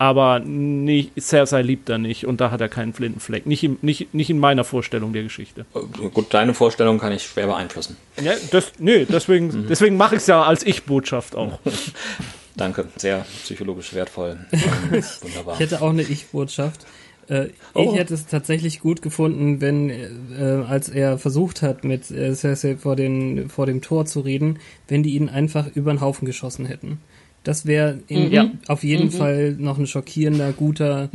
Aber 0.01 0.39
nicht, 0.39 1.13
Cersei 1.21 1.61
liebt 1.61 1.91
er 1.91 1.99
nicht 1.99 2.27
und 2.27 2.41
da 2.41 2.51
hat 2.51 2.63
er 2.63 2.71
keinen 2.71 2.95
Flintenfleck. 2.95 3.45
Nicht, 3.45 3.63
im, 3.63 3.77
nicht, 3.83 4.15
nicht 4.15 4.31
in 4.31 4.39
meiner 4.39 4.65
Vorstellung 4.65 5.13
der 5.13 5.25
Geschichte. 5.25 5.67
Gut, 6.15 6.33
deine 6.33 6.55
Vorstellung 6.55 6.99
kann 6.99 7.13
ich 7.13 7.25
schwer 7.25 7.47
beeinflussen. 7.49 7.99
Ja, 8.19 8.33
das, 8.51 8.73
nee, 8.79 9.05
deswegen, 9.05 9.49
mhm. 9.49 9.67
deswegen 9.69 9.99
mache 9.99 10.15
ich 10.15 10.23
es 10.23 10.27
ja 10.27 10.43
als 10.43 10.65
Ich-Botschaft 10.65 11.37
auch. 11.37 11.59
Danke, 12.57 12.89
sehr 12.97 13.27
psychologisch 13.43 13.93
wertvoll. 13.93 14.39
Wunderbar. 15.21 15.55
Ich 15.57 15.61
hätte 15.61 15.83
auch 15.83 15.91
eine 15.91 16.01
Ich-Botschaft. 16.01 16.87
Äh, 17.29 17.49
oh. 17.75 17.91
Ich 17.93 17.99
hätte 17.99 18.15
es 18.15 18.25
tatsächlich 18.25 18.81
gut 18.81 19.03
gefunden, 19.03 19.61
wenn, 19.61 19.91
äh, 19.91 20.65
als 20.67 20.89
er 20.89 21.19
versucht 21.19 21.61
hat, 21.61 21.85
mit 21.85 22.11
äh, 22.11 22.35
Cersei 22.35 22.79
vor, 22.79 22.97
den, 22.97 23.51
vor 23.51 23.67
dem 23.67 23.83
Tor 23.83 24.07
zu 24.07 24.21
reden, 24.21 24.61
wenn 24.89 25.03
die 25.03 25.15
ihn 25.15 25.29
einfach 25.29 25.67
über 25.75 25.93
den 25.93 26.01
Haufen 26.01 26.25
geschossen 26.25 26.65
hätten. 26.65 27.01
Das 27.45 27.67
wäre 27.67 28.01
mhm. 28.09 28.59
auf 28.67 28.85
jeden 28.85 29.07
mhm. 29.07 29.13
Fall 29.13 29.57
noch 29.59 29.79
ein 29.79 29.87
schockierender, 29.87 30.53
guter 30.53 31.11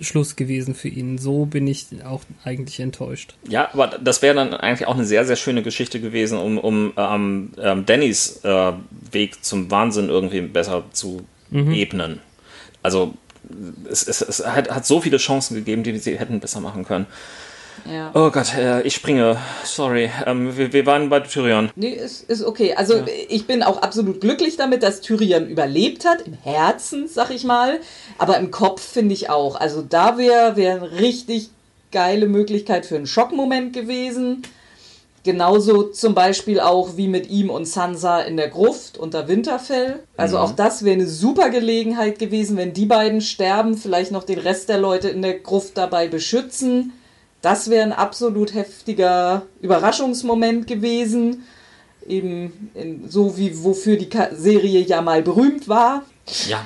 Schluss 0.00 0.36
gewesen 0.36 0.74
für 0.74 0.88
ihn. 0.88 1.18
So 1.18 1.44
bin 1.44 1.66
ich 1.66 1.86
auch 2.04 2.22
eigentlich 2.44 2.80
enttäuscht. 2.80 3.34
Ja, 3.48 3.70
aber 3.72 3.88
das 3.88 4.22
wäre 4.22 4.34
dann 4.34 4.54
eigentlich 4.54 4.86
auch 4.86 4.94
eine 4.94 5.04
sehr, 5.04 5.24
sehr 5.24 5.36
schöne 5.36 5.62
Geschichte 5.62 6.00
gewesen, 6.00 6.38
um, 6.38 6.58
um 6.58 6.92
ähm, 6.96 7.50
ähm, 7.60 7.84
Dannys 7.84 8.40
äh, 8.44 8.72
Weg 9.10 9.44
zum 9.44 9.70
Wahnsinn 9.70 10.08
irgendwie 10.08 10.40
besser 10.42 10.84
zu 10.92 11.22
mhm. 11.50 11.72
ebnen. 11.72 12.20
Also 12.82 13.14
es, 13.90 14.06
es, 14.06 14.20
es 14.20 14.46
hat, 14.46 14.70
hat, 14.70 14.86
so 14.86 15.00
viele 15.00 15.16
Chancen 15.16 15.54
gegeben, 15.54 15.82
die 15.82 15.96
sie 15.98 16.18
hätten 16.18 16.40
besser 16.40 16.60
machen 16.60 16.84
können. 16.84 17.06
Ja. 17.90 18.10
Oh 18.14 18.30
Gott, 18.30 18.54
äh, 18.54 18.82
ich 18.82 18.94
springe. 18.94 19.38
Sorry. 19.64 20.10
Ähm, 20.26 20.56
wir, 20.56 20.72
wir, 20.72 20.86
waren 20.86 21.08
bei 21.08 21.20
Tyrion. 21.20 21.70
Nee, 21.74 21.90
ist, 21.90 22.28
ist 22.28 22.44
okay. 22.44 22.74
Also 22.74 22.98
ja. 22.98 23.06
ich 23.28 23.46
bin 23.46 23.62
auch 23.62 23.82
absolut 23.82 24.20
glücklich 24.20 24.56
damit, 24.56 24.82
dass 24.82 25.00
Tyrion 25.00 25.48
überlebt 25.48 26.04
hat. 26.04 26.22
Im 26.22 26.34
Herzen, 26.34 27.08
sag 27.08 27.30
ich 27.30 27.44
mal. 27.44 27.80
Aber 28.18 28.38
im 28.38 28.50
Kopf 28.50 28.82
finde 28.82 29.14
ich 29.14 29.30
auch. 29.30 29.56
Also 29.56 29.82
da 29.82 30.18
wäre 30.18 30.56
wär 30.56 30.76
eine 30.76 30.92
richtig 31.00 31.50
geile 31.90 32.26
Möglichkeit 32.26 32.84
für 32.84 32.96
einen 32.96 33.06
Schockmoment 33.06 33.72
gewesen. 33.72 34.42
Genauso 35.24 35.82
zum 35.82 36.14
Beispiel 36.14 36.60
auch 36.60 36.96
wie 36.96 37.08
mit 37.08 37.28
ihm 37.28 37.50
und 37.50 37.66
Sansa 37.66 38.20
in 38.20 38.36
der 38.36 38.48
Gruft 38.48 38.98
unter 38.98 39.28
Winterfell. 39.28 40.00
Also 40.16 40.36
mhm. 40.36 40.42
auch 40.42 40.52
das 40.52 40.84
wäre 40.84 40.94
eine 40.94 41.06
super 41.06 41.50
Gelegenheit 41.50 42.18
gewesen, 42.18 42.56
wenn 42.56 42.72
die 42.72 42.86
beiden 42.86 43.20
sterben, 43.20 43.76
vielleicht 43.76 44.12
noch 44.12 44.24
den 44.24 44.38
Rest 44.38 44.68
der 44.68 44.78
Leute 44.78 45.08
in 45.08 45.22
der 45.22 45.38
Gruft 45.38 45.76
dabei 45.76 46.08
beschützen. 46.08 46.92
Das 47.42 47.70
wäre 47.70 47.84
ein 47.84 47.92
absolut 47.92 48.54
heftiger 48.54 49.42
Überraschungsmoment 49.60 50.66
gewesen. 50.66 51.44
Eben 52.06 52.70
in, 52.74 53.08
so 53.08 53.36
wie 53.36 53.62
wofür 53.62 53.96
die 53.96 54.08
Serie 54.32 54.80
ja 54.80 55.02
mal 55.02 55.22
berühmt 55.22 55.68
war. 55.68 56.02
Ja. 56.48 56.64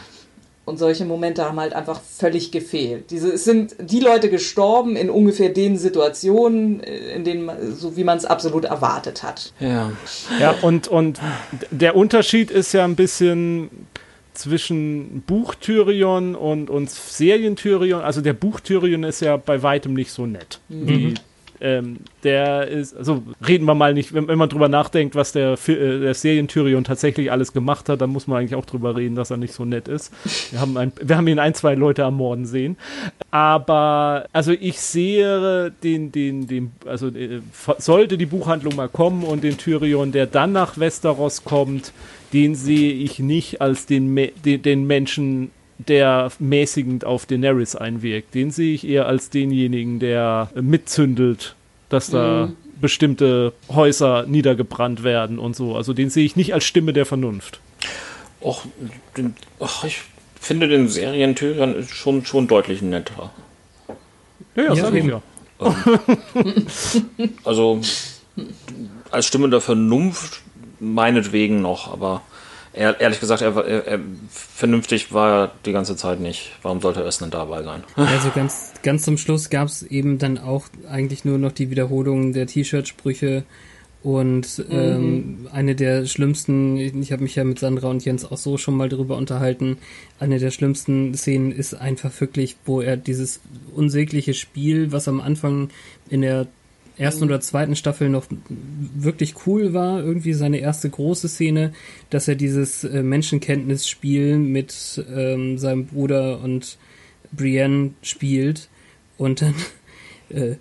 Und 0.64 0.79
solche 0.79 1.05
Momente 1.05 1.45
haben 1.45 1.59
halt 1.59 1.73
einfach 1.73 2.01
völlig 2.01 2.53
gefehlt. 2.53 3.11
Diese, 3.11 3.33
es 3.33 3.43
sind 3.43 3.75
die 3.81 3.99
Leute 3.99 4.31
gestorben 4.31 4.95
in 4.95 5.11
ungefähr 5.11 5.49
den 5.49 5.77
Situationen, 5.77 6.81
äh, 6.85 7.14
in 7.14 7.25
denen, 7.25 7.51
so 7.75 7.97
wie 7.97 8.05
man 8.05 8.16
es 8.16 8.25
absolut 8.25 8.64
erwartet 8.64 9.25
hat. 9.25 9.53
Ja. 9.59 9.91
Ja, 10.39 10.55
und, 10.62 10.87
und 10.87 11.18
der 11.73 11.97
Unterschied 11.97 12.53
ist 12.53 12.73
ja 12.73 12.85
ein 12.85 12.95
bisschen 12.95 13.89
zwischen 14.35 15.22
Buchtyrion 15.26 16.35
und, 16.35 16.70
und 16.70 16.91
Serientyrion. 16.91 18.01
Also 18.01 18.20
der 18.20 18.33
Buchtyrion 18.33 19.05
ist 19.05 19.20
ja 19.20 19.37
bei 19.37 19.62
weitem 19.62 19.95
nicht 19.95 20.11
so 20.11 20.26
nett 20.26 20.61
mhm. 20.68 20.89
wie 20.89 21.14
ähm, 21.63 21.99
der 22.25 22.67
ist, 22.67 22.97
also 22.97 23.23
reden 23.47 23.65
wir 23.67 23.75
mal 23.75 23.95
nicht, 23.95 24.13
wenn, 24.13 24.27
wenn 24.27 24.37
man 24.37 24.49
drüber 24.49 24.69
nachdenkt, 24.69 25.15
was 25.15 25.31
der, 25.31 25.53
äh, 25.69 26.01
der 26.01 26.13
Serien-Tyrion 26.13 26.83
tatsächlich 26.83 27.31
alles 27.31 27.53
gemacht 27.53 27.89
hat, 27.89 28.01
dann 28.01 28.11
muss 28.11 28.27
man 28.27 28.39
eigentlich 28.39 28.57
auch 28.57 28.65
drüber 28.65 28.97
reden, 28.97 29.15
dass 29.15 29.31
er 29.31 29.37
nicht 29.37 29.55
so 29.55 29.65
nett 29.65 29.87
ist. 29.87 30.13
Wir 30.51 30.61
haben, 30.61 30.77
ein, 30.77 30.93
wir 31.01 31.17
haben 31.17 31.29
ihn 31.29 31.39
ein, 31.39 31.55
zwei 31.55 31.75
Leute 31.77 32.03
ermorden 32.03 32.47
sehen. 32.47 32.77
Aber, 33.31 34.27
also 34.33 34.51
ich 34.53 34.81
sehe 34.81 35.73
den, 35.85 36.11
den, 36.11 36.49
den, 36.49 36.73
also 36.85 37.09
äh, 37.09 37.41
sollte 37.79 38.19
die 38.19 38.27
Buchhandlung 38.27 38.75
mal 38.75 38.89
kommen 38.89 39.23
und 39.23 39.45
den 39.45 39.57
Tyrion, 39.57 40.11
der 40.11 40.27
dann 40.27 40.51
nach 40.53 40.79
Westeros 40.79 41.45
kommt, 41.45 41.93
den 42.33 42.57
sehe 42.57 42.93
ich 42.93 43.21
nicht 43.21 43.61
als 43.61 43.87
den, 43.87 44.17
den, 44.45 44.63
den 44.63 44.87
Menschen, 44.87 45.53
der 45.89 46.30
mäßigend 46.39 47.05
auf 47.05 47.26
Daenerys 47.26 47.76
einwirkt. 47.76 48.35
Den 48.35 48.51
sehe 48.51 48.74
ich 48.74 48.87
eher 48.87 49.07
als 49.07 49.30
denjenigen, 49.30 49.99
der 49.99 50.51
mitzündelt, 50.55 51.55
dass 51.89 52.11
da 52.11 52.47
mhm. 52.47 52.57
bestimmte 52.80 53.53
Häuser 53.68 54.26
niedergebrannt 54.26 55.03
werden 55.05 55.39
und 55.39 55.57
so. 55.57 55.76
Also 55.76 55.93
den 55.93 56.11
sehe 56.11 56.24
ich 56.24 56.37
nicht 56.37 56.55
als 56.55 56.64
Stimme 56.64 56.93
der 56.93 57.07
Vernunft. 57.07 57.61
Och, 58.41 58.64
den, 59.16 59.35
ach, 59.61 59.85
ich 59.85 60.01
finde 60.41 60.68
den 60.68 60.89
Serientyrion 60.89 61.87
schon, 61.89 62.24
schon 62.24 62.49
deutlich 62.49 62.83
netter. 62.83 63.30
Ja, 64.57 64.64
ja, 64.64 64.74
sag 64.74 64.95
ich 64.95 65.05
ja. 65.05 65.22
Ähm, 65.61 66.66
also 67.45 67.80
als 69.11 69.26
Stimme 69.26 69.49
der 69.49 69.61
Vernunft 69.61 70.43
meinetwegen 70.80 71.62
noch, 71.62 71.93
aber 71.93 72.22
er, 72.73 73.01
ehrlich 73.01 73.20
gesagt, 73.20 73.43
er, 73.43 73.55
er, 73.57 73.87
er, 73.87 74.01
vernünftig 74.31 75.12
war 75.12 75.31
er 75.31 75.53
die 75.66 75.73
ganze 75.73 75.97
Zeit 75.97 76.20
nicht. 76.20 76.53
Warum 76.62 76.81
sollte 76.81 77.01
er 77.01 77.07
erst 77.07 77.20
denn 77.20 77.31
dabei 77.31 77.62
sein? 77.62 77.85
Also 77.97 78.31
ganz, 78.35 78.73
ganz 78.83 79.03
zum 79.03 79.18
Schluss 79.18 79.51
gab 79.51 79.68
es 79.68 79.83
eben 79.83 80.18
dann 80.18 80.39
auch 80.39 80.64
eigentlich 80.89 81.25
nur 81.25 81.39
noch 81.39 81.53
die 81.53 81.70
Wiederholung 81.70 82.33
der 82.33 82.47
T-Shirt-Sprüche 82.47 83.45
und 84.03 84.59
mhm. 84.59 84.64
ähm, 84.70 85.49
eine 85.53 85.75
der 85.77 86.07
schlimmsten, 86.07 86.77
ich 86.77 87.12
habe 87.12 87.23
mich 87.23 87.37
ja 87.37 87.45
mit 87.45 87.61
Sandra 87.61 87.89
und 87.89 88.05
Jens 88.05 88.25
auch 88.25 88.37
so 88.37 88.57
schon 88.57 88.77
mal 88.77 88.89
darüber 88.89 89.16
unterhalten, 89.16 89.79
eine 90.18 90.39
der 90.39 90.51
schlimmsten 90.51 91.14
Szenen 91.14 91.53
ist 91.53 91.75
einfach 91.75 92.20
wirklich, 92.20 92.57
wo 92.64 92.81
er 92.81 92.97
dieses 92.97 93.41
unsägliche 93.75 94.35
Spiel, 94.35 94.91
was 94.91 95.07
am 95.07 95.20
Anfang 95.20 95.70
in 96.09 96.23
der 96.23 96.49
ersten 96.97 97.24
oder 97.24 97.40
zweiten 97.40 97.76
Staffel 97.76 98.09
noch 98.09 98.26
wirklich 98.49 99.47
cool 99.47 99.72
war, 99.72 100.03
irgendwie 100.03 100.34
seine 100.34 100.59
erste 100.59 100.90
große 100.90 101.28
Szene, 101.28 101.72
dass 102.11 102.28
er 102.28 102.34
dieses 102.34 102.84
äh, 102.84 103.03
Menschenkenntnisspiel 103.03 104.36
mit 104.38 105.03
ähm, 105.14 105.59
seinem 105.59 105.86
Bruder 105.86 106.40
und 106.40 106.76
Brienne 107.32 107.93
spielt 108.03 108.68
und 109.16 109.43
dann 109.43 109.55
äh, 110.28 110.57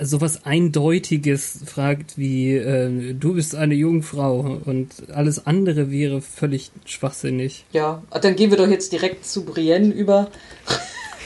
sowas 0.00 0.44
Eindeutiges 0.44 1.60
fragt 1.66 2.18
wie 2.18 2.56
äh, 2.56 3.14
du 3.14 3.34
bist 3.34 3.54
eine 3.54 3.74
Jungfrau 3.74 4.60
und 4.64 5.10
alles 5.12 5.46
andere 5.46 5.90
wäre 5.90 6.20
völlig 6.20 6.72
schwachsinnig. 6.84 7.64
Ja, 7.72 8.02
dann 8.20 8.34
gehen 8.34 8.50
wir 8.50 8.58
doch 8.58 8.68
jetzt 8.68 8.92
direkt 8.92 9.24
zu 9.24 9.44
Brienne 9.44 9.92
über. 9.92 10.30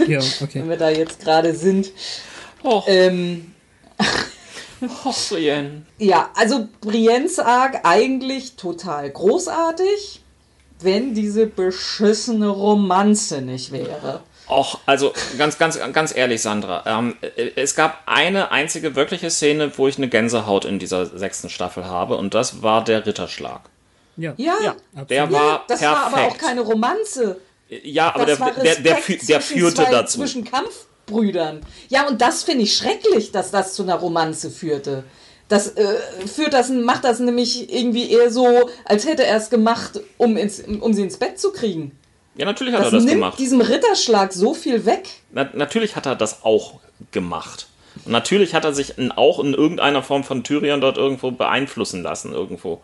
ja, 0.06 0.18
okay. 0.42 0.60
Wenn 0.60 0.68
wir 0.68 0.76
da 0.76 0.90
jetzt 0.90 1.20
gerade 1.20 1.54
sind. 1.54 1.92
Oh. 2.62 2.82
Ähm, 2.86 3.52
Oh, 5.04 5.12
Brienne. 5.30 5.82
Ja, 5.98 6.30
also 6.34 6.68
Briennes 6.80 7.40
Arc 7.40 7.80
eigentlich 7.82 8.54
total 8.54 9.10
großartig, 9.10 10.22
wenn 10.80 11.14
diese 11.14 11.46
beschissene 11.46 12.46
Romanze 12.46 13.42
nicht 13.42 13.72
wäre. 13.72 14.22
Och, 14.48 14.78
also 14.86 15.12
ganz, 15.36 15.58
ganz, 15.58 15.78
ganz 15.92 16.16
ehrlich, 16.16 16.40
Sandra. 16.40 16.84
Ähm, 16.86 17.16
es 17.56 17.74
gab 17.74 18.02
eine 18.06 18.50
einzige 18.50 18.94
wirkliche 18.94 19.30
Szene, 19.30 19.76
wo 19.76 19.88
ich 19.88 19.98
eine 19.98 20.08
Gänsehaut 20.08 20.64
in 20.64 20.78
dieser 20.78 21.06
sechsten 21.06 21.50
Staffel 21.50 21.84
habe, 21.84 22.16
und 22.16 22.34
das 22.34 22.62
war 22.62 22.82
der 22.82 23.04
Ritterschlag. 23.04 23.62
Ja, 24.16 24.34
ja, 24.36 24.54
ja 24.62 25.04
der 25.04 25.30
war 25.30 25.42
ja, 25.42 25.64
das 25.68 25.80
perfekt. 25.80 26.00
war 26.00 26.06
aber 26.06 26.26
auch 26.28 26.38
keine 26.38 26.60
Romanze. 26.62 27.40
Ja, 27.68 28.14
aber 28.14 28.24
das 28.24 28.38
der, 28.38 28.52
der, 28.54 28.74
der, 28.76 28.96
der, 29.28 29.40
führte 29.40 29.86
dazu. 29.90 30.20
Zwischen 30.20 30.44
Kampf 30.44 30.86
Brüdern. 31.08 31.60
Ja, 31.88 32.06
und 32.06 32.20
das 32.20 32.44
finde 32.44 32.64
ich 32.64 32.74
schrecklich, 32.74 33.32
dass 33.32 33.50
das 33.50 33.74
zu 33.74 33.82
einer 33.82 33.96
Romanze 33.96 34.50
führte. 34.50 35.04
Das 35.48 35.68
äh, 35.76 35.96
führt 36.26 36.52
das, 36.52 36.68
macht 36.68 37.04
das 37.04 37.20
nämlich 37.20 37.72
irgendwie 37.74 38.10
eher 38.12 38.30
so, 38.30 38.68
als 38.84 39.06
hätte 39.06 39.24
er 39.24 39.36
es 39.36 39.50
gemacht, 39.50 40.00
um, 40.18 40.36
ins, 40.36 40.60
um 40.60 40.92
sie 40.92 41.02
ins 41.02 41.16
Bett 41.16 41.38
zu 41.38 41.52
kriegen. 41.52 41.92
Ja, 42.36 42.44
natürlich 42.44 42.74
hat 42.74 42.82
das 42.82 42.88
er 42.88 42.96
das 42.96 43.04
nimmt 43.04 43.16
gemacht. 43.16 43.38
diesem 43.38 43.60
Ritterschlag 43.60 44.32
so 44.32 44.54
viel 44.54 44.84
weg. 44.84 45.08
Na, 45.32 45.48
natürlich 45.54 45.96
hat 45.96 46.06
er 46.06 46.14
das 46.14 46.44
auch 46.44 46.80
gemacht. 47.10 47.66
Und 48.04 48.12
natürlich 48.12 48.54
hat 48.54 48.64
er 48.64 48.72
sich 48.72 48.98
in, 48.98 49.10
auch 49.10 49.40
in 49.40 49.54
irgendeiner 49.54 50.02
Form 50.02 50.22
von 50.22 50.44
Tyrion 50.44 50.80
dort 50.80 50.98
irgendwo 50.98 51.30
beeinflussen 51.30 52.02
lassen, 52.02 52.32
irgendwo. 52.32 52.80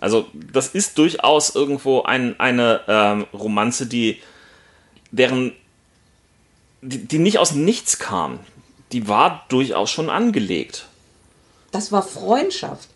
Also, 0.00 0.26
das 0.32 0.68
ist 0.68 0.98
durchaus 0.98 1.54
irgendwo 1.54 2.02
ein, 2.02 2.38
eine 2.40 2.80
ähm, 2.88 3.26
Romanze, 3.32 3.86
die 3.86 4.20
deren 5.10 5.52
die, 6.82 7.04
die 7.04 7.18
nicht 7.18 7.38
aus 7.38 7.52
nichts 7.52 7.98
kam. 7.98 8.40
Die 8.92 9.08
war 9.08 9.44
durchaus 9.48 9.90
schon 9.90 10.10
angelegt. 10.10 10.86
Das 11.70 11.92
war 11.92 12.02
Freundschaft. 12.02 12.88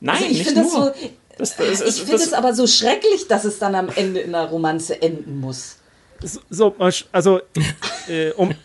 Nein, 0.00 0.16
also 0.16 0.26
ich 0.26 0.38
nicht 0.38 0.56
nur. 0.56 0.64
Das 0.64 0.72
so, 0.72 0.84
das, 1.38 1.56
das, 1.56 1.80
ich 1.80 2.02
finde 2.02 2.22
es 2.22 2.32
aber 2.32 2.54
so 2.54 2.66
schrecklich, 2.66 3.28
dass 3.28 3.44
es 3.44 3.58
dann 3.58 3.74
am 3.74 3.88
Ende 3.88 4.20
in 4.20 4.34
einer 4.34 4.48
Romanze 4.48 5.00
enden 5.00 5.40
muss. 5.40 5.76
So, 6.50 6.74
also, 7.12 7.40
äh, 8.08 8.30
um. 8.32 8.52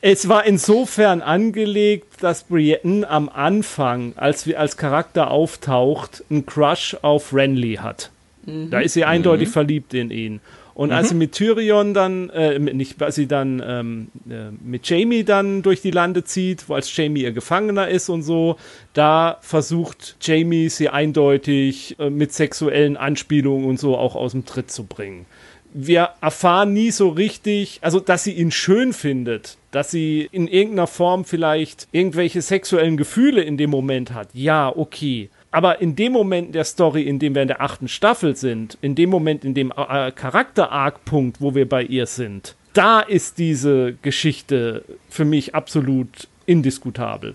es 0.00 0.28
war 0.28 0.46
insofern 0.46 1.20
angelegt, 1.20 2.22
dass 2.22 2.44
Brienne 2.44 3.08
am 3.08 3.28
Anfang, 3.28 4.14
als 4.16 4.46
wir 4.46 4.58
als 4.58 4.78
Charakter 4.78 5.30
auftaucht, 5.30 6.24
einen 6.30 6.46
Crush 6.46 6.96
auf 7.02 7.34
Renly 7.34 7.74
hat. 7.74 8.10
Mhm. 8.46 8.70
Da 8.70 8.80
ist 8.80 8.94
sie 8.94 9.04
eindeutig 9.04 9.48
mhm. 9.48 9.52
verliebt 9.52 9.94
in 9.94 10.10
ihn. 10.10 10.40
Und 10.76 10.92
als 10.92 11.06
mhm. 11.06 11.08
sie 11.08 11.14
mit 11.14 11.32
Tyrion 11.32 11.94
dann, 11.94 12.28
äh, 12.28 12.58
nicht, 12.58 13.02
als 13.02 13.14
sie 13.14 13.26
dann 13.26 13.62
ähm, 13.66 14.08
äh, 14.28 14.50
mit 14.62 14.86
Jamie 14.86 15.24
dann 15.24 15.62
durch 15.62 15.80
die 15.80 15.90
Lande 15.90 16.22
zieht, 16.22 16.68
wo 16.68 16.74
als 16.74 16.94
Jamie 16.94 17.22
ihr 17.22 17.32
Gefangener 17.32 17.88
ist 17.88 18.10
und 18.10 18.22
so, 18.22 18.56
da 18.92 19.38
versucht 19.40 20.16
Jamie 20.20 20.68
sie 20.68 20.90
eindeutig 20.90 21.98
äh, 21.98 22.10
mit 22.10 22.34
sexuellen 22.34 22.98
Anspielungen 22.98 23.64
und 23.66 23.80
so 23.80 23.96
auch 23.96 24.14
aus 24.16 24.32
dem 24.32 24.44
Tritt 24.44 24.70
zu 24.70 24.84
bringen. 24.84 25.24
Wir 25.72 26.10
erfahren 26.20 26.74
nie 26.74 26.90
so 26.90 27.08
richtig, 27.08 27.78
also 27.80 27.98
dass 27.98 28.24
sie 28.24 28.32
ihn 28.32 28.50
schön 28.50 28.92
findet, 28.92 29.56
dass 29.70 29.90
sie 29.90 30.28
in 30.30 30.46
irgendeiner 30.46 30.86
Form 30.86 31.24
vielleicht 31.24 31.88
irgendwelche 31.90 32.42
sexuellen 32.42 32.98
Gefühle 32.98 33.40
in 33.40 33.56
dem 33.56 33.70
Moment 33.70 34.12
hat. 34.12 34.28
Ja, 34.34 34.70
okay. 34.76 35.30
Aber 35.50 35.80
in 35.80 35.96
dem 35.96 36.12
Moment 36.12 36.54
der 36.54 36.64
Story, 36.64 37.02
in 37.02 37.18
dem 37.18 37.34
wir 37.34 37.42
in 37.42 37.48
der 37.48 37.62
achten 37.62 37.88
Staffel 37.88 38.36
sind, 38.36 38.76
in 38.82 38.94
dem 38.94 39.10
Moment, 39.10 39.44
in 39.44 39.54
dem 39.54 39.72
äh, 39.72 40.10
Charakter-Arc-Punkt, 40.10 41.40
wo 41.40 41.54
wir 41.54 41.68
bei 41.68 41.82
ihr 41.82 42.06
sind, 42.06 42.56
da 42.72 43.00
ist 43.00 43.38
diese 43.38 43.94
Geschichte 44.02 44.84
für 45.08 45.24
mich 45.24 45.54
absolut 45.54 46.28
indiskutabel. 46.44 47.34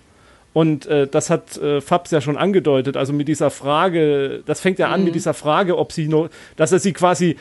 Und 0.53 0.85
äh, 0.85 1.07
das 1.07 1.29
hat 1.29 1.57
äh, 1.57 1.79
Fabs 1.79 2.11
ja 2.11 2.19
schon 2.19 2.35
angedeutet, 2.35 2.97
also 2.97 3.13
mit 3.13 3.29
dieser 3.29 3.49
Frage, 3.49 4.43
das 4.45 4.59
fängt 4.59 4.79
ja 4.79 4.87
mhm. 4.87 4.93
an 4.93 4.99
mit 5.03 5.11
mhm. 5.11 5.13
dieser 5.13 5.33
Frage, 5.33 5.77
ob 5.77 5.93
sie 5.93 6.09
noch, 6.09 6.29
dass 6.57 6.73
er 6.73 6.79
sie 6.79 6.91
quasi 6.91 7.37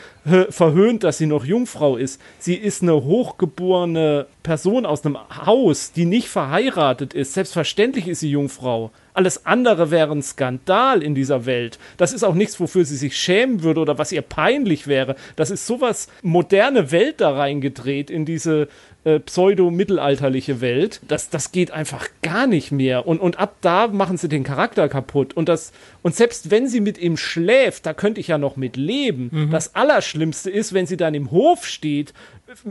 verhöhnt, 0.51 1.03
dass 1.03 1.19
sie 1.19 1.27
noch 1.27 1.45
Jungfrau 1.45 1.97
ist. 1.97 2.21
Sie 2.39 2.55
ist 2.55 2.83
eine 2.83 2.95
hochgeborene 2.95 4.27
Person 4.45 4.87
aus 4.87 5.05
einem 5.05 5.19
Haus, 5.45 5.93
die 5.93 6.05
nicht 6.05 6.29
verheiratet 6.29 7.13
ist. 7.13 7.35
Selbstverständlich 7.35 8.07
ist 8.07 8.21
sie 8.21 8.31
Jungfrau. 8.31 8.93
Alles 9.21 9.45
andere 9.45 9.91
wäre 9.91 10.13
ein 10.13 10.23
Skandal 10.23 11.03
in 11.03 11.15
dieser 11.15 11.45
Welt. 11.45 11.79
Das 11.99 12.15
ist 12.15 12.25
auch 12.25 12.33
nichts, 12.33 12.59
wofür 12.59 12.87
sie 12.87 12.97
sich 12.97 13.19
schämen 13.19 13.63
würde 13.63 13.81
oder 13.81 13.99
was 13.99 14.13
ihr 14.13 14.23
peinlich 14.23 14.87
wäre. 14.87 15.15
Das 15.37 15.51
ist 15.51 15.67
sowas 15.67 16.09
moderne 16.23 16.91
Welt 16.91 17.21
da 17.21 17.33
reingedreht 17.37 18.09
in 18.09 18.25
diese 18.25 18.69
äh, 19.05 19.21
pseudo-mittelalterliche 19.21 20.63
Welt. 20.63 21.03
Das, 21.07 21.29
das 21.29 21.53
geht 21.53 21.71
einfach 21.71 22.09
gar 22.23 22.47
nicht 22.47 22.73
mehr. 22.73 23.07
Und, 23.07 23.21
und 23.21 23.39
ab 23.39 23.57
da 23.61 23.89
machen 23.89 24.17
sie 24.17 24.31
den 24.31 24.43
Charakter 24.43 24.89
kaputt. 24.89 25.35
Und, 25.35 25.51
das, 25.51 25.73
und 26.01 26.15
selbst 26.15 26.51
wenn 26.51 26.67
sie 26.67 26.81
mit 26.81 26.97
ihm 26.97 27.19
schläft, 27.19 27.85
da 27.85 27.93
könnte 27.93 28.21
ich 28.21 28.29
ja 28.29 28.39
noch 28.39 28.57
mit 28.57 28.79
leben. 28.79 29.29
Mhm. 29.31 29.51
Das 29.51 29.75
Allerschlimmste 29.75 30.49
ist, 30.49 30.73
wenn 30.73 30.87
sie 30.87 30.97
dann 30.97 31.13
im 31.13 31.31
Hof 31.31 31.67
steht 31.67 32.15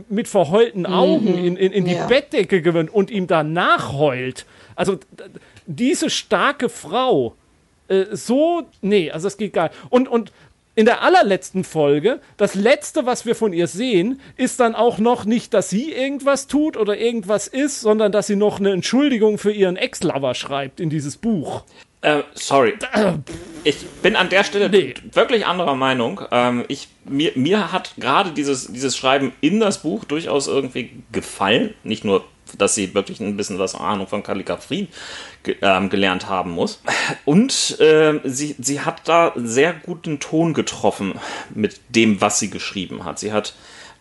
mit 0.08 0.26
verheulten 0.26 0.84
Augen 0.84 1.30
mhm. 1.30 1.44
in, 1.44 1.56
in, 1.56 1.70
in 1.70 1.84
die 1.84 1.94
ja. 1.94 2.08
Bettdecke 2.08 2.60
gewöhnt 2.60 2.92
und 2.92 3.08
ihm 3.12 3.28
danach 3.28 3.92
heult. 3.92 4.46
Also 4.74 4.98
diese 5.76 6.10
starke 6.10 6.68
Frau, 6.68 7.34
äh, 7.88 8.06
so, 8.12 8.62
nee, 8.80 9.10
also 9.10 9.26
das 9.26 9.36
geht 9.36 9.52
gar 9.52 9.64
nicht. 9.68 9.74
Und, 9.90 10.08
und 10.08 10.32
in 10.76 10.86
der 10.86 11.02
allerletzten 11.02 11.64
Folge, 11.64 12.20
das 12.36 12.54
letzte, 12.54 13.04
was 13.04 13.26
wir 13.26 13.34
von 13.34 13.52
ihr 13.52 13.66
sehen, 13.66 14.20
ist 14.36 14.60
dann 14.60 14.74
auch 14.74 14.98
noch 14.98 15.24
nicht, 15.24 15.52
dass 15.52 15.68
sie 15.68 15.92
irgendwas 15.92 16.46
tut 16.46 16.76
oder 16.76 16.96
irgendwas 16.96 17.48
ist, 17.48 17.80
sondern 17.80 18.12
dass 18.12 18.28
sie 18.28 18.36
noch 18.36 18.60
eine 18.60 18.70
Entschuldigung 18.70 19.38
für 19.38 19.52
ihren 19.52 19.76
Ex-Lover 19.76 20.34
schreibt 20.34 20.80
in 20.80 20.88
dieses 20.88 21.16
Buch. 21.16 21.64
Äh, 22.02 22.22
sorry. 22.32 22.74
Ich 23.62 23.84
bin 24.02 24.16
an 24.16 24.30
der 24.30 24.42
Stelle 24.44 24.70
nee. 24.70 24.94
wirklich 25.12 25.44
anderer 25.44 25.74
Meinung. 25.74 26.22
Ähm, 26.30 26.64
ich, 26.68 26.88
mir, 27.04 27.32
mir 27.34 27.72
hat 27.72 27.92
gerade 27.98 28.30
dieses, 28.30 28.72
dieses 28.72 28.96
Schreiben 28.96 29.32
in 29.42 29.60
das 29.60 29.82
Buch 29.82 30.04
durchaus 30.04 30.48
irgendwie 30.48 30.92
gefallen. 31.12 31.74
Nicht 31.84 32.04
nur 32.04 32.24
dass 32.58 32.74
sie 32.74 32.94
wirklich 32.94 33.20
ein 33.20 33.36
bisschen 33.36 33.58
was 33.58 33.74
Ahnung 33.74 34.06
von 34.06 34.22
Kalligrafie 34.22 34.88
ge 35.42 35.56
ähm, 35.62 35.90
gelernt 35.90 36.28
haben 36.28 36.50
muss. 36.50 36.82
Und 37.24 37.78
äh, 37.80 38.20
sie, 38.24 38.56
sie 38.58 38.80
hat 38.80 39.02
da 39.06 39.32
sehr 39.36 39.72
guten 39.72 40.20
Ton 40.20 40.54
getroffen 40.54 41.14
mit 41.54 41.80
dem, 41.88 42.20
was 42.20 42.38
sie 42.38 42.50
geschrieben 42.50 43.04
hat. 43.04 43.18
Sie 43.18 43.32
hat 43.32 43.54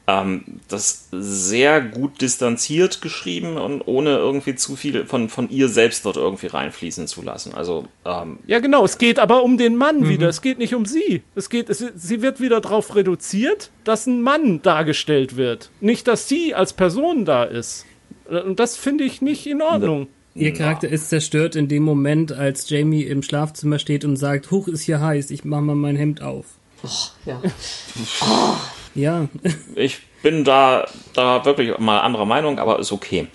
ähm, 0.09 0.43
das 0.67 1.07
sehr 1.11 1.81
gut 1.81 2.21
distanziert 2.21 3.01
geschrieben 3.01 3.57
und 3.57 3.81
ohne 3.81 4.17
irgendwie 4.17 4.55
zu 4.55 4.75
viel 4.75 5.05
von, 5.05 5.29
von 5.29 5.49
ihr 5.49 5.69
selbst 5.69 6.05
dort 6.05 6.17
irgendwie 6.17 6.47
reinfließen 6.47 7.07
zu 7.07 7.21
lassen. 7.21 7.53
Also 7.53 7.85
ähm, 8.05 8.39
ja, 8.47 8.59
genau. 8.59 8.83
Es 8.85 8.97
geht 8.97 9.19
aber 9.19 9.43
um 9.43 9.57
den 9.57 9.75
Mann 9.75 10.01
mhm. 10.01 10.09
wieder. 10.09 10.29
Es 10.29 10.41
geht 10.41 10.57
nicht 10.57 10.73
um 10.73 10.85
sie. 10.85 11.21
Es 11.35 11.49
geht, 11.49 11.69
es, 11.69 11.83
sie 11.95 12.21
wird 12.21 12.39
wieder 12.39 12.61
darauf 12.61 12.95
reduziert, 12.95 13.71
dass 13.83 14.07
ein 14.07 14.21
Mann 14.21 14.61
dargestellt 14.61 15.35
wird, 15.35 15.69
nicht, 15.79 16.07
dass 16.07 16.27
sie 16.27 16.55
als 16.55 16.73
Person 16.73 17.25
da 17.25 17.43
ist. 17.43 17.85
Und 18.29 18.59
das 18.59 18.75
finde 18.75 19.03
ich 19.03 19.21
nicht 19.21 19.45
in 19.47 19.61
Ordnung. 19.61 20.07
Ihr 20.35 20.53
Charakter 20.53 20.87
ist 20.87 21.09
zerstört 21.09 21.55
in 21.55 21.67
dem 21.67 21.83
Moment, 21.83 22.31
als 22.31 22.69
Jamie 22.69 23.03
im 23.03 23.23
Schlafzimmer 23.23 23.79
steht 23.79 24.05
und 24.05 24.15
sagt, 24.15 24.51
Huch, 24.51 24.67
ist 24.67 24.83
hier 24.83 25.01
heiß, 25.01 25.31
ich 25.31 25.43
mach 25.43 25.61
mal 25.61 25.75
mein 25.75 25.95
Hemd 25.95 26.21
auf. 26.21 26.45
Oh, 26.81 26.87
ja. 27.25 27.41
oh. 28.21 28.55
Ja. 28.95 29.27
Ich 29.75 29.99
bin 30.21 30.43
da, 30.43 30.85
da 31.13 31.45
wirklich 31.45 31.77
mal 31.79 31.99
anderer 31.99 32.25
Meinung, 32.25 32.59
aber 32.59 32.79
ist 32.79 32.91
okay. 32.91 33.27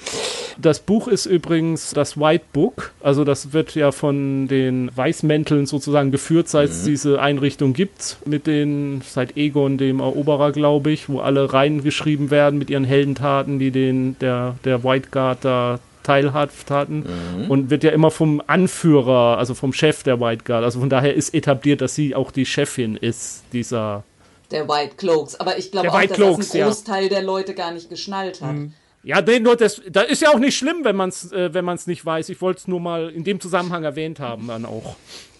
Das 0.59 0.81
Buch 0.81 1.09
ist 1.09 1.25
übrigens 1.25 1.93
das 1.93 2.19
White 2.19 2.45
Book. 2.53 2.93
Also 3.01 3.25
das 3.25 3.53
wird 3.53 3.75
ja 3.75 3.91
von 3.91 4.47
den 4.47 4.95
Weißmänteln 4.95 5.65
sozusagen 5.67 6.11
geführt, 6.11 6.49
seit 6.49 6.71
es 6.71 6.83
mhm. 6.83 6.87
diese 6.87 7.21
Einrichtung 7.21 7.73
gibt, 7.73 8.19
mit 8.27 8.47
den, 8.47 9.01
seit 9.07 9.37
Egon 9.37 9.79
dem 9.79 10.01
Eroberer, 10.01 10.53
glaube 10.53 10.91
ich, 10.91 11.09
wo 11.09 11.21
alle 11.21 11.53
reingeschrieben 11.53 12.31
werden 12.31 12.59
mit 12.59 12.69
ihren 12.69 12.85
Heldentaten, 12.85 13.59
die 13.59 13.71
den, 13.71 14.19
der, 14.19 14.57
der 14.65 14.85
White 14.85 15.09
Guard 15.11 15.39
da 15.45 15.81
teilhaft 16.03 16.71
hatten 16.71 17.05
mhm. 17.39 17.51
und 17.51 17.71
wird 17.71 17.83
ja 17.83 17.91
immer 17.91 18.11
vom 18.11 18.43
Anführer, 18.47 19.39
also 19.39 19.55
vom 19.55 19.73
Chef 19.73 20.03
der 20.03 20.21
White 20.21 20.45
Guard, 20.45 20.63
also 20.63 20.81
von 20.81 20.91
daher 20.91 21.15
ist 21.15 21.35
etabliert, 21.35 21.81
dass 21.81 21.95
sie 21.95 22.15
auch 22.15 22.31
die 22.31 22.45
Chefin 22.45 22.97
ist 22.97 23.43
dieser 23.55 24.05
der 24.51 24.69
White 24.69 24.97
Cloaks. 24.97 25.37
Aber 25.37 25.59
ich 25.59 25.71
glaube 25.71 25.93
auch, 25.93 26.01
dass 26.01 26.13
Cloaks, 26.13 26.49
das 26.49 26.55
ein 26.55 26.63
Großteil 26.63 27.03
ja. 27.05 27.09
der 27.09 27.23
Leute 27.23 27.55
gar 27.55 27.73
nicht 27.73 27.89
geschnallt 27.89 28.41
hat. 28.41 28.53
Mhm. 28.53 28.73
Ja, 29.03 29.21
nee, 29.21 29.39
nur 29.39 29.57
das, 29.57 29.83
das 29.91 30.07
ist 30.07 30.23
ja 30.23 30.31
auch 30.31 30.39
nicht 30.39 30.57
schlimm, 30.57 30.79
wenn 30.83 30.97
man 30.97 31.11
es 31.11 31.31
äh, 31.31 31.53
wenn 31.53 31.65
man's 31.65 31.87
nicht 31.87 32.05
weiß. 32.05 32.31
Ich 32.31 32.41
wollte 32.41 32.61
es 32.61 32.69
nur 32.69 32.81
mal 32.81 33.11
in 33.11 33.23
dem 33.23 33.39
Zusammenhang 33.39 33.85
erwähnt 33.85 34.19
haben, 34.19 34.49
dann 34.49 34.65
auch. 34.65 34.97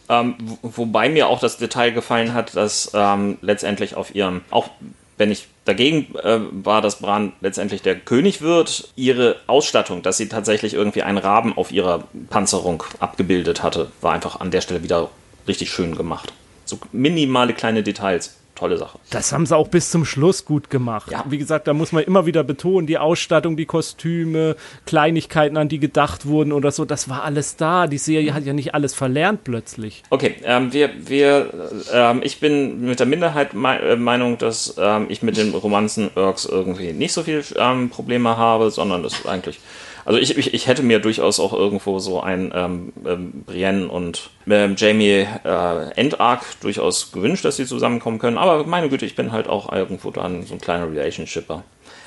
Ähm, 0.09 0.37
wobei 0.61 1.09
mir 1.09 1.29
auch 1.29 1.41
das 1.41 1.57
Detail 1.57 1.91
gefallen 1.91 2.35
hat, 2.35 2.55
dass 2.55 2.91
ähm, 2.93 3.39
letztendlich 3.41 3.95
auf 3.95 4.15
ihrem, 4.15 4.43
auch 4.51 4.69
wenn 5.17 5.31
ich 5.31 5.49
dagegen 5.65 6.15
äh, 6.17 6.41
war, 6.51 6.83
dass 6.83 6.97
Bran 6.97 7.33
letztendlich 7.41 7.81
der 7.81 7.99
König 7.99 8.43
wird, 8.43 8.91
ihre 8.97 9.37
Ausstattung, 9.47 10.03
dass 10.03 10.19
sie 10.19 10.29
tatsächlich 10.29 10.75
irgendwie 10.75 11.03
einen 11.03 11.17
Raben 11.19 11.57
auf 11.57 11.73
ihrer 11.73 12.05
Panzerung 12.29 12.83
abgebildet 13.01 13.63
hatte, 13.63 13.91
war 14.03 14.13
einfach 14.13 14.41
an 14.41 14.51
der 14.51 14.61
Stelle 14.61 14.83
wieder 14.83 15.09
richtig 15.49 15.71
schön 15.71 15.97
gemacht. 15.97 16.35
So 16.67 16.79
minimale 16.93 17.55
kleine 17.55 17.83
Details 17.83 18.37
tolle 18.55 18.77
Sache. 18.77 18.99
Das 19.11 19.33
haben 19.33 19.47
sie 19.47 19.57
auch 19.57 19.69
bis 19.69 19.91
zum 19.91 20.05
Schluss 20.05 20.45
gut 20.45 20.71
gemacht. 20.71 21.11
Ja. 21.11 21.25
Wie 21.29 21.39
gesagt, 21.39 21.67
da 21.67 21.75
muss 21.75 21.93
man 21.93 22.05
immer 22.05 22.27
wieder 22.27 22.45
betonen, 22.45 22.87
die 22.87 22.99
Ausstattung, 22.99 23.57
die 23.57 23.67
Kostüme, 23.67 24.57
Kleinigkeiten, 24.87 25.57
an 25.57 25.69
die 25.69 25.79
gedacht 25.79 26.27
wurden 26.27 26.53
oder 26.53 26.71
so, 26.71 26.85
das 26.85 27.09
war 27.09 27.25
alles 27.25 27.57
da. 27.57 27.87
Die 27.87 27.99
Serie 27.99 28.35
hat 28.35 28.45
ja 28.45 28.53
nicht 28.53 28.75
alles 28.75 28.95
verlernt 28.95 29.45
plötzlich. 29.45 30.03
Okay, 30.11 30.37
ähm, 30.45 30.73
wir, 30.73 30.91
wir, 31.07 31.51
ähm, 31.93 32.21
ich 32.23 32.41
bin 32.41 32.83
mit 32.83 33.01
der 33.01 33.07
Minderheit 33.07 33.55
me 33.55 33.81
äh, 33.81 33.97
Meinung, 33.97 34.39
dass 34.39 34.75
ähm, 34.79 35.07
ich 35.09 35.23
mit 35.23 35.37
den 35.37 35.53
Romanzen 35.53 36.11
Irks 36.15 36.45
irgendwie 36.45 36.93
nicht 36.93 37.13
so 37.13 37.23
viel 37.23 37.45
ähm, 37.57 37.91
Probleme 37.91 38.37
habe, 38.37 38.71
sondern 38.71 39.03
das 39.03 39.27
eigentlich 39.27 39.59
also 40.05 40.19
ich, 40.19 40.37
ich, 40.37 40.55
ich 40.55 40.67
hätte 40.67 40.83
mir 40.83 40.99
durchaus 40.99 41.41
auch 41.41 41.53
irgendwo 41.53 41.99
so 41.99 42.21
ein 42.21 42.53
ähm, 42.55 42.93
ähm, 43.07 43.45
Brienne 43.47 43.89
und 43.89 44.31
ähm, 44.49 44.75
Jamie 44.77 45.27
äh, 45.45 45.91
Endarc 45.97 46.43
durchaus 46.61 47.13
gewünscht, 47.13 47.45
dass 47.45 47.57
sie 47.57 47.67
zusammenkommen 47.67 48.19
können. 48.19 48.39
Aber 48.39 48.65
meine 48.65 48.89
Güte, 48.89 49.07
ich 49.07 49.17
bin 49.17 49.33
halt 49.33 49.49
auch 49.49 49.73
irgendwo 49.73 50.11
dann 50.11 50.43
so 50.45 50.55
ein 50.55 50.61
kleiner 50.61 50.91
Relationshipper. 50.91 51.65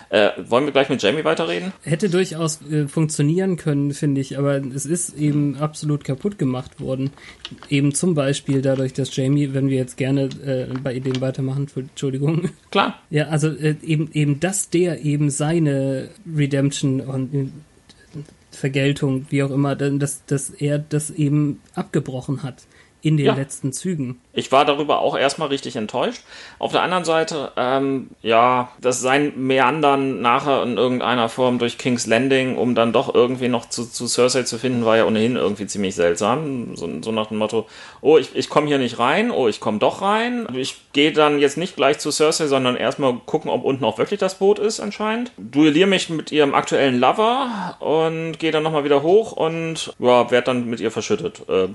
Äh, 0.10 0.30
wollen 0.48 0.66
wir 0.66 0.72
gleich 0.72 0.88
mit 0.88 1.02
Jamie 1.02 1.26
weiterreden? 1.26 1.74
Hätte 1.82 2.10
durchaus 2.10 2.62
äh, 2.72 2.88
funktionieren 2.88 3.58
können, 3.58 3.93
finde 3.93 4.22
ich, 4.22 4.38
aber 4.38 4.62
es 4.74 4.86
ist 4.86 5.18
eben 5.18 5.58
absolut 5.58 6.06
kaputt 6.06 6.38
gemacht 6.38 6.80
worden. 6.80 7.12
Eben 7.70 7.93
zum 7.93 8.16
Beispiel 8.16 8.62
dadurch, 8.62 8.93
dass 8.93 9.14
Jamie, 9.14 9.54
wenn 9.54 9.70
wir 9.70 9.76
jetzt 9.76 9.98
gerne 9.98 10.30
äh, 10.45 10.68
bei 10.82 10.98
dem 11.00 11.20
weitermachen, 11.20 11.68
Entschuldigung. 11.76 12.50
Klar. 12.72 13.02
Ja, 13.10 13.28
also 13.28 13.50
äh, 13.50 13.76
eben, 13.84 14.10
eben, 14.14 14.39
dass 14.39 14.70
der 14.70 15.04
eben 15.04 15.30
seine 15.30 16.10
Redemption 16.34 17.02
und 17.02 17.52
Vergeltung, 18.52 19.26
wie 19.30 19.43
auch 19.43 19.52
immer, 19.52 19.76
dass, 19.76 20.26
dass 20.26 20.50
er 20.50 20.80
das 20.80 21.10
eben 21.10 21.62
abgebrochen 21.76 22.43
hat 22.43 22.66
in 23.02 23.18
den 23.18 23.28
ja. 23.28 23.34
letzten 23.34 23.72
Zügen. 23.72 24.20
Ich 24.34 24.52
war 24.52 24.66
darüber 24.66 25.00
auch 25.00 25.18
erstmal 25.18 25.50
richtig 25.50 25.76
enttäuscht. 25.76 26.24
Auf 26.60 26.72
der 26.72 26.82
anderen 26.82 27.06
Seite, 27.06 27.52
ähm, 27.56 28.10
ja, 28.22 28.70
das 28.82 29.02
sein 29.02 29.34
Meandern 29.36 30.22
nachher 30.22 30.64
in 30.64 30.78
irgendeiner 30.78 31.30
Form 31.30 31.60
durch 31.60 31.78
King's 31.78 32.08
Landing, 32.08 32.58
um 32.58 32.76
dann 32.76 32.93
doch 32.93 33.14
irgendwie 33.14 33.50
noch 33.50 33.70
zu, 33.70 33.86
zu 33.86 34.08
Cersei 34.08 34.43
zu 34.43 34.58
finden, 34.58 34.84
war 34.84 34.98
ja 34.98 35.06
ohnehin 35.06 35.36
irgendwie 35.36 35.68
ziemlich 35.68 35.95
seltsam. 35.95 36.76
So, 36.76 36.89
so 37.02 37.12
nach 37.12 37.28
dem 37.28 37.38
Motto, 37.38 37.68
oh, 38.02 38.18
ich, 38.18 38.36
ich 38.36 38.50
komme 38.50 38.68
hier 38.68 38.80
nicht 38.80 39.00
rein, 39.00 39.32
oh, 39.32 39.48
ich 39.48 39.60
komme 39.60 39.78
doch 39.78 40.02
rein. 40.02 40.48
Ich 40.54 40.78
gehe 40.93 41.12
dann 41.12 41.39
jetzt 41.39 41.58
nicht 41.58 41.76
gleich 41.76 42.00
zu 42.00 42.12
Cersei, 42.12 42.48
sondern 42.48 42.76
erstmal 42.76 43.14
gucken, 43.26 43.52
ob 43.52 43.64
unten 43.64 43.86
auch 43.86 44.00
wirklich 44.00 44.20
das 44.20 44.36
Boot 44.36 44.60
ist 44.60 44.80
anscheinend. 44.80 45.32
Duelliere 45.38 45.88
mich 45.88 46.10
mit 46.10 46.32
ihrem 46.32 46.56
aktuellen 46.56 47.00
Lover 47.00 47.78
und 47.80 48.39
gehe 48.39 48.52
dann 48.52 48.64
nochmal 48.64 48.84
wieder 48.84 49.04
hoch 49.04 49.34
und 49.34 49.93
ja, 50.00 50.32
werde 50.32 50.45
dann 50.45 50.70
mit 50.70 50.80
ihr 50.80 50.91
verschüttet. 50.91 51.48
Äh, 51.48 51.68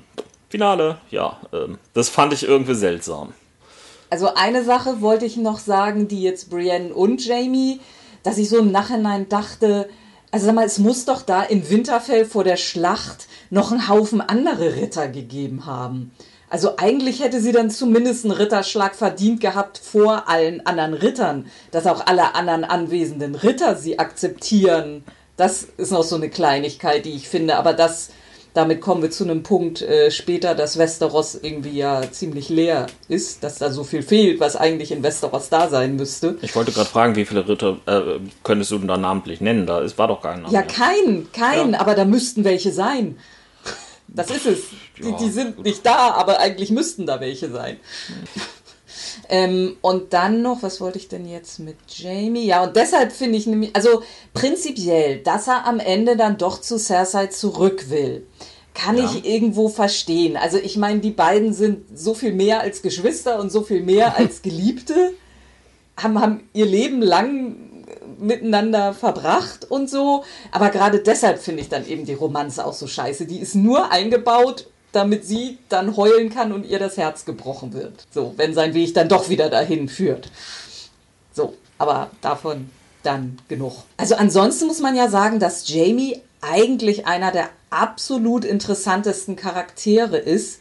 Finale, 0.52 0.98
ja, 1.10 1.38
ähm, 1.54 1.78
das 1.94 2.10
fand 2.10 2.34
ich 2.34 2.42
irgendwie 2.42 2.74
seltsam. 2.74 3.32
Also 4.10 4.34
eine 4.34 4.62
Sache 4.62 5.00
wollte 5.00 5.24
ich 5.24 5.38
noch 5.38 5.58
sagen, 5.58 6.08
die 6.08 6.22
jetzt 6.22 6.50
Brienne 6.50 6.92
und 6.92 7.24
Jamie, 7.24 7.80
dass 8.22 8.36
ich 8.36 8.50
so 8.50 8.58
im 8.58 8.70
Nachhinein 8.70 9.30
dachte, 9.30 9.88
also 10.30 10.44
sag 10.44 10.54
mal, 10.54 10.66
es 10.66 10.78
muss 10.78 11.06
doch 11.06 11.22
da 11.22 11.42
in 11.42 11.70
Winterfell 11.70 12.26
vor 12.26 12.44
der 12.44 12.58
Schlacht 12.58 13.28
noch 13.48 13.72
einen 13.72 13.88
Haufen 13.88 14.20
andere 14.20 14.76
Ritter 14.76 15.08
gegeben 15.08 15.64
haben. 15.64 16.10
Also 16.50 16.76
eigentlich 16.76 17.22
hätte 17.22 17.40
sie 17.40 17.52
dann 17.52 17.70
zumindest 17.70 18.26
einen 18.26 18.34
Ritterschlag 18.34 18.94
verdient 18.94 19.40
gehabt 19.40 19.78
vor 19.78 20.28
allen 20.28 20.66
anderen 20.66 20.92
Rittern, 20.92 21.46
dass 21.70 21.86
auch 21.86 22.06
alle 22.06 22.34
anderen 22.34 22.64
anwesenden 22.64 23.36
Ritter 23.36 23.74
sie 23.76 23.98
akzeptieren. 23.98 25.02
Das 25.38 25.66
ist 25.78 25.92
noch 25.92 26.04
so 26.04 26.16
eine 26.16 26.28
Kleinigkeit, 26.28 27.06
die 27.06 27.14
ich 27.14 27.26
finde, 27.26 27.56
aber 27.56 27.72
das 27.72 28.10
damit 28.54 28.80
kommen 28.80 29.02
wir 29.02 29.10
zu 29.10 29.24
einem 29.24 29.42
Punkt 29.42 29.82
äh, 29.82 30.10
später, 30.10 30.54
dass 30.54 30.78
Westeros 30.78 31.34
irgendwie 31.40 31.76
ja 31.76 32.02
ziemlich 32.10 32.48
leer 32.48 32.86
ist, 33.08 33.42
dass 33.42 33.58
da 33.58 33.70
so 33.70 33.84
viel 33.84 34.02
fehlt, 34.02 34.40
was 34.40 34.56
eigentlich 34.56 34.92
in 34.92 35.02
Westeros 35.02 35.48
da 35.48 35.68
sein 35.68 35.96
müsste. 35.96 36.36
Ich 36.42 36.54
wollte 36.54 36.72
gerade 36.72 36.88
fragen, 36.88 37.16
wie 37.16 37.24
viele 37.24 37.48
Ritter 37.48 37.78
äh, 37.86 38.20
könntest 38.42 38.70
du 38.70 38.78
denn 38.78 38.88
da 38.88 38.96
namentlich 38.96 39.40
nennen? 39.40 39.66
Da 39.66 39.80
ist, 39.80 39.96
war 39.98 40.08
doch 40.08 40.20
keiner. 40.20 40.50
Ja, 40.50 40.62
kein, 40.62 41.28
kein, 41.32 41.72
ja. 41.72 41.80
aber 41.80 41.94
da 41.94 42.04
müssten 42.04 42.44
welche 42.44 42.72
sein. 42.72 43.16
Das 44.08 44.30
ist 44.30 44.46
es. 44.46 44.58
Die, 44.98 45.08
ja, 45.08 45.16
die 45.16 45.30
sind 45.30 45.56
gut. 45.56 45.64
nicht 45.64 45.86
da, 45.86 46.12
aber 46.12 46.38
eigentlich 46.38 46.70
müssten 46.70 47.06
da 47.06 47.20
welche 47.20 47.50
sein. 47.50 47.78
Ähm, 49.28 49.76
und 49.80 50.12
dann 50.12 50.42
noch, 50.42 50.62
was 50.62 50.80
wollte 50.80 50.98
ich 50.98 51.08
denn 51.08 51.26
jetzt 51.26 51.58
mit 51.58 51.76
Jamie? 51.88 52.46
Ja, 52.46 52.62
und 52.64 52.76
deshalb 52.76 53.12
finde 53.12 53.38
ich 53.38 53.46
nämlich, 53.46 53.74
also 53.74 54.02
prinzipiell, 54.34 55.18
dass 55.18 55.48
er 55.48 55.66
am 55.66 55.80
Ende 55.80 56.16
dann 56.16 56.38
doch 56.38 56.60
zu 56.60 56.78
Cersei 56.78 57.26
zurück 57.28 57.90
will, 57.90 58.26
kann 58.74 58.96
ja. 58.96 59.04
ich 59.04 59.24
irgendwo 59.24 59.68
verstehen. 59.68 60.36
Also 60.36 60.58
ich 60.58 60.76
meine, 60.76 61.00
die 61.00 61.10
beiden 61.10 61.52
sind 61.52 61.98
so 61.98 62.14
viel 62.14 62.32
mehr 62.32 62.60
als 62.60 62.82
Geschwister 62.82 63.38
und 63.38 63.52
so 63.52 63.62
viel 63.62 63.82
mehr 63.82 64.16
als 64.18 64.42
Geliebte, 64.42 65.14
haben, 65.96 66.20
haben 66.20 66.48
ihr 66.52 66.66
Leben 66.66 67.02
lang 67.02 67.56
miteinander 68.18 68.94
verbracht 68.94 69.70
und 69.70 69.90
so. 69.90 70.24
Aber 70.50 70.70
gerade 70.70 71.00
deshalb 71.00 71.38
finde 71.40 71.62
ich 71.62 71.68
dann 71.68 71.86
eben 71.86 72.04
die 72.04 72.14
Romanze 72.14 72.64
auch 72.64 72.72
so 72.72 72.86
scheiße. 72.86 73.26
Die 73.26 73.38
ist 73.38 73.54
nur 73.54 73.90
eingebaut, 73.90 74.68
damit 74.92 75.24
sie 75.24 75.58
dann 75.68 75.96
heulen 75.96 76.30
kann 76.30 76.52
und 76.52 76.66
ihr 76.66 76.78
das 76.78 76.96
Herz 76.96 77.24
gebrochen 77.24 77.72
wird. 77.72 78.06
So, 78.10 78.34
wenn 78.36 78.54
sein 78.54 78.74
Weg 78.74 78.94
dann 78.94 79.08
doch 79.08 79.28
wieder 79.28 79.48
dahin 79.48 79.88
führt. 79.88 80.30
So, 81.32 81.54
aber 81.78 82.10
davon 82.20 82.70
dann 83.02 83.38
genug. 83.48 83.84
Also 83.96 84.14
ansonsten 84.14 84.66
muss 84.66 84.80
man 84.80 84.94
ja 84.94 85.08
sagen, 85.08 85.40
dass 85.40 85.68
Jamie 85.68 86.20
eigentlich 86.40 87.06
einer 87.06 87.32
der 87.32 87.48
absolut 87.70 88.44
interessantesten 88.44 89.34
Charaktere 89.36 90.18
ist, 90.18 90.60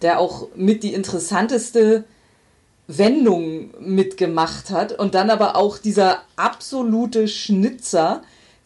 der 0.00 0.18
auch 0.18 0.48
mit 0.54 0.82
die 0.82 0.94
interessanteste 0.94 2.04
Wendung 2.86 3.70
mitgemacht 3.80 4.70
hat 4.70 4.98
und 4.98 5.14
dann 5.14 5.30
aber 5.30 5.56
auch 5.56 5.78
dieser 5.78 6.22
absolute 6.36 7.28
Schnitzer, 7.28 8.22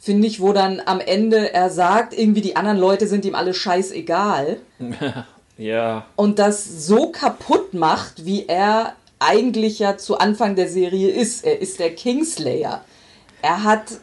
finde 0.06 0.28
ich, 0.28 0.40
wo 0.40 0.52
dann 0.52 0.80
am 0.86 1.00
Ende 1.00 1.52
er 1.52 1.68
sagt, 1.68 2.16
irgendwie 2.16 2.40
die 2.40 2.54
anderen 2.54 2.78
Leute 2.78 3.08
sind 3.08 3.24
ihm 3.24 3.34
alle 3.34 3.52
scheißegal. 3.52 4.60
ja. 5.58 6.06
Und 6.14 6.38
das 6.38 6.86
so 6.86 7.10
kaputt 7.10 7.74
macht, 7.74 8.24
wie 8.24 8.46
er 8.46 8.94
eigentlich 9.18 9.80
ja 9.80 9.98
zu 9.98 10.18
Anfang 10.18 10.54
der 10.54 10.68
Serie 10.68 11.10
ist. 11.10 11.44
Er 11.44 11.60
ist 11.60 11.80
der 11.80 11.92
Kingslayer. 11.94 12.84
Er 13.42 13.64
hat 13.64 13.98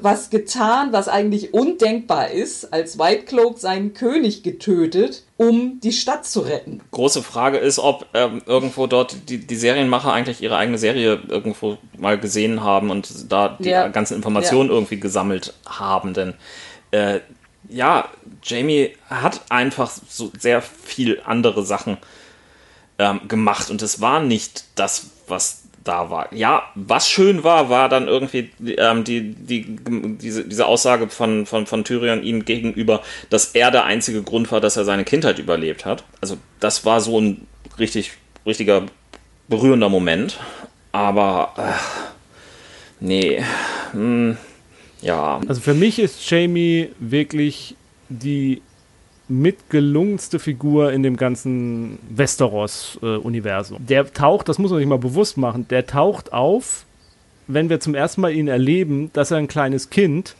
was 0.00 0.30
getan, 0.30 0.92
was 0.92 1.08
eigentlich 1.08 1.54
undenkbar 1.54 2.30
ist, 2.30 2.72
als 2.72 2.98
White 2.98 3.24
Cloak 3.24 3.58
seinen 3.58 3.94
König 3.94 4.42
getötet, 4.42 5.22
um 5.36 5.78
die 5.80 5.92
Stadt 5.92 6.26
zu 6.26 6.40
retten. 6.40 6.80
Große 6.90 7.22
Frage 7.22 7.58
ist, 7.58 7.78
ob 7.78 8.06
ähm, 8.12 8.42
irgendwo 8.46 8.86
dort 8.86 9.28
die, 9.28 9.38
die 9.38 9.56
Serienmacher 9.56 10.12
eigentlich 10.12 10.42
ihre 10.42 10.56
eigene 10.56 10.78
Serie 10.78 11.20
irgendwo 11.28 11.78
mal 11.98 12.18
gesehen 12.18 12.64
haben 12.64 12.90
und 12.90 13.32
da 13.32 13.56
die 13.60 13.68
ja. 13.68 13.88
ganzen 13.88 14.16
Informationen 14.16 14.70
ja. 14.70 14.74
irgendwie 14.74 14.98
gesammelt 14.98 15.54
haben. 15.66 16.14
Denn 16.14 16.34
äh, 16.90 17.20
ja, 17.68 18.08
Jamie 18.42 18.92
hat 19.08 19.42
einfach 19.50 19.90
so 20.08 20.32
sehr 20.38 20.62
viel 20.62 21.20
andere 21.24 21.64
Sachen 21.64 21.96
ähm, 22.98 23.20
gemacht 23.28 23.70
und 23.70 23.82
es 23.82 24.00
war 24.00 24.20
nicht 24.20 24.64
das, 24.74 25.10
was 25.28 25.65
da 25.86 26.10
war. 26.10 26.32
Ja, 26.34 26.64
was 26.74 27.08
schön 27.08 27.44
war, 27.44 27.70
war 27.70 27.88
dann 27.88 28.08
irgendwie 28.08 28.50
ähm, 28.78 29.04
die, 29.04 29.34
die, 29.34 29.76
diese, 30.20 30.44
diese 30.44 30.66
Aussage 30.66 31.08
von, 31.08 31.46
von, 31.46 31.66
von 31.66 31.84
Tyrion 31.84 32.22
ihm 32.22 32.44
gegenüber, 32.44 33.02
dass 33.30 33.46
er 33.54 33.70
der 33.70 33.84
einzige 33.84 34.22
Grund 34.22 34.50
war, 34.52 34.60
dass 34.60 34.76
er 34.76 34.84
seine 34.84 35.04
Kindheit 35.04 35.38
überlebt 35.38 35.84
hat. 35.84 36.04
Also 36.20 36.36
das 36.60 36.84
war 36.84 37.00
so 37.00 37.20
ein 37.20 37.46
richtig, 37.78 38.12
richtiger 38.44 38.86
berührender 39.48 39.88
Moment. 39.88 40.38
Aber 40.92 41.52
äh, 41.56 41.72
nee, 43.00 43.42
hm, 43.92 44.36
ja. 45.02 45.40
Also 45.46 45.60
für 45.60 45.74
mich 45.74 45.98
ist 45.98 46.28
Jamie 46.30 46.90
wirklich 46.98 47.76
die 48.08 48.62
mitgelungenste 49.28 50.38
Figur 50.38 50.92
in 50.92 51.02
dem 51.02 51.16
ganzen 51.16 51.98
Westeros-Universum. 52.10 53.84
Der 53.86 54.12
taucht, 54.12 54.48
das 54.48 54.58
muss 54.58 54.70
man 54.70 54.78
sich 54.78 54.88
mal 54.88 54.98
bewusst 54.98 55.36
machen, 55.36 55.66
der 55.68 55.86
taucht 55.86 56.32
auf, 56.32 56.84
wenn 57.48 57.68
wir 57.68 57.80
zum 57.80 57.94
ersten 57.94 58.20
Mal 58.20 58.32
ihn 58.32 58.48
erleben, 58.48 59.10
dass 59.12 59.30
er 59.30 59.38
ein 59.38 59.48
kleines 59.48 59.90
Kind 59.90 60.36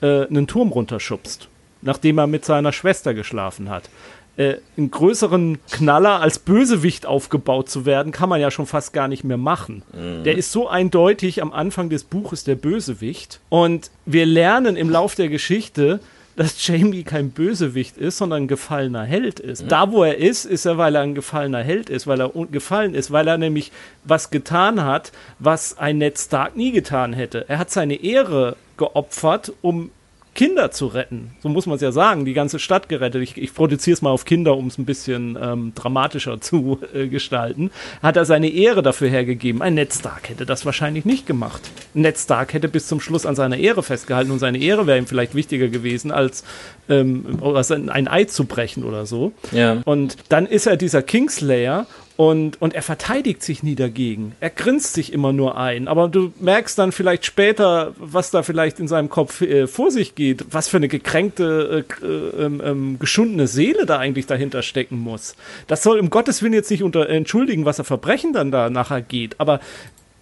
äh, 0.00 0.26
einen 0.26 0.46
Turm 0.46 0.70
runterschubst, 0.70 1.48
nachdem 1.82 2.18
er 2.18 2.26
mit 2.26 2.44
seiner 2.44 2.72
Schwester 2.72 3.14
geschlafen 3.14 3.68
hat. 3.70 3.88
Äh, 4.36 4.56
einen 4.76 4.90
größeren 4.90 5.58
Knaller 5.70 6.20
als 6.20 6.38
Bösewicht 6.38 7.06
aufgebaut 7.06 7.70
zu 7.70 7.86
werden, 7.86 8.12
kann 8.12 8.28
man 8.28 8.38
ja 8.38 8.50
schon 8.50 8.66
fast 8.66 8.92
gar 8.92 9.08
nicht 9.08 9.24
mehr 9.24 9.38
machen. 9.38 9.82
Mhm. 9.94 10.24
Der 10.24 10.36
ist 10.36 10.52
so 10.52 10.68
eindeutig 10.68 11.40
am 11.40 11.52
Anfang 11.52 11.88
des 11.88 12.04
Buches 12.04 12.44
der 12.44 12.54
Bösewicht. 12.54 13.40
Und 13.48 13.90
wir 14.04 14.26
lernen 14.26 14.76
im 14.76 14.90
Lauf 14.90 15.14
der 15.14 15.30
Geschichte, 15.30 16.00
dass 16.36 16.66
Jamie 16.66 17.02
kein 17.02 17.30
Bösewicht 17.30 17.96
ist, 17.96 18.18
sondern 18.18 18.44
ein 18.44 18.48
gefallener 18.48 19.04
Held 19.04 19.40
ist. 19.40 19.64
Mhm. 19.64 19.68
Da, 19.68 19.90
wo 19.90 20.04
er 20.04 20.18
ist, 20.18 20.44
ist 20.44 20.66
er, 20.66 20.78
weil 20.78 20.94
er 20.94 21.00
ein 21.00 21.14
gefallener 21.14 21.62
Held 21.62 21.90
ist, 21.90 22.06
weil 22.06 22.20
er 22.20 22.30
gefallen 22.50 22.94
ist, 22.94 23.10
weil 23.10 23.26
er 23.26 23.38
nämlich 23.38 23.72
was 24.04 24.30
getan 24.30 24.84
hat, 24.84 25.12
was 25.38 25.78
ein 25.78 25.98
Ned 25.98 26.18
Stark 26.18 26.54
nie 26.54 26.72
getan 26.72 27.14
hätte. 27.14 27.48
Er 27.48 27.58
hat 27.58 27.70
seine 27.70 27.94
Ehre 27.94 28.56
geopfert, 28.76 29.52
um 29.62 29.90
Kinder 30.36 30.70
zu 30.70 30.86
retten. 30.86 31.30
So 31.40 31.48
muss 31.48 31.66
man 31.66 31.76
es 31.76 31.82
ja 31.82 31.90
sagen, 31.90 32.24
die 32.24 32.34
ganze 32.34 32.58
Stadt 32.58 32.88
gerettet. 32.88 33.22
Ich, 33.22 33.36
ich 33.38 33.54
produziere 33.54 33.94
es 33.94 34.02
mal 34.02 34.10
auf 34.10 34.26
Kinder, 34.26 34.56
um 34.56 34.66
es 34.68 34.78
ein 34.78 34.84
bisschen 34.84 35.36
ähm, 35.40 35.72
dramatischer 35.74 36.40
zu 36.40 36.78
äh, 36.94 37.08
gestalten. 37.08 37.70
Hat 38.02 38.16
er 38.16 38.24
seine 38.26 38.48
Ehre 38.50 38.82
dafür 38.82 39.08
hergegeben. 39.08 39.62
Ein 39.62 39.74
Ned 39.74 39.92
Stark 39.92 40.28
hätte 40.28 40.46
das 40.46 40.64
wahrscheinlich 40.64 41.04
nicht 41.04 41.26
gemacht. 41.26 41.62
Ned 41.94 42.18
Stark 42.18 42.52
hätte 42.52 42.68
bis 42.68 42.86
zum 42.86 43.00
Schluss 43.00 43.26
an 43.26 43.34
seiner 43.34 43.56
Ehre 43.56 43.82
festgehalten 43.82 44.30
und 44.30 44.38
seine 44.38 44.58
Ehre 44.58 44.86
wäre 44.86 44.98
ihm 44.98 45.06
vielleicht 45.06 45.34
wichtiger 45.34 45.68
gewesen, 45.68 46.12
als 46.12 46.44
ähm, 46.88 47.40
ein 47.88 48.06
Ei 48.06 48.24
zu 48.24 48.44
brechen 48.44 48.84
oder 48.84 49.06
so. 49.06 49.32
Ja. 49.52 49.80
Und 49.86 50.16
dann 50.28 50.46
ist 50.46 50.66
er 50.66 50.76
dieser 50.76 51.02
Kingslayer 51.02 51.86
und, 52.16 52.60
und 52.62 52.74
er 52.74 52.82
verteidigt 52.82 53.42
sich 53.42 53.62
nie 53.62 53.74
dagegen. 53.74 54.32
Er 54.40 54.50
grinst 54.50 54.94
sich 54.94 55.12
immer 55.12 55.32
nur 55.32 55.58
ein. 55.58 55.86
Aber 55.86 56.08
du 56.08 56.32
merkst 56.40 56.78
dann 56.78 56.92
vielleicht 56.92 57.26
später, 57.26 57.92
was 57.98 58.30
da 58.30 58.42
vielleicht 58.42 58.80
in 58.80 58.88
seinem 58.88 59.10
Kopf 59.10 59.42
äh, 59.42 59.66
vor 59.66 59.90
sich 59.90 60.14
geht, 60.14 60.46
was 60.50 60.68
für 60.68 60.78
eine 60.78 60.88
gekränkte, 60.88 61.84
äh, 62.02 62.06
äh, 62.06 62.44
ähm, 62.44 62.62
ähm, 62.64 62.98
geschundene 62.98 63.46
Seele 63.46 63.84
da 63.84 63.98
eigentlich 63.98 64.26
dahinter 64.26 64.62
stecken 64.62 64.98
muss. 64.98 65.36
Das 65.66 65.82
soll 65.82 65.98
im 65.98 66.08
Gottes 66.08 66.42
Willen 66.42 66.54
jetzt 66.54 66.70
nicht 66.70 66.82
unter, 66.82 67.08
entschuldigen, 67.08 67.66
was 67.66 67.78
er 67.78 67.84
Verbrechen 67.84 68.32
dann 68.32 68.50
da 68.50 68.70
nachher 68.70 69.02
geht. 69.02 69.38
Aber 69.38 69.60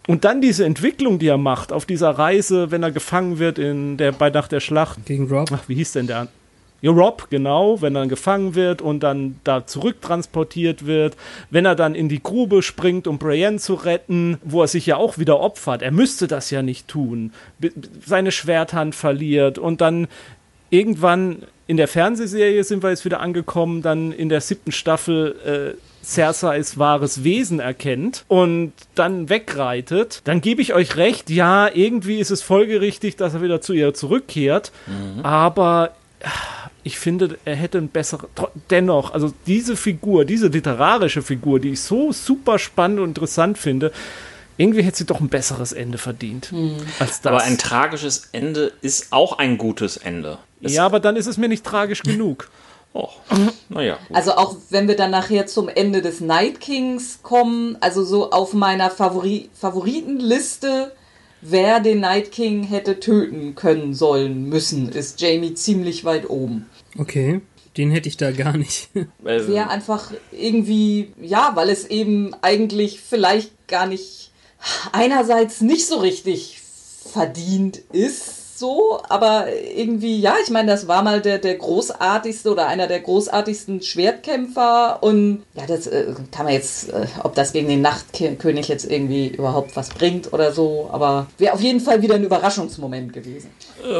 und 0.06 0.24
dann 0.24 0.42
diese 0.42 0.66
Entwicklung, 0.66 1.18
die 1.18 1.28
er 1.28 1.38
macht 1.38 1.72
auf 1.72 1.86
dieser 1.86 2.10
Reise, 2.10 2.70
wenn 2.70 2.82
er 2.82 2.90
gefangen 2.90 3.38
wird 3.38 3.58
in 3.58 3.96
der 3.96 4.12
bei 4.12 4.28
Nacht 4.30 4.52
der 4.52 4.60
Schlacht. 4.60 5.06
Gegen 5.06 5.28
Rob. 5.30 5.50
Ach, 5.52 5.62
wie 5.66 5.76
hieß 5.76 5.92
denn 5.92 6.08
der? 6.08 6.28
Rob, 6.88 7.28
genau, 7.30 7.80
wenn 7.80 7.96
er 7.96 8.00
dann 8.00 8.08
gefangen 8.08 8.54
wird 8.54 8.82
und 8.82 9.00
dann 9.00 9.40
da 9.44 9.66
zurücktransportiert 9.66 10.86
wird, 10.86 11.16
wenn 11.50 11.64
er 11.64 11.74
dann 11.74 11.94
in 11.94 12.08
die 12.08 12.22
Grube 12.22 12.62
springt, 12.62 13.06
um 13.06 13.18
Brienne 13.18 13.58
zu 13.58 13.74
retten, 13.74 14.38
wo 14.42 14.62
er 14.62 14.68
sich 14.68 14.86
ja 14.86 14.96
auch 14.96 15.18
wieder 15.18 15.40
opfert. 15.40 15.82
Er 15.82 15.92
müsste 15.92 16.26
das 16.26 16.50
ja 16.50 16.62
nicht 16.62 16.88
tun. 16.88 17.32
Seine 18.04 18.32
Schwerthand 18.32 18.94
verliert 18.94 19.58
und 19.58 19.80
dann 19.80 20.08
irgendwann 20.70 21.42
in 21.66 21.76
der 21.76 21.88
Fernsehserie 21.88 22.62
sind 22.64 22.82
wir 22.82 22.90
jetzt 22.90 23.04
wieder 23.04 23.20
angekommen, 23.20 23.80
dann 23.80 24.12
in 24.12 24.28
der 24.28 24.40
siebten 24.40 24.72
Staffel 24.72 25.74
äh, 25.74 25.78
Cersei's 26.04 26.78
wahres 26.78 27.24
Wesen 27.24 27.60
erkennt 27.60 28.24
und 28.28 28.72
dann 28.94 29.30
wegreitet, 29.30 30.20
dann 30.24 30.40
gebe 30.40 30.60
ich 30.60 30.74
euch 30.74 30.96
recht, 30.96 31.30
ja, 31.30 31.68
irgendwie 31.72 32.18
ist 32.18 32.30
es 32.30 32.42
folgerichtig, 32.42 33.16
dass 33.16 33.34
er 33.34 33.42
wieder 33.42 33.60
zu 33.60 33.72
ihr 33.72 33.94
zurückkehrt, 33.94 34.72
mhm. 34.86 35.24
aber 35.24 35.92
ich 36.84 36.98
finde, 36.98 37.38
er 37.44 37.56
hätte 37.56 37.78
ein 37.78 37.88
besseres. 37.88 38.28
Dennoch, 38.70 39.12
also 39.12 39.32
diese 39.46 39.74
Figur, 39.74 40.24
diese 40.24 40.48
literarische 40.48 41.22
Figur, 41.22 41.58
die 41.58 41.70
ich 41.70 41.80
so 41.80 42.12
super 42.12 42.58
spannend 42.58 43.00
und 43.00 43.08
interessant 43.08 43.58
finde, 43.58 43.90
irgendwie 44.58 44.82
hätte 44.82 44.98
sie 44.98 45.06
doch 45.06 45.20
ein 45.20 45.28
besseres 45.28 45.72
Ende 45.72 45.98
verdient 45.98 46.50
hm. 46.50 46.76
als 46.98 47.22
das. 47.22 47.32
Aber 47.32 47.42
ein 47.42 47.58
tragisches 47.58 48.28
Ende 48.32 48.72
ist 48.82 49.12
auch 49.12 49.38
ein 49.38 49.58
gutes 49.58 49.96
Ende. 49.96 50.38
Es 50.60 50.74
ja, 50.74 50.86
aber 50.86 51.00
dann 51.00 51.16
ist 51.16 51.26
es 51.26 51.38
mir 51.38 51.48
nicht 51.48 51.64
tragisch 51.64 52.02
genug. 52.02 52.50
Och, 52.94 53.16
naja. 53.68 53.98
Also 54.12 54.36
auch 54.36 54.54
wenn 54.70 54.86
wir 54.86 54.94
dann 54.94 55.10
nachher 55.10 55.48
zum 55.48 55.68
Ende 55.68 56.00
des 56.00 56.20
Night 56.20 56.60
Kings 56.60 57.18
kommen, 57.24 57.76
also 57.80 58.04
so 58.04 58.30
auf 58.30 58.52
meiner 58.52 58.88
Favori 58.88 59.50
Favoritenliste, 59.52 60.92
wer 61.40 61.80
den 61.80 61.98
Night 61.98 62.30
King 62.30 62.62
hätte 62.62 63.00
töten 63.00 63.56
können, 63.56 63.94
sollen, 63.94 64.48
müssen, 64.48 64.90
ist 64.90 65.20
Jamie 65.20 65.54
ziemlich 65.54 66.04
weit 66.04 66.30
oben. 66.30 66.70
Okay, 66.98 67.40
den 67.76 67.90
hätte 67.90 68.08
ich 68.08 68.16
da 68.16 68.30
gar 68.32 68.56
nicht. 68.56 68.90
Also, 69.24 69.52
Wäre 69.52 69.70
einfach 69.70 70.12
irgendwie, 70.32 71.12
ja, 71.20 71.52
weil 71.54 71.70
es 71.70 71.86
eben 71.86 72.34
eigentlich 72.42 73.00
vielleicht 73.00 73.66
gar 73.68 73.86
nicht 73.86 74.32
einerseits 74.92 75.60
nicht 75.60 75.86
so 75.86 75.98
richtig 75.98 76.60
verdient 77.12 77.78
ist, 77.92 78.43
so, 78.64 78.98
aber 79.10 79.48
irgendwie, 79.76 80.18
ja, 80.18 80.36
ich 80.42 80.50
meine, 80.50 80.70
das 80.70 80.88
war 80.88 81.02
mal 81.02 81.20
der, 81.20 81.36
der 81.36 81.56
großartigste 81.56 82.50
oder 82.50 82.66
einer 82.66 82.86
der 82.86 83.00
großartigsten 83.00 83.82
Schwertkämpfer 83.82 85.02
und 85.02 85.42
ja, 85.52 85.66
das 85.66 85.86
äh, 85.86 86.14
kann 86.32 86.46
man 86.46 86.54
jetzt, 86.54 86.88
äh, 86.88 87.06
ob 87.22 87.34
das 87.34 87.52
gegen 87.52 87.68
den 87.68 87.82
Nachtkönig 87.82 88.68
jetzt 88.68 88.90
irgendwie 88.90 89.28
überhaupt 89.28 89.76
was 89.76 89.90
bringt 89.90 90.32
oder 90.32 90.50
so, 90.52 90.88
aber 90.90 91.26
wäre 91.36 91.52
auf 91.52 91.60
jeden 91.60 91.80
Fall 91.80 92.00
wieder 92.00 92.14
ein 92.14 92.24
Überraschungsmoment 92.24 93.12
gewesen. 93.12 93.50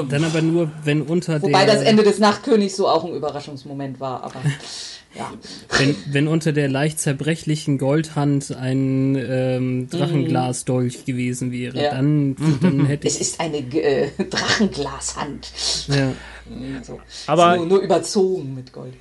Dann 0.08 0.24
aber 0.24 0.40
nur, 0.40 0.70
wenn 0.82 1.02
unter 1.02 1.42
Wobei 1.42 1.66
das 1.66 1.82
Ende 1.82 2.02
des 2.02 2.18
Nachtkönigs 2.18 2.74
so 2.74 2.88
auch 2.88 3.04
ein 3.04 3.12
Überraschungsmoment 3.12 4.00
war, 4.00 4.24
aber 4.24 4.40
ja. 5.16 5.32
Wenn, 5.78 5.96
wenn 6.10 6.28
unter 6.28 6.52
der 6.52 6.68
leicht 6.68 6.98
zerbrechlichen 6.98 7.78
Goldhand 7.78 8.54
ein 8.56 9.16
ähm, 9.16 9.88
Drachenglasdolch 9.90 11.04
gewesen 11.04 11.52
wäre, 11.52 11.82
Ja. 11.82 11.90
dann, 11.94 12.36
dann 12.60 12.86
hätte 12.86 13.06
Es 13.06 13.16
ich. 13.16 13.20
ist 13.22 13.40
eine 13.40 13.58
äh, 13.58 14.08
Drachenglashand. 14.30 15.52
Ja. 15.88 16.12
So. 16.82 17.00
Aber- 17.26 17.56
nur, 17.56 17.66
nur 17.66 17.80
überzogen 17.80 18.54
mit 18.54 18.72
Gold. 18.72 18.94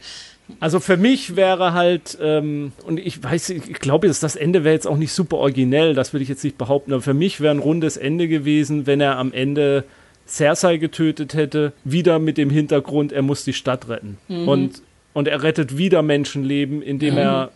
Also 0.59 0.81
für 0.81 0.97
mich 0.97 1.37
wäre 1.37 1.71
halt, 1.73 2.17
ähm, 2.21 2.73
und 2.85 2.99
ich 2.99 3.23
weiß, 3.23 3.49
ich 3.51 3.63
glaube, 3.79 4.07
dass 4.07 4.19
das 4.19 4.35
Ende 4.35 4.63
wäre 4.65 4.75
jetzt 4.75 4.85
auch 4.87 4.97
nicht 4.97 5.13
super 5.13 5.37
originell, 5.37 5.93
das 5.95 6.13
will 6.13 6.21
ich 6.21 6.27
jetzt 6.27 6.43
nicht 6.43 6.57
behaupten, 6.57 6.91
aber 6.91 7.01
für 7.01 7.13
mich 7.13 7.39
wäre 7.39 7.53
ein 7.55 7.59
rundes 7.59 7.95
Ende 7.95 8.27
gewesen, 8.27 8.85
wenn 8.85 8.99
er 8.99 9.17
am 9.17 9.31
Ende 9.31 9.85
Cersei 10.27 10.77
getötet 10.77 11.33
hätte, 11.33 11.71
wieder 11.85 12.19
mit 12.19 12.37
dem 12.37 12.49
Hintergrund, 12.49 13.13
er 13.13 13.21
muss 13.21 13.45
die 13.45 13.53
Stadt 13.53 13.87
retten. 13.87 14.17
Und, 14.27 14.81
und 15.13 15.27
er 15.27 15.43
rettet 15.43 15.77
wieder 15.77 16.01
Menschenleben, 16.01 16.81
indem 16.81 17.17
er 17.17 17.51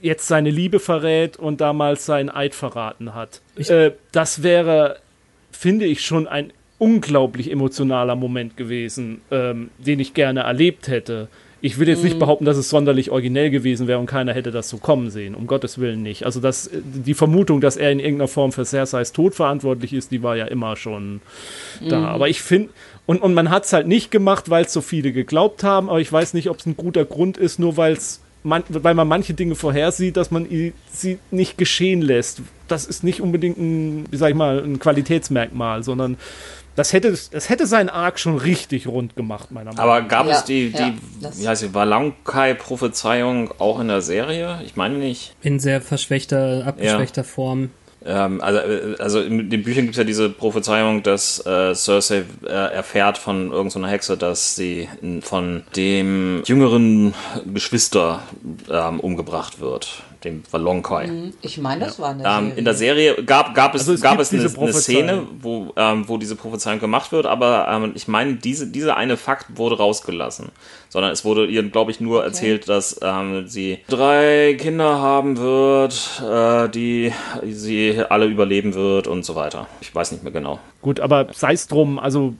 jetzt 0.00 0.28
seine 0.28 0.50
Liebe 0.50 0.80
verrät 0.80 1.36
und 1.36 1.60
damals 1.60 2.04
seinen 2.06 2.28
Eid 2.28 2.54
verraten 2.54 3.14
hat. 3.14 3.40
Äh, 3.56 3.92
das 4.12 4.42
wäre, 4.42 4.98
finde 5.50 5.86
ich, 5.86 6.02
schon 6.02 6.28
ein 6.28 6.52
unglaublich 6.78 7.50
emotionaler 7.50 8.16
Moment 8.16 8.56
gewesen, 8.56 9.22
ähm, 9.30 9.70
den 9.78 10.00
ich 10.00 10.12
gerne 10.12 10.40
erlebt 10.40 10.88
hätte. 10.88 11.28
Ich 11.64 11.78
will 11.78 11.88
jetzt 11.88 12.04
nicht 12.04 12.18
behaupten, 12.18 12.44
dass 12.44 12.58
es 12.58 12.68
sonderlich 12.68 13.10
originell 13.10 13.48
gewesen 13.48 13.86
wäre 13.86 13.98
und 13.98 14.04
keiner 14.04 14.34
hätte 14.34 14.50
das 14.50 14.68
so 14.68 14.76
kommen 14.76 15.08
sehen, 15.08 15.34
um 15.34 15.46
Gottes 15.46 15.78
Willen 15.78 16.02
nicht. 16.02 16.26
Also 16.26 16.38
das, 16.38 16.68
die 16.74 17.14
Vermutung, 17.14 17.62
dass 17.62 17.78
er 17.78 17.90
in 17.90 18.00
irgendeiner 18.00 18.28
Form 18.28 18.52
für 18.52 18.66
Cerseis 18.66 19.12
Tod 19.14 19.34
verantwortlich 19.34 19.94
ist, 19.94 20.10
die 20.10 20.22
war 20.22 20.36
ja 20.36 20.44
immer 20.44 20.76
schon 20.76 21.22
da. 21.88 22.04
Aber 22.04 22.28
ich 22.28 22.42
finde, 22.42 22.68
und, 23.06 23.22
und 23.22 23.32
man 23.32 23.48
hat 23.48 23.64
es 23.64 23.72
halt 23.72 23.86
nicht 23.86 24.10
gemacht, 24.10 24.50
weil 24.50 24.66
es 24.66 24.74
so 24.74 24.82
viele 24.82 25.10
geglaubt 25.12 25.64
haben, 25.64 25.88
aber 25.88 26.00
ich 26.02 26.12
weiß 26.12 26.34
nicht, 26.34 26.50
ob 26.50 26.58
es 26.58 26.66
ein 26.66 26.76
guter 26.76 27.06
Grund 27.06 27.38
ist, 27.38 27.58
nur 27.58 27.78
weil 27.78 27.94
es 27.94 28.20
man, 28.42 28.62
weil 28.68 28.94
man 28.94 29.08
manche 29.08 29.32
Dinge 29.32 29.54
vorhersieht, 29.54 30.18
dass 30.18 30.30
man 30.30 30.46
sie 30.92 31.18
nicht 31.30 31.56
geschehen 31.56 32.02
lässt. 32.02 32.42
Das 32.68 32.84
ist 32.84 33.02
nicht 33.02 33.22
unbedingt 33.22 33.56
ein, 33.56 34.04
wie 34.10 34.18
sag 34.18 34.28
ich 34.28 34.36
mal, 34.36 34.62
ein 34.62 34.78
Qualitätsmerkmal, 34.78 35.82
sondern 35.82 36.18
das 36.76 36.92
hätte, 36.92 37.16
das 37.30 37.48
hätte 37.48 37.66
seinen 37.66 37.88
Arc 37.88 38.18
schon 38.18 38.36
richtig 38.36 38.86
rund 38.86 39.16
gemacht, 39.16 39.50
meiner 39.50 39.72
Meinung 39.72 39.76
nach. 39.76 39.96
aber 39.98 40.02
gab 40.08 40.26
Ja, 40.26 40.32
es 40.38 40.44
die, 40.44 40.68
ja, 40.68 40.90
die 40.90 40.98
das- 41.22 41.40
wie 41.40 41.48
heißt 41.48 41.60
sie, 41.62 41.74
Valankai-Prophezeiung 41.74 43.50
auch 43.58 43.80
in 43.80 43.88
der 43.88 44.00
Serie? 44.00 44.60
Ich 44.64 44.76
meine 44.76 44.96
nicht. 44.96 45.34
In 45.42 45.58
sehr 45.60 45.80
verschwächter, 45.80 46.64
abgeschwächter 46.66 47.24
Form. 47.24 47.70
Ähm, 48.06 48.42
also, 48.42 48.58
äh, 48.60 48.96
also 48.98 49.20
in 49.22 49.48
den 49.48 49.62
Büchern 49.62 49.84
gibt 49.84 49.94
es 49.94 49.98
ja 49.98 50.04
diese 50.04 50.28
Prophezeiung, 50.28 51.02
dass 51.02 51.44
äh, 51.46 51.74
Cersei 51.74 52.24
äh, 52.44 52.48
erfährt 52.48 53.16
von 53.16 53.50
irgendeiner 53.50 53.88
Hexe, 53.88 54.18
dass 54.18 54.56
sie 54.56 54.88
n- 55.02 55.22
von 55.22 55.62
dem 55.74 56.42
jüngeren 56.44 57.14
Geschwister 57.54 58.22
ähm, 58.70 59.00
umgebracht 59.00 59.58
wird, 59.60 60.02
dem 60.24 60.42
Valonkai. 60.50 61.32
Ich 61.42 61.58
meine, 61.58 61.84
das 61.84 61.98
war 61.98 62.10
eine 62.10 62.24
Ähm, 62.24 62.30
Serie. 62.46 62.52
in 62.58 62.64
der 62.64 62.74
Serie 62.74 63.24
gab, 63.24 63.54
gab 63.54 63.74
es, 63.74 63.82
Also 63.82 63.92
es 63.94 64.00
gab 64.00 64.18
es 64.18 64.32
eine, 64.32 64.42
diese 64.42 64.58
eine 64.58 64.72
Szene, 64.72 65.12
Prophezeiung. 65.12 65.28
wo, 65.40 65.72
ähm, 65.76 66.08
wo 66.08 66.16
diese 66.18 66.36
Prophezeiung 66.36 66.80
gemacht 66.80 67.12
wird, 67.12 67.26
aber 67.26 67.68
ähm, 67.70 67.92
ich 67.94 68.08
meine, 68.08 68.34
diese, 68.34 68.66
dieser 68.66 68.96
eine 68.96 69.16
Fakt 69.16 69.56
wurde 69.56 69.76
rausgelassen. 69.76 70.50
Sondern 70.88 71.10
es 71.10 71.24
wurde 71.24 71.46
ihr, 71.46 71.62
glaube 71.64 71.90
ich, 71.90 72.00
nur 72.00 72.22
erzählt, 72.22 72.68
dass 72.68 73.00
ähm, 73.02 73.48
sie 73.48 73.78
drei 73.88 74.56
Kinder 74.58 75.00
haben 75.00 75.36
wird, 75.38 76.22
äh, 76.24 76.68
die 76.68 77.12
sie 77.42 78.00
alle 78.08 78.26
überleben 78.26 78.74
wird 78.74 79.08
und 79.08 79.24
so 79.24 79.34
weiter. 79.34 79.66
Ich 79.80 79.92
weiß 79.92 80.12
nicht 80.12 80.22
mehr 80.22 80.32
genau. 80.32 80.60
Gut, 80.82 81.00
aber 81.00 81.26
sei 81.32 81.52
es 81.52 81.66
drum, 81.66 81.98
also 81.98 82.34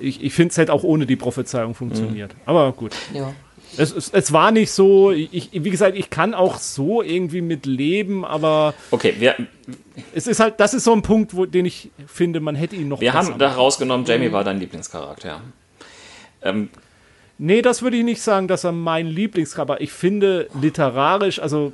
ich, 0.00 0.22
ich 0.22 0.34
finde 0.34 0.50
es 0.52 0.58
hätte 0.58 0.72
auch 0.74 0.82
ohne 0.82 1.06
die 1.06 1.16
Prophezeiung 1.16 1.74
funktioniert. 1.74 2.32
Aber 2.44 2.72
gut. 2.72 2.94
ja. 3.14 3.32
Es, 3.76 3.94
es, 3.94 4.10
es 4.10 4.32
war 4.32 4.50
nicht 4.50 4.70
so, 4.70 5.10
ich, 5.12 5.50
wie 5.52 5.70
gesagt, 5.70 5.96
ich 5.96 6.10
kann 6.10 6.34
auch 6.34 6.58
so 6.58 7.02
irgendwie 7.02 7.42
mit 7.42 7.66
leben, 7.66 8.24
aber 8.24 8.74
Okay, 8.90 9.14
wir, 9.18 9.36
es 10.14 10.26
ist 10.26 10.40
halt, 10.40 10.58
das 10.58 10.74
ist 10.74 10.84
so 10.84 10.92
ein 10.92 11.02
Punkt, 11.02 11.34
wo, 11.36 11.46
den 11.46 11.66
ich 11.66 11.90
finde, 12.06 12.40
man 12.40 12.54
hätte 12.54 12.76
ihn 12.76 12.88
noch 12.88 13.00
wir 13.00 13.12
haben 13.12 13.38
da 13.38 13.52
rausgenommen, 13.52 14.06
Jamie 14.06 14.32
war 14.32 14.44
dein 14.44 14.58
Lieblingscharakter. 14.58 15.40
Ähm, 16.42 16.70
Nee, 17.40 17.62
das 17.62 17.82
würde 17.82 17.96
ich 17.96 18.04
nicht 18.04 18.20
sagen, 18.20 18.48
dass 18.48 18.64
er 18.64 18.72
mein 18.72 19.06
Lieblingscharakter, 19.06 19.74
aber 19.74 19.80
ich 19.80 19.92
finde 19.92 20.48
literarisch, 20.60 21.38
also 21.38 21.72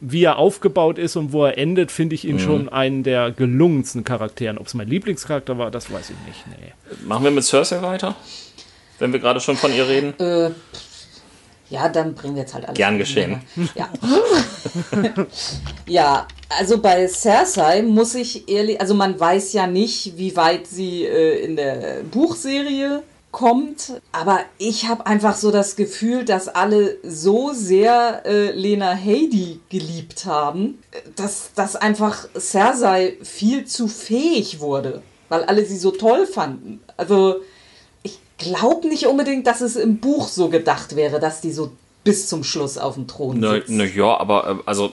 wie 0.00 0.24
er 0.24 0.38
aufgebaut 0.38 0.98
ist 0.98 1.16
und 1.16 1.32
wo 1.32 1.44
er 1.44 1.56
endet, 1.58 1.90
finde 1.90 2.14
ich 2.14 2.26
ihn 2.26 2.38
schon 2.38 2.68
einen 2.68 3.02
der 3.02 3.30
gelungensten 3.30 4.04
Charakteren. 4.04 4.58
Ob 4.58 4.66
es 4.66 4.74
mein 4.74 4.88
Lieblingscharakter 4.88 5.56
war, 5.56 5.70
das 5.70 5.90
weiß 5.90 6.10
ich 6.10 6.16
nicht. 6.26 6.44
Nee. 6.48 6.72
machen 7.06 7.24
wir 7.24 7.30
mit 7.30 7.44
Cersei 7.44 7.80
weiter? 7.82 8.14
Wenn 8.98 9.12
wir 9.12 9.20
gerade 9.20 9.40
schon 9.40 9.56
von 9.56 9.72
ihr 9.74 9.88
reden. 9.88 10.18
Äh, 10.18 10.50
ja, 11.70 11.88
dann 11.88 12.14
bringen 12.14 12.34
wir 12.34 12.42
jetzt 12.42 12.54
halt 12.54 12.66
alles. 12.66 12.76
Gern 12.76 12.96
durcheinander. 12.98 13.40
Ja. 13.74 13.88
ja, 15.86 16.28
also 16.48 16.78
bei 16.78 17.08
Cersei 17.08 17.82
muss 17.82 18.14
ich 18.14 18.48
ehrlich, 18.48 18.80
also 18.80 18.94
man 18.94 19.18
weiß 19.18 19.52
ja 19.54 19.66
nicht, 19.66 20.16
wie 20.16 20.36
weit 20.36 20.66
sie 20.66 21.04
äh, 21.04 21.44
in 21.44 21.56
der 21.56 22.02
Buchserie 22.10 23.02
kommt, 23.34 24.00
aber 24.12 24.40
ich 24.58 24.86
habe 24.86 25.06
einfach 25.06 25.34
so 25.34 25.50
das 25.50 25.74
Gefühl, 25.74 26.24
dass 26.24 26.46
alle 26.48 26.98
so 27.02 27.52
sehr 27.52 28.22
äh, 28.24 28.52
Lena 28.52 28.92
Headey 28.92 29.58
geliebt 29.70 30.24
haben, 30.24 30.78
dass, 31.16 31.50
dass 31.54 31.74
einfach 31.74 32.28
Cersei 32.38 33.16
viel 33.22 33.64
zu 33.64 33.88
fähig 33.88 34.60
wurde, 34.60 35.02
weil 35.28 35.42
alle 35.44 35.64
sie 35.66 35.78
so 35.78 35.90
toll 35.90 36.26
fanden. 36.26 36.80
Also 36.96 37.40
glaube 38.38 38.88
nicht 38.88 39.06
unbedingt, 39.06 39.46
dass 39.46 39.60
es 39.60 39.76
im 39.76 39.98
Buch 39.98 40.28
so 40.28 40.48
gedacht 40.48 40.96
wäre, 40.96 41.20
dass 41.20 41.40
die 41.40 41.52
so 41.52 41.72
bis 42.04 42.28
zum 42.28 42.44
Schluss 42.44 42.78
auf 42.78 42.94
dem 42.94 43.06
Thron 43.06 43.40
sitzt. 43.40 43.70
na 43.70 43.84
ja, 43.84 44.16
aber 44.18 44.48
äh, 44.48 44.62
also 44.66 44.92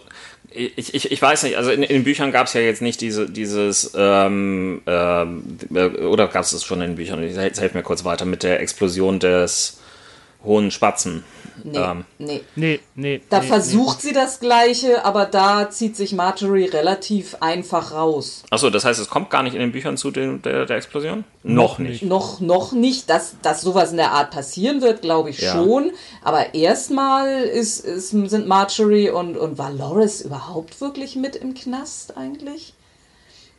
ich, 0.53 0.93
ich, 0.93 1.11
ich 1.11 1.21
weiß 1.21 1.43
nicht, 1.43 1.57
also 1.57 1.71
in, 1.71 1.83
in 1.83 1.89
den 1.89 2.03
Büchern 2.03 2.31
gab 2.31 2.47
es 2.47 2.53
ja 2.53 2.61
jetzt 2.61 2.81
nicht 2.81 2.99
diese, 2.99 3.29
dieses, 3.29 3.91
ähm, 3.95 4.81
ähm, 4.85 5.57
äh, 5.73 5.85
oder 5.85 6.27
gab 6.27 6.43
es 6.43 6.51
das 6.51 6.63
schon 6.63 6.81
in 6.81 6.91
den 6.91 6.95
Büchern? 6.95 7.23
Jetzt 7.23 7.61
helft 7.61 7.75
mir 7.75 7.83
kurz 7.83 8.03
weiter 8.03 8.25
mit 8.25 8.43
der 8.43 8.59
Explosion 8.59 9.19
des 9.19 9.79
hohen 10.43 10.71
Spatzen. 10.71 11.23
Nee, 11.63 11.77
Ähm, 11.77 12.05
nee. 12.17 12.41
Nee, 12.55 12.79
nee. 12.95 13.21
Da 13.29 13.39
nee, 13.39 13.47
versucht 13.47 14.01
sie 14.01 14.13
das 14.13 14.39
Gleiche, 14.39 15.05
aber 15.05 15.25
da 15.25 15.69
zieht 15.69 15.95
sich 15.95 16.13
Marjorie 16.13 16.65
relativ 16.65 17.35
einfach 17.39 17.93
raus. 17.93 18.43
Achso, 18.49 18.69
das 18.69 18.85
heißt, 18.85 18.99
es 18.99 19.09
kommt 19.09 19.29
gar 19.29 19.43
nicht 19.43 19.53
in 19.53 19.59
den 19.59 19.71
Büchern 19.71 19.97
zu 19.97 20.11
dem, 20.11 20.41
der, 20.41 20.65
der 20.65 20.77
Explosion? 20.77 21.23
Noch 21.43 21.79
nicht. 21.79 22.03
Noch, 22.03 22.39
noch 22.39 22.71
nicht, 22.71 23.09
dass, 23.09 23.35
dass 23.41 23.61
sowas 23.61 23.91
in 23.91 23.97
der 23.97 24.11
Art 24.11 24.31
passieren 24.31 24.81
wird, 24.81 25.01
glaube 25.01 25.29
ich 25.29 25.39
Ja. 25.39 25.53
schon. 25.53 25.91
Aber 26.23 26.53
erstmal 26.53 27.41
ist, 27.43 27.85
ist, 27.85 28.09
sind 28.09 28.47
Marjorie 28.47 29.09
und, 29.09 29.37
und 29.37 29.57
war 29.57 29.71
Loris 29.71 30.21
überhaupt 30.21 30.79
wirklich 30.81 31.15
mit 31.15 31.35
im 31.35 31.53
Knast 31.53 32.17
eigentlich? 32.17 32.73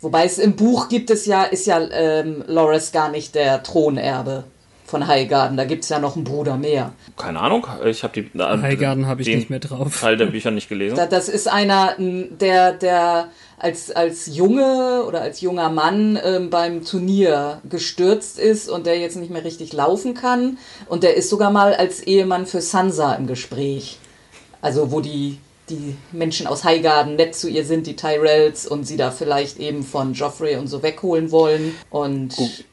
Wobei 0.01 0.25
es 0.25 0.39
im 0.39 0.57
Buch 0.57 0.89
gibt 0.89 1.11
es 1.11 1.27
ja, 1.27 1.45
ist 1.45 1.67
ja 1.67 1.81
ähm, 1.93 2.43
Loris 2.49 2.91
gar 2.91 3.09
nicht 3.09 3.35
der 3.37 3.63
Thronerbe 3.63 4.45
von 4.93 5.07
Highgarden. 5.07 5.57
Da 5.57 5.65
gibt 5.65 5.85
es 5.85 5.89
ja 5.89 5.99
noch 5.99 6.17
einen 6.17 6.25
Bruder 6.25 6.59
mehr. 6.59 6.93
Keine 7.17 7.41
Ahnung, 7.41 7.67
ich 7.87 8.05
habe 8.05 8.13
die 8.21 8.39
äh, 8.39 8.43
Highgarden 8.43 9.07
habe 9.07 9.23
ich 9.23 9.27
den 9.27 9.39
nicht 9.39 9.49
mehr 9.49 9.59
drauf. 9.59 9.99
Teil 9.99 10.19
der 10.19 10.27
Bücher 10.27 10.51
nicht 10.51 10.69
gelesen. 10.69 10.97
Da, 10.97 11.07
das 11.07 11.31
ist 11.31 11.49
einer, 11.49 11.95
der, 11.99 12.75
der 12.75 13.29
als, 13.59 13.91
als 13.91 14.27
Junge 14.37 15.05
oder 15.09 15.23
als 15.23 15.41
junger 15.41 15.71
Mann 15.71 16.19
ähm, 16.23 16.51
beim 16.51 16.85
Turnier 16.85 17.63
gestürzt 17.71 18.39
ist 18.39 18.69
und 18.69 18.85
der 18.85 18.99
jetzt 18.99 19.17
nicht 19.17 19.31
mehr 19.31 19.45
richtig 19.45 19.73
laufen 19.73 20.13
kann. 20.13 20.59
Und 20.89 21.05
der 21.05 21.17
ist 21.17 21.31
sogar 21.31 21.51
mal 21.51 21.73
als 21.73 22.03
Ehemann 22.03 22.45
für 22.45 22.61
Sansa 22.61 23.15
im 23.15 23.27
Gespräch. 23.27 23.99
Also 24.61 24.93
wo 24.93 25.01
die, 25.01 25.39
die 25.71 25.97
Menschen 26.13 26.47
aus 26.47 26.65
Highgarden 26.65 27.17
nett 27.17 27.35
zu 27.35 27.49
ihr 27.49 27.65
sind, 27.65 27.87
die 27.87 27.97
Tyrells, 27.97 28.67
und 28.67 28.87
sie 28.87 28.99
da 28.99 29.11
vielleicht 29.11 29.59
eben 29.59 29.85
von 29.85 30.13
Joffrey 30.13 30.57
und 30.57 30.67
so 30.67 30.83
wegholen 30.83 31.31
wollen. 31.31 31.75
Und 31.89 32.37
Gut, 32.37 32.65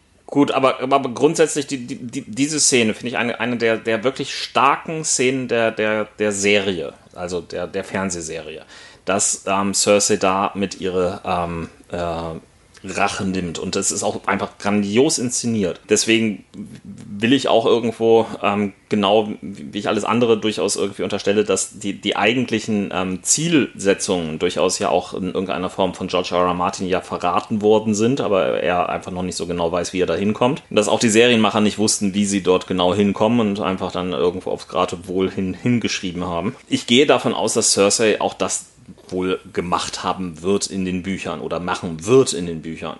aber, 0.51 0.79
aber 0.81 1.09
grundsätzlich 1.09 1.67
die, 1.67 1.85
die, 1.85 2.21
diese 2.21 2.59
Szene 2.59 2.93
finde 2.93 3.07
ich 3.09 3.17
eine, 3.17 3.39
eine 3.39 3.57
der, 3.57 3.77
der 3.77 4.03
wirklich 4.03 4.35
starken 4.35 5.03
Szenen 5.03 5.47
der, 5.47 5.71
der, 5.71 6.05
der 6.19 6.31
Serie, 6.31 6.93
also 7.15 7.41
der, 7.41 7.67
der 7.67 7.83
Fernsehserie. 7.83 8.63
Dass 9.05 9.43
ähm, 9.47 9.73
Cersei 9.73 10.17
da 10.17 10.51
mit 10.53 10.79
ihrer 10.79 11.21
ähm, 11.25 11.69
äh, 11.91 12.39
Rache 12.83 13.25
nimmt. 13.25 13.59
Und 13.59 13.75
das 13.75 13.91
ist 13.91 14.03
auch 14.03 14.25
einfach 14.27 14.57
grandios 14.57 15.17
inszeniert. 15.17 15.81
Deswegen 15.89 16.45
will 16.53 17.33
ich 17.33 17.47
auch 17.47 17.65
irgendwo, 17.65 18.25
ähm, 18.41 18.73
genau 18.87 19.29
wie 19.41 19.77
ich 19.77 19.87
alles 19.87 20.03
andere 20.03 20.37
durchaus 20.37 20.75
irgendwie 20.75 21.03
unterstelle, 21.03 21.43
dass 21.43 21.79
die, 21.79 21.93
die 21.93 22.15
eigentlichen 22.15 22.91
ähm, 22.93 23.23
Zielsetzungen 23.23 24.39
durchaus 24.39 24.79
ja 24.79 24.89
auch 24.89 25.13
in 25.13 25.25
irgendeiner 25.25 25.69
Form 25.69 25.93
von 25.93 26.07
George 26.07 26.29
R. 26.31 26.45
R. 26.45 26.53
Martin 26.53 26.87
ja 26.87 27.01
verraten 27.01 27.61
worden 27.61 27.93
sind, 27.93 28.21
aber 28.21 28.61
er 28.61 28.89
einfach 28.89 29.11
noch 29.11 29.23
nicht 29.23 29.35
so 29.35 29.45
genau 29.45 29.71
weiß, 29.71 29.93
wie 29.93 30.01
er 30.01 30.07
da 30.07 30.15
hinkommt. 30.15 30.63
Dass 30.69 30.87
auch 30.87 30.99
die 30.99 31.09
Serienmacher 31.09 31.61
nicht 31.61 31.77
wussten, 31.77 32.13
wie 32.13 32.25
sie 32.25 32.41
dort 32.41 32.67
genau 32.67 32.93
hinkommen 32.93 33.41
und 33.41 33.59
einfach 33.59 33.91
dann 33.91 34.13
irgendwo 34.13 34.51
aufs 34.51 34.67
Geratewohl 34.67 35.29
hin, 35.29 35.53
hingeschrieben 35.53 36.25
haben. 36.25 36.55
Ich 36.69 36.87
gehe 36.87 37.05
davon 37.05 37.33
aus, 37.33 37.53
dass 37.53 37.73
Cersei 37.73 38.21
auch 38.21 38.33
das 38.33 38.68
wohl 39.11 39.39
gemacht 39.53 40.03
haben 40.03 40.41
wird 40.41 40.67
in 40.67 40.85
den 40.85 41.03
Büchern 41.03 41.41
oder 41.41 41.59
machen 41.59 42.05
wird 42.05 42.33
in 42.33 42.45
den 42.45 42.61
Büchern. 42.61 42.97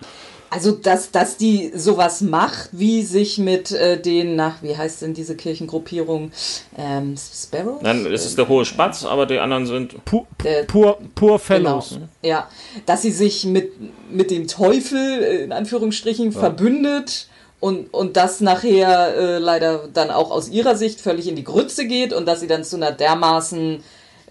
Also, 0.52 0.72
dass, 0.72 1.12
dass 1.12 1.38
die 1.38 1.72
sowas 1.76 2.22
macht, 2.22 2.70
wie 2.72 3.04
sich 3.04 3.38
mit 3.38 3.72
äh, 3.72 4.02
den, 4.02 4.36
nach, 4.36 4.64
wie 4.64 4.76
heißt 4.76 5.04
denn 5.04 5.14
diese 5.14 5.36
Kirchengruppierung? 5.36 6.32
Ähm, 6.76 7.16
Sparrows? 7.18 7.82
Nein, 7.84 8.06
es 8.08 8.26
ist 8.26 8.38
der 8.38 8.48
hohe 8.48 8.66
Spatz, 8.66 9.06
aber 9.06 9.28
die 9.28 9.38
anderen 9.38 9.68
sind. 9.68 10.04
Pu 10.06 10.26
pur, 10.68 10.98
pur 11.14 11.38
Fellows. 11.38 11.92
Genau. 11.92 12.08
Ja, 12.24 12.50
dass 12.88 13.04
sie 13.04 13.12
sich 13.12 13.46
mit, 13.46 13.74
mit 14.12 14.32
dem 14.32 14.48
Teufel, 14.48 15.24
äh, 15.24 15.44
in 15.44 15.52
Anführungsstrichen, 15.52 16.32
ja. 16.32 16.40
verbündet 16.40 17.28
und, 17.60 17.94
und 17.94 18.18
das 18.18 18.42
nachher 18.42 19.16
äh, 19.16 19.38
leider 19.38 19.88
dann 19.94 20.10
auch 20.10 20.32
aus 20.32 20.50
ihrer 20.50 20.76
Sicht 20.76 21.00
völlig 21.00 21.28
in 21.28 21.36
die 21.36 21.44
Grütze 21.44 21.86
geht 21.86 22.12
und 22.12 22.26
dass 22.26 22.40
sie 22.40 22.48
dann 22.48 22.64
zu 22.64 22.78
einer 22.78 22.92
dermaßen 22.92 23.84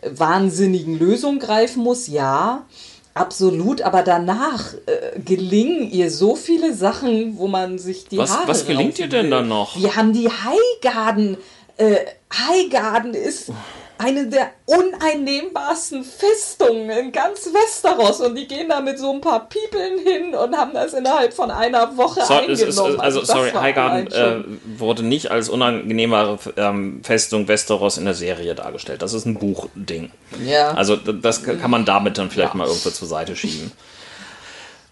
wahnsinnigen 0.02 0.98
Lösung 0.98 1.38
greifen 1.38 1.82
muss, 1.82 2.06
ja. 2.06 2.66
Absolut, 3.14 3.82
aber 3.82 4.02
danach 4.02 4.74
äh, 4.86 5.18
gelingen 5.18 5.90
ihr 5.90 6.10
so 6.10 6.36
viele 6.36 6.72
Sachen, 6.72 7.36
wo 7.36 7.48
man 7.48 7.78
sich 7.78 8.06
die 8.06 8.18
was, 8.18 8.30
Haare 8.30 8.48
Was 8.48 8.64
gelingt 8.64 8.98
ihr 9.00 9.08
denn 9.08 9.30
dann 9.30 9.48
noch? 9.48 9.76
Wir 9.76 9.96
haben 9.96 10.12
die 10.12 10.28
Highgarden. 10.28 11.36
Äh, 11.78 11.96
Highgarden 12.32 13.14
ist 13.14 13.50
eine 13.98 14.28
der 14.28 14.52
uneinnehmbarsten 14.66 16.04
Festungen 16.04 16.88
in 16.90 17.12
ganz 17.12 17.50
Westeros 17.52 18.20
und 18.20 18.36
die 18.36 18.46
gehen 18.46 18.68
da 18.68 18.80
mit 18.80 18.98
so 18.98 19.12
ein 19.12 19.20
paar 19.20 19.48
Piepeln 19.48 19.98
hin 19.98 20.34
und 20.34 20.56
haben 20.56 20.72
das 20.72 20.94
innerhalb 20.94 21.34
von 21.34 21.50
einer 21.50 21.96
Woche 21.96 22.20
so, 22.24 22.34
eingenommen. 22.34 22.68
Ist, 22.68 22.78
also, 22.78 22.98
also 22.98 23.24
sorry, 23.24 23.50
Highgarden 23.50 24.06
äh, 24.12 24.44
wurde 24.78 25.02
nicht 25.02 25.30
als 25.30 25.48
unangenehmere 25.48 26.38
ähm, 26.56 27.00
Festung 27.02 27.48
Westeros 27.48 27.98
in 27.98 28.04
der 28.04 28.14
Serie 28.14 28.54
dargestellt. 28.54 29.02
Das 29.02 29.12
ist 29.12 29.26
ein 29.26 29.34
Buchding. 29.34 30.10
Ja. 30.44 30.70
Also 30.72 30.96
das 30.96 31.42
kann 31.42 31.70
man 31.70 31.84
damit 31.84 32.18
dann 32.18 32.30
vielleicht 32.30 32.54
ja. 32.54 32.58
mal 32.58 32.66
irgendwo 32.68 32.90
zur 32.90 33.08
Seite 33.08 33.34
schieben. 33.34 33.72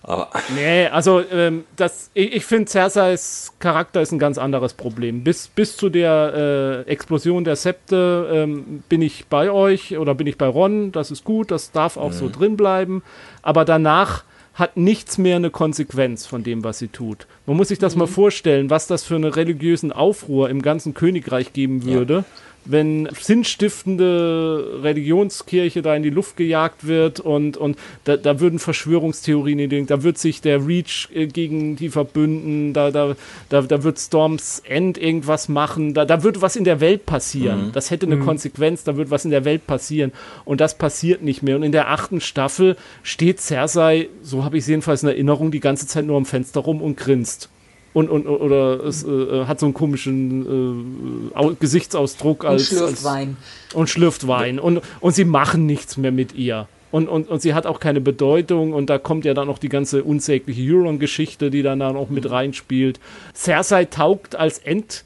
Aber 0.07 0.30
nee, 0.54 0.86
also 0.86 1.20
ähm, 1.30 1.64
das, 1.74 2.11
ich, 2.14 2.36
ich 2.36 2.44
finde, 2.44 2.70
Cersei's 2.70 3.52
Charakter 3.59 4.00
ist 4.00 4.12
ein 4.12 4.18
ganz 4.18 4.38
anderes 4.38 4.74
Problem. 4.74 5.24
Bis, 5.24 5.48
bis 5.48 5.76
zu 5.76 5.90
der 5.90 6.84
äh, 6.86 6.90
Explosion 6.90 7.44
der 7.44 7.57
Septe 7.57 8.30
ähm, 8.32 8.82
bin 8.88 9.02
ich 9.02 9.26
bei 9.26 9.50
euch 9.50 9.98
oder 9.98 10.14
bin 10.14 10.26
ich 10.26 10.38
bei 10.38 10.46
Ron. 10.46 10.92
Das 10.92 11.11
ist 11.11 11.24
gut, 11.24 11.50
das 11.50 11.72
darf 11.72 11.96
auch 11.96 12.11
mhm. 12.11 12.14
so 12.14 12.28
drin 12.28 12.57
bleiben. 12.57 13.02
Aber 13.42 13.64
danach 13.64 14.24
hat 14.54 14.76
nichts 14.76 15.18
mehr 15.18 15.36
eine 15.36 15.50
Konsequenz 15.50 16.24
von 16.24 16.42
dem, 16.42 16.64
was 16.64 16.78
sie 16.78 16.88
tut. 16.88 17.26
Man 17.44 17.57
muss 17.59 17.68
sich 17.68 17.78
das 17.78 17.94
mhm. 17.94 18.00
mal 18.00 18.07
vorstellen, 18.07 18.70
was 18.70 18.86
das 18.86 19.02
für 19.02 19.16
einen 19.16 19.24
religiösen 19.30 19.92
Aufruhr 19.92 20.48
im 20.48 20.62
ganzen 20.62 20.94
Königreich 20.94 21.52
geben 21.52 21.84
würde. 21.84 22.14
Ja 22.14 22.24
wenn 22.69 23.09
sinnstiftende 23.19 24.81
Religionskirche 24.83 25.83
da 25.83 25.95
in 25.95 26.03
die 26.03 26.11
Luft 26.11 26.37
gejagt 26.37 26.87
wird 26.87 27.21
und, 27.21 27.57
und 27.57 27.79
da, 28.05 28.17
da 28.17 28.41
würden 28.41 28.59
Verschwörungstheorien 28.59 29.59
in 29.59 29.71
den, 29.71 29.87
da 29.87 30.03
wird 30.03 30.19
sich 30.19 30.41
der 30.41 30.67
Reach 30.67 31.09
äh, 31.14 31.27
gegen 31.27 31.77
die 31.77 31.89
verbünden, 31.89 32.73
da, 32.73 32.91
da, 32.91 33.17
da, 33.49 33.62
da 33.62 33.83
wird 33.83 33.99
Storms 33.99 34.62
End 34.64 34.99
irgendwas 34.99 35.49
machen, 35.49 35.95
da, 35.95 36.05
da 36.05 36.23
wird 36.23 36.43
was 36.43 36.57
in 36.57 36.64
der 36.64 36.81
Welt 36.81 37.07
passieren. 37.07 37.69
Mhm. 37.69 37.73
Das 37.73 37.91
hätte 37.91 38.07
eine 38.07 38.17
mhm. 38.17 38.25
Konsequenz, 38.25 38.85
da 38.85 38.97
wird 38.97 39.11
was 39.11 39.25
in 39.25 39.31
der 39.31 39.45
Welt 39.45 39.67
passieren. 39.67 40.12
Und 40.45 40.61
das 40.61 40.77
passiert 40.77 41.23
nicht 41.23 41.43
mehr. 41.43 41.57
Und 41.57 41.62
in 41.62 41.73
der 41.73 41.91
achten 41.91 42.21
Staffel 42.21 42.77
steht 43.03 43.41
Cersei, 43.41 44.09
so 44.23 44.45
habe 44.45 44.57
ich 44.57 44.64
es 44.64 44.69
jedenfalls 44.69 45.03
in 45.03 45.09
Erinnerung, 45.09 45.51
die 45.51 45.61
ganze 45.61 45.87
Zeit 45.87 46.07
nur 46.07 46.17
am 46.17 46.27
Fenster 46.27 46.61
rum 46.61 46.83
und 46.83 46.97
grinst 46.97 47.49
und, 47.97 48.11
und 48.11 48.26
oder 48.26 48.84
es 48.84 49.05
äh, 49.05 49.47
hat 49.47 49.59
so 49.59 49.64
einen 49.64 49.72
komischen 49.72 51.30
äh, 51.34 51.55
Gesichtsausdruck 51.59 52.44
als 52.44 52.70
und 52.70 52.78
schlürft 52.78 53.05
Wein. 53.05 53.36
Und 53.72 53.88
schlürft 53.88 54.28
Wein. 54.28 54.59
Und 54.59 54.82
und 55.01 55.14
sie 55.14 55.24
machen 55.24 55.64
nichts 55.64 55.97
mehr 55.97 56.12
mit 56.12 56.34
ihr. 56.34 56.68
Und, 56.90 57.09
und, 57.09 57.26
und 57.30 57.40
sie 57.40 57.55
hat 57.55 57.64
auch 57.64 57.80
keine 57.80 58.03
Bedeutung. 58.03 58.74
Und 58.74 58.90
da 58.90 58.99
kommt 58.99 59.24
ja 59.24 59.32
dann 59.32 59.47
noch 59.47 59.57
die 59.57 59.70
ganze 59.70 60.05
unsägliche 60.05 60.61
Euron-Geschichte, 60.74 61.51
die 61.51 61.62
dann 61.62 61.80
da 61.80 61.90
noch 61.90 62.11
mit 62.11 62.30
reinspielt. 62.30 63.01
Cersei 63.34 63.86
taugt 63.86 64.36
als 64.36 64.59
End 64.59 65.05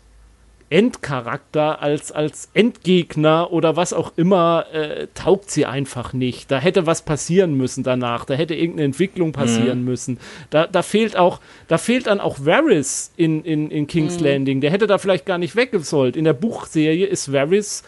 Endcharakter, 0.71 1.83
als, 1.83 2.13
als 2.13 2.49
Endgegner 2.55 3.53
oder 3.53 3.75
was 3.75 3.93
auch 3.93 4.13
immer, 4.17 4.67
äh, 4.73 5.09
taugt 5.15 5.51
sie 5.51 5.67
einfach 5.67 6.13
nicht. 6.13 6.51
Da 6.51 6.61
hätte 6.61 6.87
was 6.87 7.03
passieren 7.03 7.55
müssen 7.55 7.83
danach. 7.83 8.25
Da 8.25 8.35
hätte 8.35 8.55
irgendeine 8.55 8.87
Entwicklung 8.87 9.33
passieren 9.33 9.81
mhm. 9.81 9.85
müssen. 9.85 10.19
Da, 10.51 10.69
da 10.69 10.83
fehlt 10.83 11.17
auch, 11.17 11.41
da 11.67 11.77
fehlt 11.77 12.07
dann 12.07 12.21
auch 12.21 12.39
Varys 12.39 13.11
in, 13.17 13.45
in, 13.45 13.71
in 13.73 13.89
King's 13.89 14.21
mhm. 14.21 14.27
Landing. 14.27 14.61
Der 14.61 14.71
hätte 14.71 14.87
da 14.87 14.99
vielleicht 14.99 15.27
gar 15.27 15.39
nicht 15.39 15.57
weggesollt. 15.57 16.17
In 16.17 16.25
der 16.25 16.35
Buchserie 16.35 17.07
ist 17.07 17.33
Varys 17.33 17.83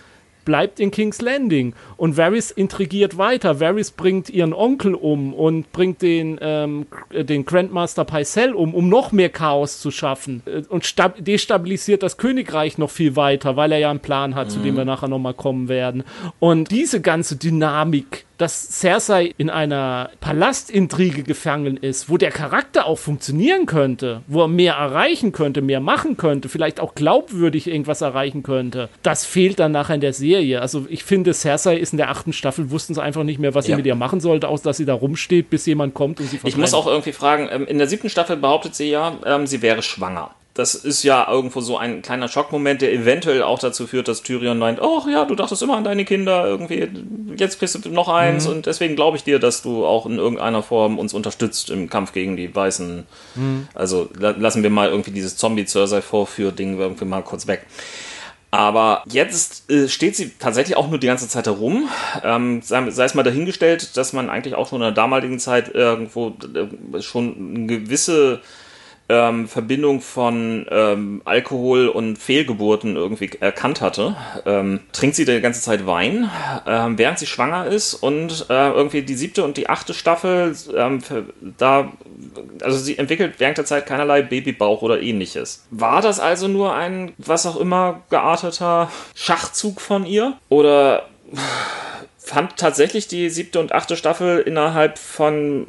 bleibt 0.44 0.80
in 0.80 0.90
King's 0.90 1.20
Landing. 1.20 1.74
Und 1.96 2.16
Varys 2.16 2.50
intrigiert 2.50 3.18
weiter. 3.18 3.60
Varys 3.60 3.90
bringt 3.90 4.30
ihren 4.30 4.52
Onkel 4.52 4.94
um 4.94 5.34
und 5.34 5.72
bringt 5.72 6.02
den, 6.02 6.38
ähm, 6.40 6.86
den 7.12 7.44
Grandmaster 7.44 8.04
Pycelle 8.04 8.54
um, 8.54 8.74
um 8.74 8.88
noch 8.88 9.12
mehr 9.12 9.28
Chaos 9.28 9.80
zu 9.80 9.90
schaffen. 9.90 10.42
Äh, 10.46 10.62
und 10.68 10.94
destabilisiert 11.18 12.02
das 12.02 12.16
Königreich 12.16 12.78
noch 12.78 12.90
viel 12.90 13.16
weiter, 13.16 13.56
weil 13.56 13.72
er 13.72 13.78
ja 13.78 13.90
einen 13.90 14.00
Plan 14.00 14.34
hat, 14.34 14.48
mhm. 14.48 14.50
zu 14.50 14.58
dem 14.60 14.76
wir 14.76 14.84
nachher 14.84 15.08
nochmal 15.08 15.34
kommen 15.34 15.68
werden. 15.68 16.04
Und 16.38 16.70
diese 16.70 17.00
ganze 17.00 17.36
Dynamik 17.36 18.24
dass 18.38 18.80
Cersei 18.80 19.32
in 19.36 19.50
einer 19.50 20.10
Palastintrige 20.20 21.22
gefangen 21.22 21.76
ist, 21.76 22.08
wo 22.08 22.16
der 22.16 22.30
Charakter 22.30 22.86
auch 22.86 22.98
funktionieren 22.98 23.66
könnte, 23.66 24.22
wo 24.26 24.42
er 24.42 24.48
mehr 24.48 24.74
erreichen 24.74 25.32
könnte, 25.32 25.62
mehr 25.62 25.80
machen 25.80 26.16
könnte, 26.16 26.48
vielleicht 26.48 26.80
auch 26.80 26.94
glaubwürdig 26.94 27.66
irgendwas 27.66 28.00
erreichen 28.00 28.42
könnte, 28.42 28.88
das 29.02 29.24
fehlt 29.24 29.58
dann 29.58 29.72
nachher 29.72 29.94
in 29.94 30.00
der 30.00 30.12
Serie. 30.12 30.60
Also 30.60 30.86
ich 30.88 31.04
finde, 31.04 31.34
Cersei 31.34 31.76
ist 31.76 31.92
in 31.92 31.98
der 31.98 32.10
achten 32.10 32.32
Staffel, 32.32 32.70
wussten 32.70 32.94
sie 32.94 33.02
einfach 33.02 33.24
nicht 33.24 33.38
mehr, 33.38 33.54
was 33.54 33.66
ja. 33.66 33.72
sie 33.72 33.76
mit 33.76 33.86
ihr 33.86 33.94
machen 33.94 34.20
sollte, 34.20 34.48
außer 34.48 34.64
dass 34.64 34.76
sie 34.76 34.84
da 34.84 34.94
rumsteht, 34.94 35.50
bis 35.50 35.66
jemand 35.66 35.94
kommt 35.94 36.20
und 36.20 36.26
sie 36.26 36.38
verbrennt. 36.38 36.54
Ich 36.54 36.60
muss 36.60 36.74
auch 36.74 36.86
irgendwie 36.86 37.12
fragen, 37.12 37.48
ähm, 37.50 37.66
in 37.66 37.78
der 37.78 37.86
siebten 37.86 38.08
Staffel 38.08 38.36
behauptet 38.36 38.74
sie 38.74 38.90
ja, 38.90 39.16
ähm, 39.24 39.46
sie 39.46 39.62
wäre 39.62 39.82
schwanger 39.82 40.30
das 40.54 40.74
ist 40.74 41.02
ja 41.02 41.26
irgendwo 41.30 41.60
so 41.60 41.78
ein 41.78 42.02
kleiner 42.02 42.28
Schockmoment, 42.28 42.82
der 42.82 42.92
eventuell 42.92 43.42
auch 43.42 43.58
dazu 43.58 43.86
führt, 43.86 44.08
dass 44.08 44.22
Tyrion 44.22 44.58
meint, 44.58 44.82
oh 44.82 45.02
ja, 45.10 45.24
du 45.24 45.34
dachtest 45.34 45.62
immer 45.62 45.76
an 45.76 45.84
deine 45.84 46.04
Kinder, 46.04 46.44
irgendwie, 46.44 46.88
jetzt 47.36 47.58
kriegst 47.58 47.82
du 47.82 47.88
noch 47.88 48.08
eins 48.08 48.46
mhm. 48.46 48.52
und 48.52 48.66
deswegen 48.66 48.94
glaube 48.94 49.16
ich 49.16 49.24
dir, 49.24 49.38
dass 49.38 49.62
du 49.62 49.86
auch 49.86 50.04
in 50.04 50.18
irgendeiner 50.18 50.62
Form 50.62 50.98
uns 50.98 51.14
unterstützt 51.14 51.70
im 51.70 51.88
Kampf 51.88 52.12
gegen 52.12 52.36
die 52.36 52.54
Weißen. 52.54 53.06
Mhm. 53.34 53.68
Also 53.74 54.10
lassen 54.18 54.62
wir 54.62 54.70
mal 54.70 54.90
irgendwie 54.90 55.12
dieses 55.12 55.38
Zombie-Cersei-Vorführ-Ding 55.38 56.78
irgendwie 56.78 57.06
mal 57.06 57.22
kurz 57.22 57.46
weg. 57.46 57.66
Aber 58.50 59.02
jetzt 59.08 59.70
äh, 59.70 59.88
steht 59.88 60.14
sie 60.14 60.32
tatsächlich 60.38 60.76
auch 60.76 60.90
nur 60.90 60.98
die 60.98 61.06
ganze 61.06 61.26
Zeit 61.26 61.46
herum. 61.46 61.88
Ähm, 62.22 62.60
sei, 62.60 62.90
sei, 62.90 63.06
es 63.06 63.14
mal 63.14 63.22
dahingestellt, 63.22 63.96
dass 63.96 64.12
man 64.12 64.28
eigentlich 64.28 64.56
auch 64.56 64.68
schon 64.68 64.82
in 64.82 64.82
der 64.82 64.92
damaligen 64.92 65.38
Zeit 65.38 65.74
irgendwo 65.74 66.36
äh, 66.54 67.00
schon 67.00 67.54
eine 67.54 67.66
gewisse 67.66 68.42
ähm, 69.12 69.46
Verbindung 69.46 70.00
von 70.00 70.66
ähm, 70.70 71.20
Alkohol 71.26 71.88
und 71.88 72.16
Fehlgeburten 72.16 72.96
irgendwie 72.96 73.30
erkannt 73.40 73.82
hatte, 73.82 74.16
ähm, 74.46 74.80
trinkt 74.92 75.16
sie 75.16 75.26
die 75.26 75.40
ganze 75.42 75.60
Zeit 75.60 75.86
Wein, 75.86 76.30
ähm, 76.66 76.96
während 76.96 77.18
sie 77.18 77.26
schwanger 77.26 77.66
ist 77.66 77.92
und 77.92 78.46
äh, 78.48 78.70
irgendwie 78.70 79.02
die 79.02 79.14
siebte 79.14 79.44
und 79.44 79.58
die 79.58 79.68
achte 79.68 79.92
Staffel 79.92 80.56
ähm, 80.74 81.00
da 81.58 81.92
also 82.62 82.78
sie 82.78 82.96
entwickelt 82.96 83.34
während 83.38 83.58
der 83.58 83.66
Zeit 83.66 83.84
keinerlei 83.84 84.22
Babybauch 84.22 84.80
oder 84.80 85.02
ähnliches. 85.02 85.66
War 85.70 86.00
das 86.00 86.18
also 86.18 86.48
nur 86.48 86.74
ein 86.74 87.12
was 87.18 87.44
auch 87.44 87.56
immer 87.56 88.00
gearteter 88.08 88.90
Schachzug 89.14 89.80
von 89.82 90.06
ihr 90.06 90.38
oder 90.48 91.06
fand 92.24 92.56
tatsächlich 92.56 93.08
die 93.08 93.30
siebte 93.30 93.58
und 93.58 93.72
achte 93.72 93.96
Staffel 93.96 94.40
innerhalb 94.40 94.98
von 94.98 95.66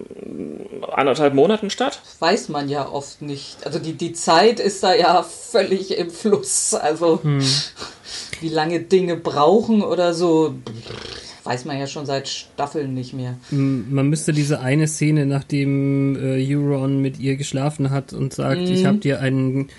anderthalb 0.92 1.34
Monaten 1.34 1.70
statt? 1.70 2.02
Weiß 2.20 2.50
man 2.50 2.70
ja 2.70 2.88
oft 2.88 3.22
nicht. 3.22 3.66
Also 3.66 3.80
die, 3.80 3.94
die 3.94 4.14
Zeit 4.14 4.60
ist 4.60 4.84
da 4.84 4.94
ja 4.94 5.24
völlig 5.24 5.98
im 5.98 6.12
Fluss. 6.12 6.76
Also 6.76 7.22
hm. 7.24 7.42
wie 8.42 8.50
lange 8.50 8.82
Dinge 8.82 9.16
brauchen 9.16 9.82
oder 9.82 10.14
so, 10.14 10.54
weiß 11.44 11.66
man 11.66 11.80
ja 11.80 11.88
schon 11.88 12.06
seit 12.06 12.28
Staffeln 12.28 12.94
nicht 12.94 13.14
mehr. 13.14 13.38
Man 13.50 14.08
müsste 14.08 14.32
diese 14.32 14.60
eine 14.60 14.88
Szene, 14.88 15.26
nachdem 15.26 16.16
äh, 16.16 16.56
Euron 16.56 17.02
mit 17.02 17.20
ihr 17.20 17.36
geschlafen 17.36 17.90
hat 17.90 18.14
und 18.14 18.34
sagt, 18.34 18.62
mhm. 18.62 18.74
ich 18.74 18.86
habe 18.86 18.98
dir 18.98 19.20
einen 19.20 19.70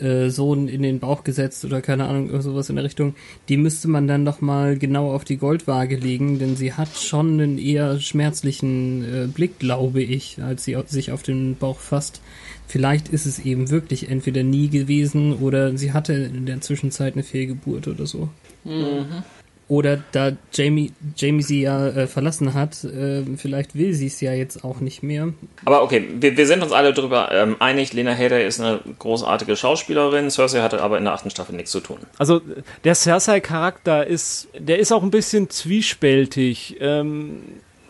äh, 0.00 0.30
Sohn 0.30 0.68
in 0.68 0.82
den 0.82 0.98
Bauch 0.98 1.24
gesetzt 1.24 1.64
oder 1.64 1.80
keine 1.80 2.06
Ahnung, 2.06 2.40
sowas 2.40 2.70
in 2.70 2.76
der 2.76 2.84
Richtung, 2.84 3.14
die 3.48 3.56
müsste 3.56 3.88
man 3.88 4.06
dann 4.06 4.24
noch 4.24 4.40
mal 4.40 4.78
genau 4.78 5.12
auf 5.12 5.24
die 5.24 5.36
Goldwaage 5.36 5.96
legen, 5.96 6.38
denn 6.38 6.56
sie 6.56 6.72
hat 6.72 6.96
schon 6.96 7.40
einen 7.40 7.58
eher 7.58 8.00
schmerzlichen 8.00 9.04
äh, 9.04 9.26
Blick, 9.26 9.58
glaube 9.58 10.02
ich, 10.02 10.42
als 10.42 10.64
sie 10.64 10.76
sich 10.86 11.12
auf 11.12 11.22
den 11.22 11.56
Bauch 11.56 11.78
fasst. 11.78 12.20
Vielleicht 12.66 13.08
ist 13.08 13.26
es 13.26 13.38
eben 13.38 13.70
wirklich 13.70 14.08
entweder 14.08 14.42
nie 14.42 14.68
gewesen 14.68 15.34
oder 15.34 15.76
sie 15.76 15.92
hatte 15.92 16.14
in 16.14 16.46
der 16.46 16.60
Zwischenzeit 16.60 17.14
eine 17.14 17.22
Fehlgeburt 17.22 17.88
oder 17.88 18.06
so. 18.06 18.28
Mhm. 18.64 19.22
Oder 19.66 20.02
da 20.12 20.32
Jamie, 20.52 20.92
Jamie 21.16 21.42
sie 21.42 21.62
ja 21.62 21.88
äh, 21.88 22.06
verlassen 22.06 22.52
hat, 22.52 22.84
äh, 22.84 23.22
vielleicht 23.36 23.74
will 23.74 23.94
sie 23.94 24.08
es 24.08 24.20
ja 24.20 24.32
jetzt 24.32 24.62
auch 24.62 24.80
nicht 24.80 25.02
mehr. 25.02 25.32
Aber 25.64 25.82
okay, 25.82 26.06
wir, 26.20 26.36
wir 26.36 26.46
sind 26.46 26.62
uns 26.62 26.72
alle 26.72 26.92
darüber 26.92 27.30
ähm, 27.32 27.56
einig, 27.60 27.94
Lena 27.94 28.12
Headey 28.12 28.46
ist 28.46 28.60
eine 28.60 28.80
großartige 28.98 29.56
Schauspielerin, 29.56 30.30
Cersei 30.30 30.60
hatte 30.60 30.82
aber 30.82 30.98
in 30.98 31.04
der 31.04 31.14
achten 31.14 31.30
Staffel 31.30 31.56
nichts 31.56 31.70
zu 31.70 31.80
tun. 31.80 31.96
Also 32.18 32.42
der 32.84 32.94
Cersei-Charakter 32.94 34.06
ist, 34.06 34.48
der 34.58 34.78
ist 34.78 34.92
auch 34.92 35.02
ein 35.02 35.10
bisschen 35.10 35.48
zwiespältig. 35.48 36.76
Ähm, 36.80 37.40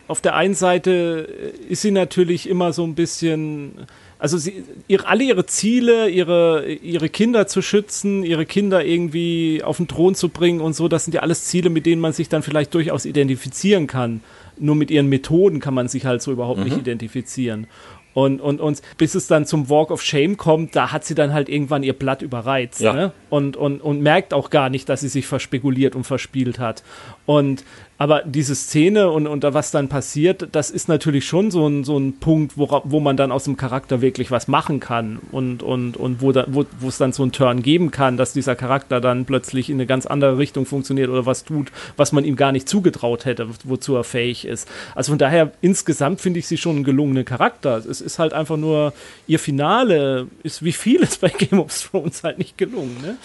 auf 0.07 0.21
der 0.21 0.35
einen 0.35 0.53
Seite 0.53 1.27
ist 1.67 1.81
sie 1.81 1.91
natürlich 1.91 2.47
immer 2.47 2.71
so 2.71 2.85
ein 2.85 2.95
bisschen 2.95 3.87
also 4.19 4.37
sie, 4.37 4.63
ihre, 4.87 5.07
alle 5.07 5.23
ihre 5.23 5.45
Ziele, 5.45 6.09
ihre, 6.09 6.65
ihre 6.67 7.09
Kinder 7.09 7.47
zu 7.47 7.61
schützen, 7.61 8.23
ihre 8.23 8.45
Kinder 8.45 8.83
irgendwie 8.85 9.61
auf 9.63 9.77
den 9.77 9.87
Thron 9.87 10.15
zu 10.15 10.29
bringen 10.29 10.61
und 10.61 10.73
so, 10.73 10.87
das 10.87 11.05
sind 11.05 11.13
ja 11.13 11.21
alles 11.21 11.45
Ziele, 11.45 11.69
mit 11.69 11.85
denen 11.85 12.01
man 12.01 12.13
sich 12.13 12.29
dann 12.29 12.41
vielleicht 12.41 12.73
durchaus 12.73 13.05
identifizieren 13.05 13.87
kann. 13.87 14.21
Nur 14.57 14.75
mit 14.75 14.89
ihren 14.89 15.07
Methoden 15.07 15.59
kann 15.59 15.73
man 15.73 15.89
sich 15.89 16.05
halt 16.05 16.21
so 16.21 16.31
überhaupt 16.31 16.59
mhm. 16.59 16.65
nicht 16.65 16.77
identifizieren. 16.77 17.67
Und, 18.15 18.39
und, 18.39 18.61
und 18.61 18.81
bis 18.97 19.13
es 19.13 19.27
dann 19.27 19.45
zum 19.45 19.69
Walk 19.69 19.91
of 19.91 20.01
Shame 20.01 20.37
kommt, 20.37 20.73
da 20.73 20.93
hat 20.93 21.03
sie 21.03 21.15
dann 21.15 21.33
halt 21.33 21.49
irgendwann 21.49 21.83
ihr 21.83 21.91
Blatt 21.91 22.21
überreizt. 22.21 22.79
Ja. 22.79 22.93
Ne? 22.93 23.11
Und, 23.29 23.57
und, 23.57 23.81
und 23.81 24.01
merkt 24.01 24.33
auch 24.33 24.49
gar 24.49 24.69
nicht, 24.69 24.87
dass 24.87 25.01
sie 25.01 25.09
sich 25.09 25.27
verspekuliert 25.27 25.97
und 25.97 26.05
verspielt 26.05 26.57
hat. 26.57 26.83
Und 27.25 27.65
aber 27.97 28.23
diese 28.25 28.55
Szene 28.55 29.09
und, 29.09 29.25
und 29.25 29.43
was 29.43 29.71
dann 29.71 29.87
passiert, 29.87 30.49
das 30.51 30.69
ist 30.69 30.89
natürlich 30.89 31.25
schon 31.25 31.49
so 31.49 31.65
ein, 31.67 31.85
so 31.85 31.97
ein 31.97 32.19
Punkt, 32.19 32.57
wo, 32.57 32.81
wo 32.83 32.99
man 32.99 33.15
dann 33.15 33.31
aus 33.31 33.45
dem 33.45 33.55
Charakter 33.55 34.01
wirklich 34.01 34.31
was 34.31 34.47
machen 34.47 34.81
kann 34.81 35.19
und, 35.31 35.63
und, 35.63 35.95
und 35.95 36.21
wo, 36.21 36.33
da, 36.33 36.45
wo, 36.47 36.65
wo 36.79 36.89
es 36.89 36.97
dann 36.97 37.13
so 37.13 37.23
einen 37.23 37.31
Turn 37.31 37.61
geben 37.61 37.91
kann, 37.91 38.17
dass 38.17 38.33
dieser 38.33 38.55
Charakter 38.55 38.99
dann 38.99 39.25
plötzlich 39.25 39.69
in 39.69 39.77
eine 39.77 39.85
ganz 39.85 40.05
andere 40.05 40.37
Richtung 40.37 40.65
funktioniert 40.65 41.09
oder 41.09 41.25
was 41.25 41.45
tut, 41.45 41.71
was 41.95 42.11
man 42.11 42.25
ihm 42.25 42.35
gar 42.35 42.51
nicht 42.51 42.67
zugetraut 42.67 43.23
hätte, 43.23 43.47
wozu 43.63 43.95
er 43.95 44.03
fähig 44.03 44.45
ist. 44.45 44.67
Also 44.93 45.13
von 45.13 45.19
daher, 45.19 45.51
insgesamt 45.61 46.19
finde 46.19 46.39
ich 46.39 46.47
sie 46.47 46.57
schon 46.57 46.75
einen 46.75 46.85
gelungenen 46.85 47.23
Charakter. 47.23 47.77
Es 47.77 48.01
ist 48.01 48.19
halt 48.19 48.33
einfach 48.33 48.57
nur, 48.57 48.93
ihr 49.25 49.39
Finale 49.39 50.27
ist 50.43 50.63
wie 50.63 50.73
vieles 50.73 51.17
bei 51.17 51.29
Game 51.29 51.59
of 51.59 51.73
Thrones 51.73 52.23
halt 52.23 52.39
nicht 52.39 52.57
gelungen. 52.57 52.97
Ne? 53.01 53.17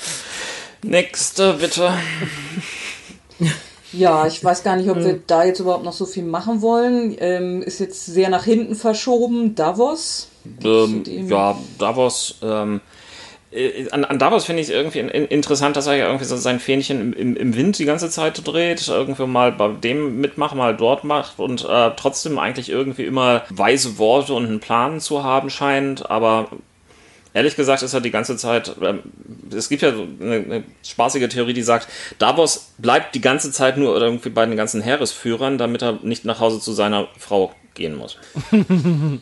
Nächste, 0.82 1.54
bitte. 1.54 1.92
Ja, 3.92 4.26
ich 4.26 4.42
weiß 4.42 4.62
gar 4.62 4.76
nicht, 4.76 4.88
ob 4.88 4.98
wir 4.98 5.20
da 5.26 5.44
jetzt 5.44 5.60
überhaupt 5.60 5.84
noch 5.84 5.92
so 5.92 6.06
viel 6.06 6.24
machen 6.24 6.62
wollen. 6.62 7.16
Ähm, 7.18 7.62
ist 7.62 7.80
jetzt 7.80 8.06
sehr 8.06 8.28
nach 8.28 8.44
hinten 8.44 8.76
verschoben. 8.76 9.54
Davos? 9.54 10.28
Ähm, 10.64 11.02
ja, 11.28 11.56
Davos. 11.78 12.36
Ähm, 12.42 12.80
äh, 13.52 13.90
an, 13.90 14.04
an, 14.04 14.18
Davos 14.18 14.44
finde 14.44 14.62
ich 14.62 14.68
es 14.68 14.74
irgendwie 14.74 15.00
in, 15.00 15.08
interessant, 15.08 15.76
dass 15.76 15.88
er 15.88 15.96
ja 15.96 16.06
irgendwie 16.06 16.24
so 16.24 16.36
sein 16.36 16.60
Fähnchen 16.60 17.00
im, 17.00 17.12
im, 17.12 17.36
im, 17.36 17.56
Wind 17.56 17.78
die 17.78 17.84
ganze 17.84 18.08
Zeit 18.10 18.40
dreht, 18.46 18.86
irgendwie 18.86 19.26
mal 19.26 19.50
bei 19.50 19.68
dem 19.68 20.20
mitmacht, 20.20 20.54
mal 20.54 20.76
dort 20.76 21.02
macht 21.02 21.38
und 21.40 21.64
äh, 21.68 21.90
trotzdem 21.96 22.38
eigentlich 22.38 22.70
irgendwie 22.70 23.04
immer 23.04 23.42
weise 23.50 23.98
Worte 23.98 24.34
und 24.34 24.46
einen 24.46 24.60
Plan 24.60 25.00
zu 25.00 25.24
haben 25.24 25.50
scheint, 25.50 26.08
aber 26.10 26.48
Ehrlich 27.32 27.56
gesagt 27.56 27.82
ist 27.82 27.94
er 27.94 28.00
die 28.00 28.10
ganze 28.10 28.36
Zeit, 28.36 28.74
ähm, 28.82 29.00
es 29.54 29.68
gibt 29.68 29.82
ja 29.82 29.94
so 29.94 30.06
eine, 30.20 30.34
eine, 30.36 30.64
spaßige 30.84 31.28
Theorie, 31.28 31.52
die 31.52 31.62
sagt, 31.62 31.88
Davos 32.18 32.72
bleibt 32.78 33.14
die 33.14 33.20
ganze 33.20 33.52
Zeit 33.52 33.76
nur 33.76 33.96
irgendwie 34.00 34.30
bei 34.30 34.46
den 34.46 34.56
ganzen 34.56 34.80
Heeresführern, 34.80 35.58
damit 35.58 35.82
er 35.82 35.98
nicht 36.02 36.24
nach 36.24 36.40
Hause 36.40 36.60
zu 36.60 36.72
seiner 36.72 37.08
Frau 37.18 37.52
gehen 37.74 37.96
muss. 37.96 38.18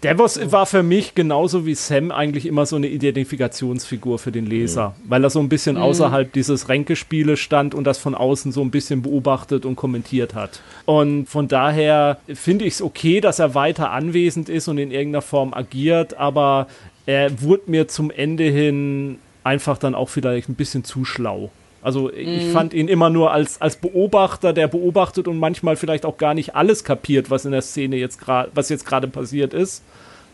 Davos 0.00 0.40
war 0.50 0.64
für 0.64 0.82
mich 0.82 1.14
genauso 1.14 1.66
wie 1.66 1.74
Sam 1.74 2.10
eigentlich 2.10 2.46
immer 2.46 2.64
so 2.64 2.76
eine 2.76 2.88
Identifikationsfigur 2.88 4.18
für 4.18 4.32
den 4.32 4.46
Leser, 4.46 4.90
mhm. 4.90 5.10
weil 5.10 5.24
er 5.24 5.30
so 5.30 5.40
ein 5.40 5.48
bisschen 5.48 5.76
mhm. 5.76 5.82
außerhalb 5.82 6.32
dieses 6.32 6.68
Ränkespiele 6.68 7.36
stand 7.36 7.74
und 7.74 7.84
das 7.84 7.98
von 7.98 8.14
außen 8.14 8.52
so 8.52 8.62
ein 8.62 8.70
bisschen 8.70 9.02
beobachtet 9.02 9.66
und 9.66 9.76
kommentiert 9.76 10.34
hat. 10.34 10.60
Und 10.86 11.26
von 11.26 11.48
daher 11.48 12.18
finde 12.32 12.64
ich 12.64 12.74
es 12.74 12.82
okay, 12.82 13.20
dass 13.20 13.38
er 13.38 13.54
weiter 13.54 13.90
anwesend 13.90 14.48
ist 14.48 14.68
und 14.68 14.78
in 14.78 14.90
irgendeiner 14.90 15.22
Form 15.22 15.52
agiert, 15.52 16.14
aber 16.14 16.66
er 17.10 17.42
wurde 17.42 17.64
mir 17.66 17.88
zum 17.88 18.12
Ende 18.12 18.44
hin 18.44 19.18
einfach 19.42 19.78
dann 19.78 19.96
auch 19.96 20.08
vielleicht 20.08 20.48
ein 20.48 20.54
bisschen 20.54 20.84
zu 20.84 21.04
schlau. 21.04 21.50
Also 21.82 22.12
ich 22.12 22.46
mm. 22.46 22.52
fand 22.52 22.72
ihn 22.72 22.86
immer 22.86 23.10
nur 23.10 23.32
als, 23.32 23.60
als 23.60 23.76
Beobachter, 23.76 24.52
der 24.52 24.68
beobachtet 24.68 25.26
und 25.26 25.38
manchmal 25.38 25.74
vielleicht 25.74 26.04
auch 26.04 26.18
gar 26.18 26.34
nicht 26.34 26.54
alles 26.54 26.84
kapiert, 26.84 27.28
was 27.28 27.44
in 27.44 27.50
der 27.50 27.62
Szene 27.62 27.96
jetzt 27.96 28.20
gerade, 28.20 28.50
was 28.54 28.68
jetzt 28.68 28.86
gerade 28.86 29.08
passiert 29.08 29.54
ist, 29.54 29.82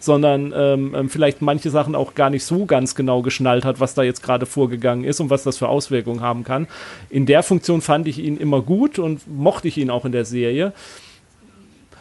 sondern 0.01 0.53
ähm, 0.55 0.95
ähm, 0.95 1.09
vielleicht 1.09 1.41
manche 1.41 1.71
Sachen 1.71 1.95
auch 1.95 2.15
gar 2.15 2.29
nicht 2.29 2.45
so 2.45 2.67
ganz 2.67 2.95
genau 2.95 3.23
geschnallt 3.23 3.65
hat, 3.65 3.81
was 3.81 3.95
da 3.95 4.03
jetzt 4.03 4.23
gerade 4.23 4.45
vorgegangen 4.45 5.05
ist 5.05 5.21
und 5.21 5.31
was 5.31 5.45
das 5.45 5.57
für 5.57 5.69
Auswirkungen 5.69 6.21
haben 6.21 6.45
kann. 6.45 6.67
In 7.09 7.25
der 7.25 7.43
Funktion 7.43 7.81
fand 7.81 8.07
ich 8.07 8.19
ihn 8.19 8.37
immer 8.37 8.61
gut 8.61 8.99
und 8.99 9.23
mochte 9.27 9.69
ich 9.69 9.79
ihn 9.79 9.89
auch 9.89 10.05
in 10.05 10.13
der 10.13 10.27
Serie. 10.27 10.75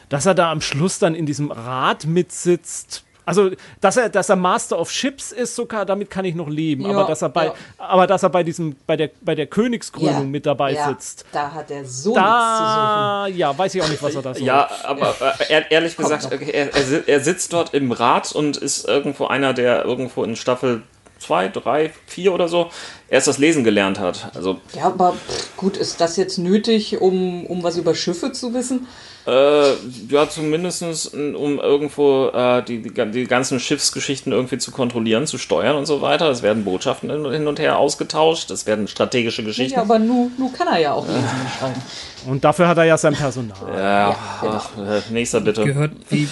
Dass 0.10 0.26
er 0.26 0.36
da 0.36 0.52
am 0.52 0.60
Schluss 0.60 1.00
dann 1.00 1.16
in 1.16 1.26
diesem 1.26 1.50
Rad 1.50 2.06
mitsitzt, 2.06 3.05
also, 3.26 3.52
dass 3.82 3.98
er, 3.98 4.10
dass 4.10 4.30
er 4.30 4.36
Master 4.36 4.80
of 4.80 4.92
Ships 4.92 5.32
ist, 5.32 5.56
sogar, 5.56 5.86
damit 5.86 6.10
kann 6.10 6.26
ich 6.26 6.36
noch 6.36 6.48
leben. 6.48 6.84
Ja, 6.84 6.92
aber 6.92 7.06
dass 7.06 7.22
er 7.22 7.30
bei, 7.30 7.48
ja. 7.48 7.54
aber 7.78 8.08
dass 8.08 8.24
er 8.24 8.30
bei 8.30 8.44
diesem, 8.44 8.76
bei 8.86 8.96
der, 8.96 9.10
bei 9.22 9.36
der 9.36 9.48
Königskrönung 9.48 10.14
ja, 10.14 10.24
mit 10.24 10.46
dabei 10.46 10.76
sitzt. 10.76 11.26
Da 11.32 11.52
hat 11.52 11.72
er 11.72 11.86
so 11.86 12.14
da, 12.14 12.22
nichts 12.22 12.58
zu 12.58 13.32
suchen. 13.32 13.40
Ja, 13.40 13.58
weiß 13.58 13.76
ich 13.76 13.82
auch 13.82 13.90
nicht, 13.90 14.04
was 14.04 14.16
er 14.16 14.22
da 14.22 14.34
so 14.34 14.44
Ja, 14.44 14.70
aber 14.84 15.16
äh, 15.50 15.64
ehrlich 15.70 15.98
gesagt, 15.98 16.32
er, 16.32 17.08
er, 17.08 17.20
sitzt 17.20 17.54
dort 17.54 17.74
im 17.74 17.92
Rat 17.92 18.32
und 18.32 18.58
ist 18.58 18.88
irgendwo 18.88 19.26
einer, 19.26 19.54
der 19.54 19.84
irgendwo 19.86 20.24
in 20.24 20.36
Staffel 20.36 20.84
zwei, 21.26 21.48
drei, 21.48 21.92
vier 22.06 22.34
oder 22.34 22.48
so 22.48 22.70
erst 23.10 23.28
das 23.28 23.38
Lesen 23.38 23.64
gelernt 23.64 24.00
hat. 24.00 24.32
Also 24.36 24.60
ja, 24.76 24.86
aber 24.86 25.16
gut, 25.58 25.78
ist 25.78 26.02
das 26.02 26.18
jetzt 26.18 26.38
nötig, 26.38 27.02
um, 27.02 27.46
um 27.46 27.64
was 27.64 27.78
über 27.78 27.96
Schiffe 27.96 28.32
zu 28.32 28.54
wissen? 28.54 28.88
Äh, 29.28 29.74
ja, 30.10 30.30
zumindest 30.30 31.14
um 31.16 31.60
irgendwo 31.60 32.28
äh, 32.28 32.62
die, 32.64 32.84
die, 32.84 33.12
die, 33.12 33.24
ganzen 33.24 33.60
Schiffsgeschichten 33.60 34.32
irgendwie 34.32 34.60
zu 34.60 34.72
kontrollieren, 34.72 35.26
zu 35.26 35.40
steuern 35.40 35.76
und 35.76 35.88
so 35.88 36.02
weiter. 36.02 36.30
Es 36.30 36.44
werden 36.44 36.64
Botschaften 36.64 37.10
hin 37.32 37.48
und 37.48 37.60
her 37.60 37.80
ausgetauscht, 37.80 38.52
es 38.52 38.68
werden 38.68 38.88
strategische 38.88 39.44
Geschichten. 39.44 39.74
Ja, 39.74 39.82
aber 39.82 39.98
nu, 39.98 40.30
nu 40.38 40.52
kann 40.52 40.68
er 40.68 40.80
ja 40.80 40.94
auch 40.94 41.08
lesen 41.08 41.24
und 41.24 41.50
schreiben. 41.58 41.82
Und 42.28 42.44
dafür 42.44 42.68
hat 42.68 42.78
er 42.78 42.84
ja 42.84 42.98
sein 42.98 43.14
Personal. 43.14 43.58
Ja, 43.74 43.80
ja 43.80 44.18
genau. 44.42 44.54
ach, 44.56 45.10
nächster 45.10 45.42
bitte. 45.42 45.64
Gehört 45.64 45.92
wie 46.10 46.28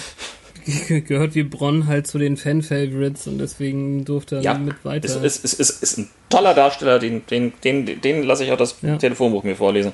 gehört 0.88 1.34
wie 1.34 1.42
Bronn 1.42 1.86
halt 1.86 2.06
zu 2.06 2.18
den 2.18 2.36
Fan-Favorites 2.36 3.26
und 3.26 3.38
deswegen 3.38 4.04
durfte 4.04 4.36
er 4.36 4.42
ja, 4.42 4.54
mit 4.54 4.84
weiter. 4.84 5.06
Ist, 5.06 5.16
ist, 5.16 5.44
ist, 5.44 5.60
ist, 5.60 5.82
ist 5.82 5.98
ein 5.98 6.10
toller 6.28 6.54
Darsteller, 6.54 6.98
den, 6.98 7.26
den, 7.26 7.52
den, 7.62 8.00
den 8.00 8.22
lasse 8.22 8.44
ich 8.44 8.52
auch 8.52 8.56
das 8.56 8.76
ja. 8.82 8.96
Telefonbuch 8.96 9.42
mir 9.42 9.56
vorlesen. 9.56 9.92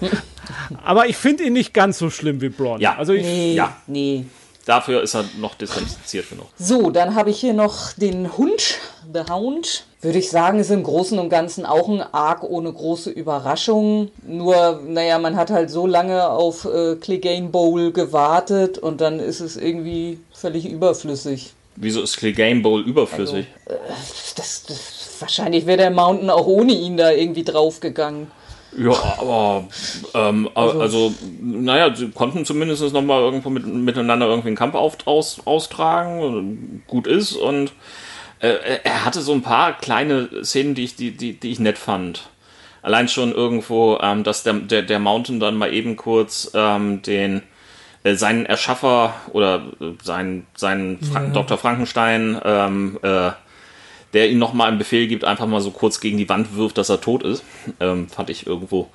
Aber 0.84 1.08
ich 1.08 1.16
finde 1.16 1.44
ihn 1.44 1.52
nicht 1.52 1.74
ganz 1.74 1.98
so 1.98 2.10
schlimm 2.10 2.40
wie 2.40 2.48
Braun. 2.48 2.80
Ja, 2.80 2.96
also 2.96 3.12
ich, 3.12 3.22
nee, 3.22 3.54
ja. 3.54 3.76
nee. 3.86 4.24
Dafür 4.66 5.02
ist 5.02 5.14
er 5.14 5.24
noch 5.38 5.54
distanziert 5.54 6.28
genug. 6.28 6.46
So, 6.58 6.90
dann 6.90 7.14
habe 7.14 7.30
ich 7.30 7.40
hier 7.40 7.54
noch 7.54 7.92
den 7.94 8.36
Hund, 8.36 8.78
The 9.12 9.30
Hound. 9.30 9.86
Würde 10.02 10.18
ich 10.18 10.30
sagen, 10.30 10.58
ist 10.58 10.70
im 10.70 10.82
Großen 10.82 11.18
und 11.18 11.28
Ganzen 11.28 11.66
auch 11.66 11.88
ein 11.88 12.00
Arc 12.00 12.42
ohne 12.42 12.72
große 12.72 13.10
Überraschung. 13.10 14.10
Nur, 14.26 14.80
naja, 14.86 15.18
man 15.18 15.36
hat 15.36 15.50
halt 15.50 15.68
so 15.68 15.86
lange 15.86 16.30
auf 16.30 16.64
äh, 16.64 16.96
Clegane 16.96 17.48
Bowl 17.48 17.92
gewartet 17.92 18.78
und 18.78 19.02
dann 19.02 19.20
ist 19.20 19.40
es 19.40 19.58
irgendwie 19.58 20.18
völlig 20.32 20.66
überflüssig. 20.66 21.52
Wieso 21.76 22.00
ist 22.00 22.16
Clegane 22.16 22.60
Bowl 22.60 22.80
überflüssig? 22.80 23.46
Also, 23.66 23.78
äh, 23.78 23.82
das, 24.36 24.64
das, 24.64 25.16
wahrscheinlich 25.20 25.66
wäre 25.66 25.76
der 25.76 25.90
Mountain 25.90 26.30
auch 26.30 26.46
ohne 26.46 26.72
ihn 26.72 26.96
da 26.96 27.10
irgendwie 27.10 27.44
draufgegangen. 27.44 28.28
Ja, 28.78 28.92
aber 29.18 29.64
ähm, 30.14 30.48
also, 30.54 30.80
also, 30.80 31.14
naja, 31.42 31.94
sie 31.94 32.08
konnten 32.10 32.46
zumindest 32.46 32.90
nochmal 32.92 33.20
irgendwo 33.20 33.50
mit, 33.50 33.66
miteinander 33.66 34.28
irgendwie 34.28 34.48
einen 34.48 34.56
Kampf 34.56 34.76
auf, 34.76 34.96
aus, 35.06 35.40
austragen, 35.44 36.84
gut 36.86 37.06
ist 37.06 37.34
und 37.34 37.72
äh, 38.40 38.80
er 38.84 39.04
hatte 39.04 39.20
so 39.20 39.32
ein 39.32 39.42
paar 39.42 39.78
kleine 39.78 40.44
Szenen, 40.44 40.74
die 40.74 40.84
ich, 40.84 40.96
die, 40.96 41.12
die, 41.12 41.34
die 41.34 41.50
ich 41.50 41.60
nett 41.60 41.78
fand. 41.78 42.28
Allein 42.82 43.08
schon 43.08 43.32
irgendwo, 43.32 43.98
ähm, 44.00 44.24
dass 44.24 44.42
der, 44.42 44.54
der, 44.54 44.82
der 44.82 44.98
Mountain 44.98 45.40
dann 45.40 45.56
mal 45.56 45.72
eben 45.72 45.96
kurz 45.96 46.50
ähm, 46.54 47.02
den 47.02 47.42
äh, 48.02 48.14
seinen 48.14 48.46
Erschaffer 48.46 49.14
oder 49.32 49.66
äh, 49.80 49.92
seinen, 50.02 50.46
seinen 50.56 51.00
Fra 51.00 51.24
ja. 51.24 51.28
Dr. 51.28 51.58
Frankenstein 51.58 52.40
ähm, 52.44 52.98
äh, 53.02 53.32
der 54.12 54.30
ihm 54.30 54.38
nochmal 54.38 54.68
einen 54.68 54.78
Befehl 54.78 55.06
gibt, 55.06 55.24
einfach 55.24 55.46
mal 55.46 55.60
so 55.60 55.70
kurz 55.70 56.00
gegen 56.00 56.18
die 56.18 56.28
Wand 56.28 56.56
wirft, 56.56 56.78
dass 56.78 56.88
er 56.88 57.00
tot 57.00 57.22
ist. 57.22 57.44
Ähm, 57.78 58.08
fand 58.08 58.30
ich 58.30 58.46
irgendwo 58.46 58.88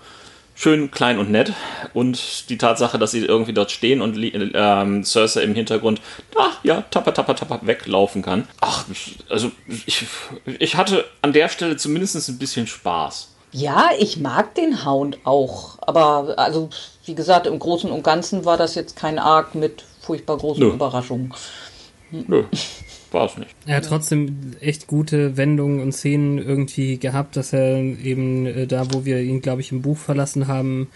schön 0.55 0.89
klein 0.89 1.19
und 1.19 1.29
nett. 1.29 1.53
Und 1.93 2.49
die 2.49 2.57
Tatsache, 2.57 2.97
dass 2.97 3.11
sie 3.11 3.23
irgendwie 3.23 3.53
dort 3.53 3.71
stehen 3.71 4.01
und 4.01 4.17
ähm, 4.33 5.03
Cersei 5.03 5.43
im 5.43 5.53
Hintergrund, 5.53 6.01
ach 6.37 6.63
ja, 6.63 6.81
tapper, 6.89 7.13
tapper, 7.13 7.35
tapper, 7.35 7.59
weglaufen 7.63 8.21
kann. 8.21 8.47
Ach, 8.61 8.85
also 9.29 9.51
ich, 9.85 10.05
ich 10.59 10.75
hatte 10.75 11.05
an 11.21 11.33
der 11.33 11.49
Stelle 11.49 11.77
zumindest 11.77 12.27
ein 12.29 12.39
bisschen 12.39 12.65
Spaß. 12.65 13.29
Ja, 13.51 13.89
ich 13.99 14.17
mag 14.19 14.55
den 14.55 14.85
Hound 14.85 15.19
auch. 15.23 15.77
Aber 15.81 16.33
also, 16.37 16.69
wie 17.05 17.15
gesagt, 17.15 17.47
im 17.47 17.59
Großen 17.59 17.91
und 17.91 18.03
Ganzen 18.03 18.43
war 18.43 18.57
das 18.57 18.75
jetzt 18.75 18.95
kein 18.95 19.19
Arc 19.19 19.55
mit 19.55 19.83
furchtbar 20.01 20.37
großen 20.37 20.63
Nö. 20.63 20.73
Überraschungen. 20.73 21.33
Nö 22.11 22.43
war 23.15 23.39
nicht. 23.39 23.55
Er 23.65 23.77
hat 23.77 23.85
trotzdem 23.85 24.53
echt 24.59 24.85
gute 24.85 25.37
Wendungen 25.37 25.79
und 25.79 25.93
Szenen 25.93 26.37
irgendwie 26.37 26.97
gehabt, 26.97 27.35
dass 27.35 27.53
er 27.53 27.77
eben 27.77 28.45
äh, 28.45 28.67
da, 28.67 28.93
wo 28.93 29.05
wir 29.05 29.21
ihn, 29.21 29.41
glaube 29.41 29.61
ich, 29.61 29.71
im 29.71 29.81
Buch 29.81 29.97
verlassen 29.97 30.47
haben, 30.47 30.89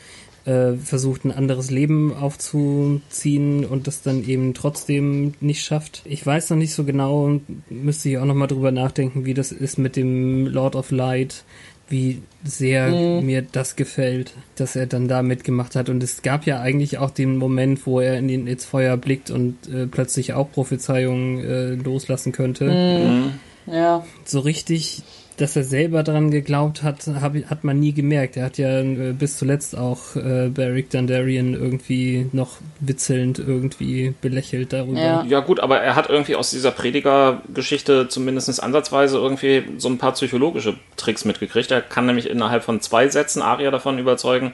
äh, 0.45 0.73
versucht, 0.73 1.25
ein 1.25 1.31
anderes 1.31 1.71
Leben 1.71 2.13
aufzuziehen 2.13 3.65
und 3.65 3.87
das 3.87 4.01
dann 4.01 4.27
eben 4.27 4.53
trotzdem 4.53 5.33
nicht 5.39 5.63
schafft. 5.63 6.01
Ich 6.05 6.25
weiß 6.25 6.51
noch 6.51 6.57
nicht 6.57 6.73
so 6.73 6.83
genau, 6.83 7.39
müsste 7.69 8.09
ich 8.09 8.17
auch 8.17 8.25
noch 8.25 8.35
mal 8.35 8.47
drüber 8.47 8.71
nachdenken, 8.71 9.25
wie 9.25 9.33
das 9.33 9.51
ist 9.51 9.77
mit 9.77 9.95
dem 9.95 10.47
Lord 10.47 10.75
of 10.75 10.91
Light 10.91 11.43
wie 11.89 12.21
sehr 12.43 12.89
mhm. 12.89 13.25
mir 13.25 13.41
das 13.41 13.75
gefällt, 13.75 14.33
dass 14.55 14.75
er 14.75 14.85
dann 14.85 15.07
da 15.07 15.21
mitgemacht 15.21 15.75
hat. 15.75 15.89
Und 15.89 16.03
es 16.03 16.21
gab 16.21 16.45
ja 16.45 16.61
eigentlich 16.61 16.97
auch 16.97 17.09
den 17.09 17.37
Moment, 17.37 17.85
wo 17.85 17.99
er 17.99 18.17
in 18.17 18.27
den, 18.27 18.47
ins 18.47 18.65
Feuer 18.65 18.97
blickt 18.97 19.31
und 19.31 19.55
äh, 19.67 19.87
plötzlich 19.87 20.33
auch 20.33 20.51
Prophezeiungen 20.51 21.43
äh, 21.43 21.69
loslassen 21.75 22.31
könnte. 22.31 22.65
Mhm. 22.65 23.73
Ja. 23.73 24.05
So 24.25 24.39
richtig 24.39 25.03
dass 25.39 25.55
er 25.55 25.63
selber 25.63 26.03
dran 26.03 26.31
geglaubt 26.31 26.83
hat, 26.83 27.07
hab, 27.07 27.33
hat 27.49 27.63
man 27.63 27.79
nie 27.79 27.93
gemerkt. 27.93 28.35
Er 28.35 28.45
hat 28.45 28.57
ja 28.57 28.81
äh, 28.81 29.13
bis 29.17 29.37
zuletzt 29.37 29.77
auch 29.77 30.15
äh, 30.15 30.49
Beric 30.49 30.89
Dandarian 30.89 31.53
irgendwie 31.53 32.29
noch 32.33 32.57
witzelnd 32.79 33.39
irgendwie 33.39 34.13
belächelt 34.21 34.73
darüber. 34.73 34.99
Ja. 34.99 35.23
ja 35.23 35.39
gut, 35.39 35.61
aber 35.61 35.79
er 35.79 35.95
hat 35.95 36.09
irgendwie 36.09 36.35
aus 36.35 36.51
dieser 36.51 36.71
Prediger-Geschichte 36.71 38.09
zumindest 38.09 38.61
ansatzweise 38.61 39.17
irgendwie 39.17 39.63
so 39.77 39.87
ein 39.87 39.97
paar 39.97 40.11
psychologische 40.11 40.75
Tricks 40.97 41.23
mitgekriegt. 41.23 41.71
Er 41.71 41.81
kann 41.81 42.05
nämlich 42.05 42.29
innerhalb 42.29 42.63
von 42.63 42.81
zwei 42.81 43.07
Sätzen 43.07 43.41
Aria 43.41 43.71
davon 43.71 43.97
überzeugen, 43.97 44.53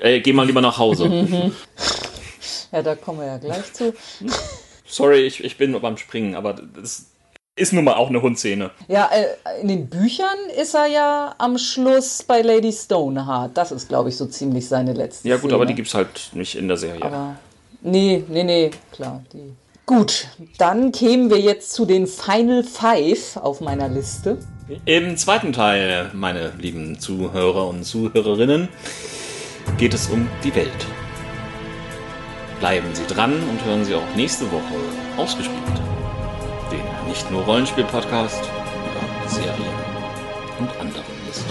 ey, 0.00 0.20
geh 0.20 0.32
mal 0.32 0.46
lieber 0.46 0.62
nach 0.62 0.78
Hause. 0.78 1.06
ja, 2.72 2.82
da 2.82 2.94
kommen 2.94 3.20
wir 3.20 3.26
ja 3.26 3.38
gleich 3.38 3.72
zu. 3.72 3.92
Sorry, 4.86 5.26
ich, 5.26 5.44
ich 5.44 5.58
bin 5.58 5.72
nur 5.72 5.80
beim 5.80 5.98
Springen, 5.98 6.36
aber 6.36 6.54
das 6.54 7.06
ist 7.56 7.72
nun 7.72 7.84
mal 7.84 7.94
auch 7.94 8.10
eine 8.10 8.20
Hundszene. 8.20 8.70
Ja, 8.86 9.10
äh, 9.12 9.60
in 9.62 9.68
den 9.68 9.88
Büchern 9.88 10.36
ist 10.60 10.74
er 10.74 10.86
ja 10.86 11.34
am 11.38 11.56
Schluss 11.56 12.22
bei 12.22 12.42
Lady 12.42 12.70
Stoneheart. 12.70 13.56
Das 13.56 13.72
ist, 13.72 13.88
glaube 13.88 14.10
ich, 14.10 14.16
so 14.16 14.26
ziemlich 14.26 14.68
seine 14.68 14.92
letzte 14.92 15.28
Ja 15.28 15.36
gut, 15.36 15.44
Szene. 15.44 15.54
aber 15.54 15.66
die 15.66 15.74
gibt 15.74 15.88
es 15.88 15.94
halt 15.94 16.30
nicht 16.34 16.54
in 16.54 16.68
der 16.68 16.76
Serie. 16.76 17.02
Aber 17.02 17.36
nee, 17.80 18.22
nee, 18.28 18.44
nee, 18.44 18.70
klar. 18.92 19.22
Die. 19.32 19.54
Gut, 19.86 20.28
dann 20.58 20.92
kämen 20.92 21.30
wir 21.30 21.38
jetzt 21.38 21.72
zu 21.72 21.86
den 21.86 22.06
Final 22.06 22.62
Five 22.62 23.36
auf 23.36 23.60
meiner 23.60 23.88
Liste. 23.88 24.38
Im 24.84 25.16
zweiten 25.16 25.52
Teil, 25.52 26.10
meine 26.12 26.52
lieben 26.58 26.98
Zuhörer 26.98 27.68
und 27.68 27.84
Zuhörerinnen, 27.84 28.68
geht 29.78 29.94
es 29.94 30.08
um 30.08 30.28
die 30.44 30.54
Welt. 30.54 30.86
Bleiben 32.58 32.88
Sie 32.94 33.06
dran 33.06 33.32
und 33.48 33.64
hören 33.64 33.84
Sie 33.84 33.94
auch 33.94 34.16
nächste 34.16 34.50
Woche 34.50 34.74
ausgespielt 35.16 35.85
nicht 37.08 37.30
nur 37.30 37.42
Rollenspiel-Podcast 37.44 38.42
über 38.42 39.28
Serien 39.28 39.74
und 40.58 40.70
anderen 40.80 41.26
Mist. 41.26 41.44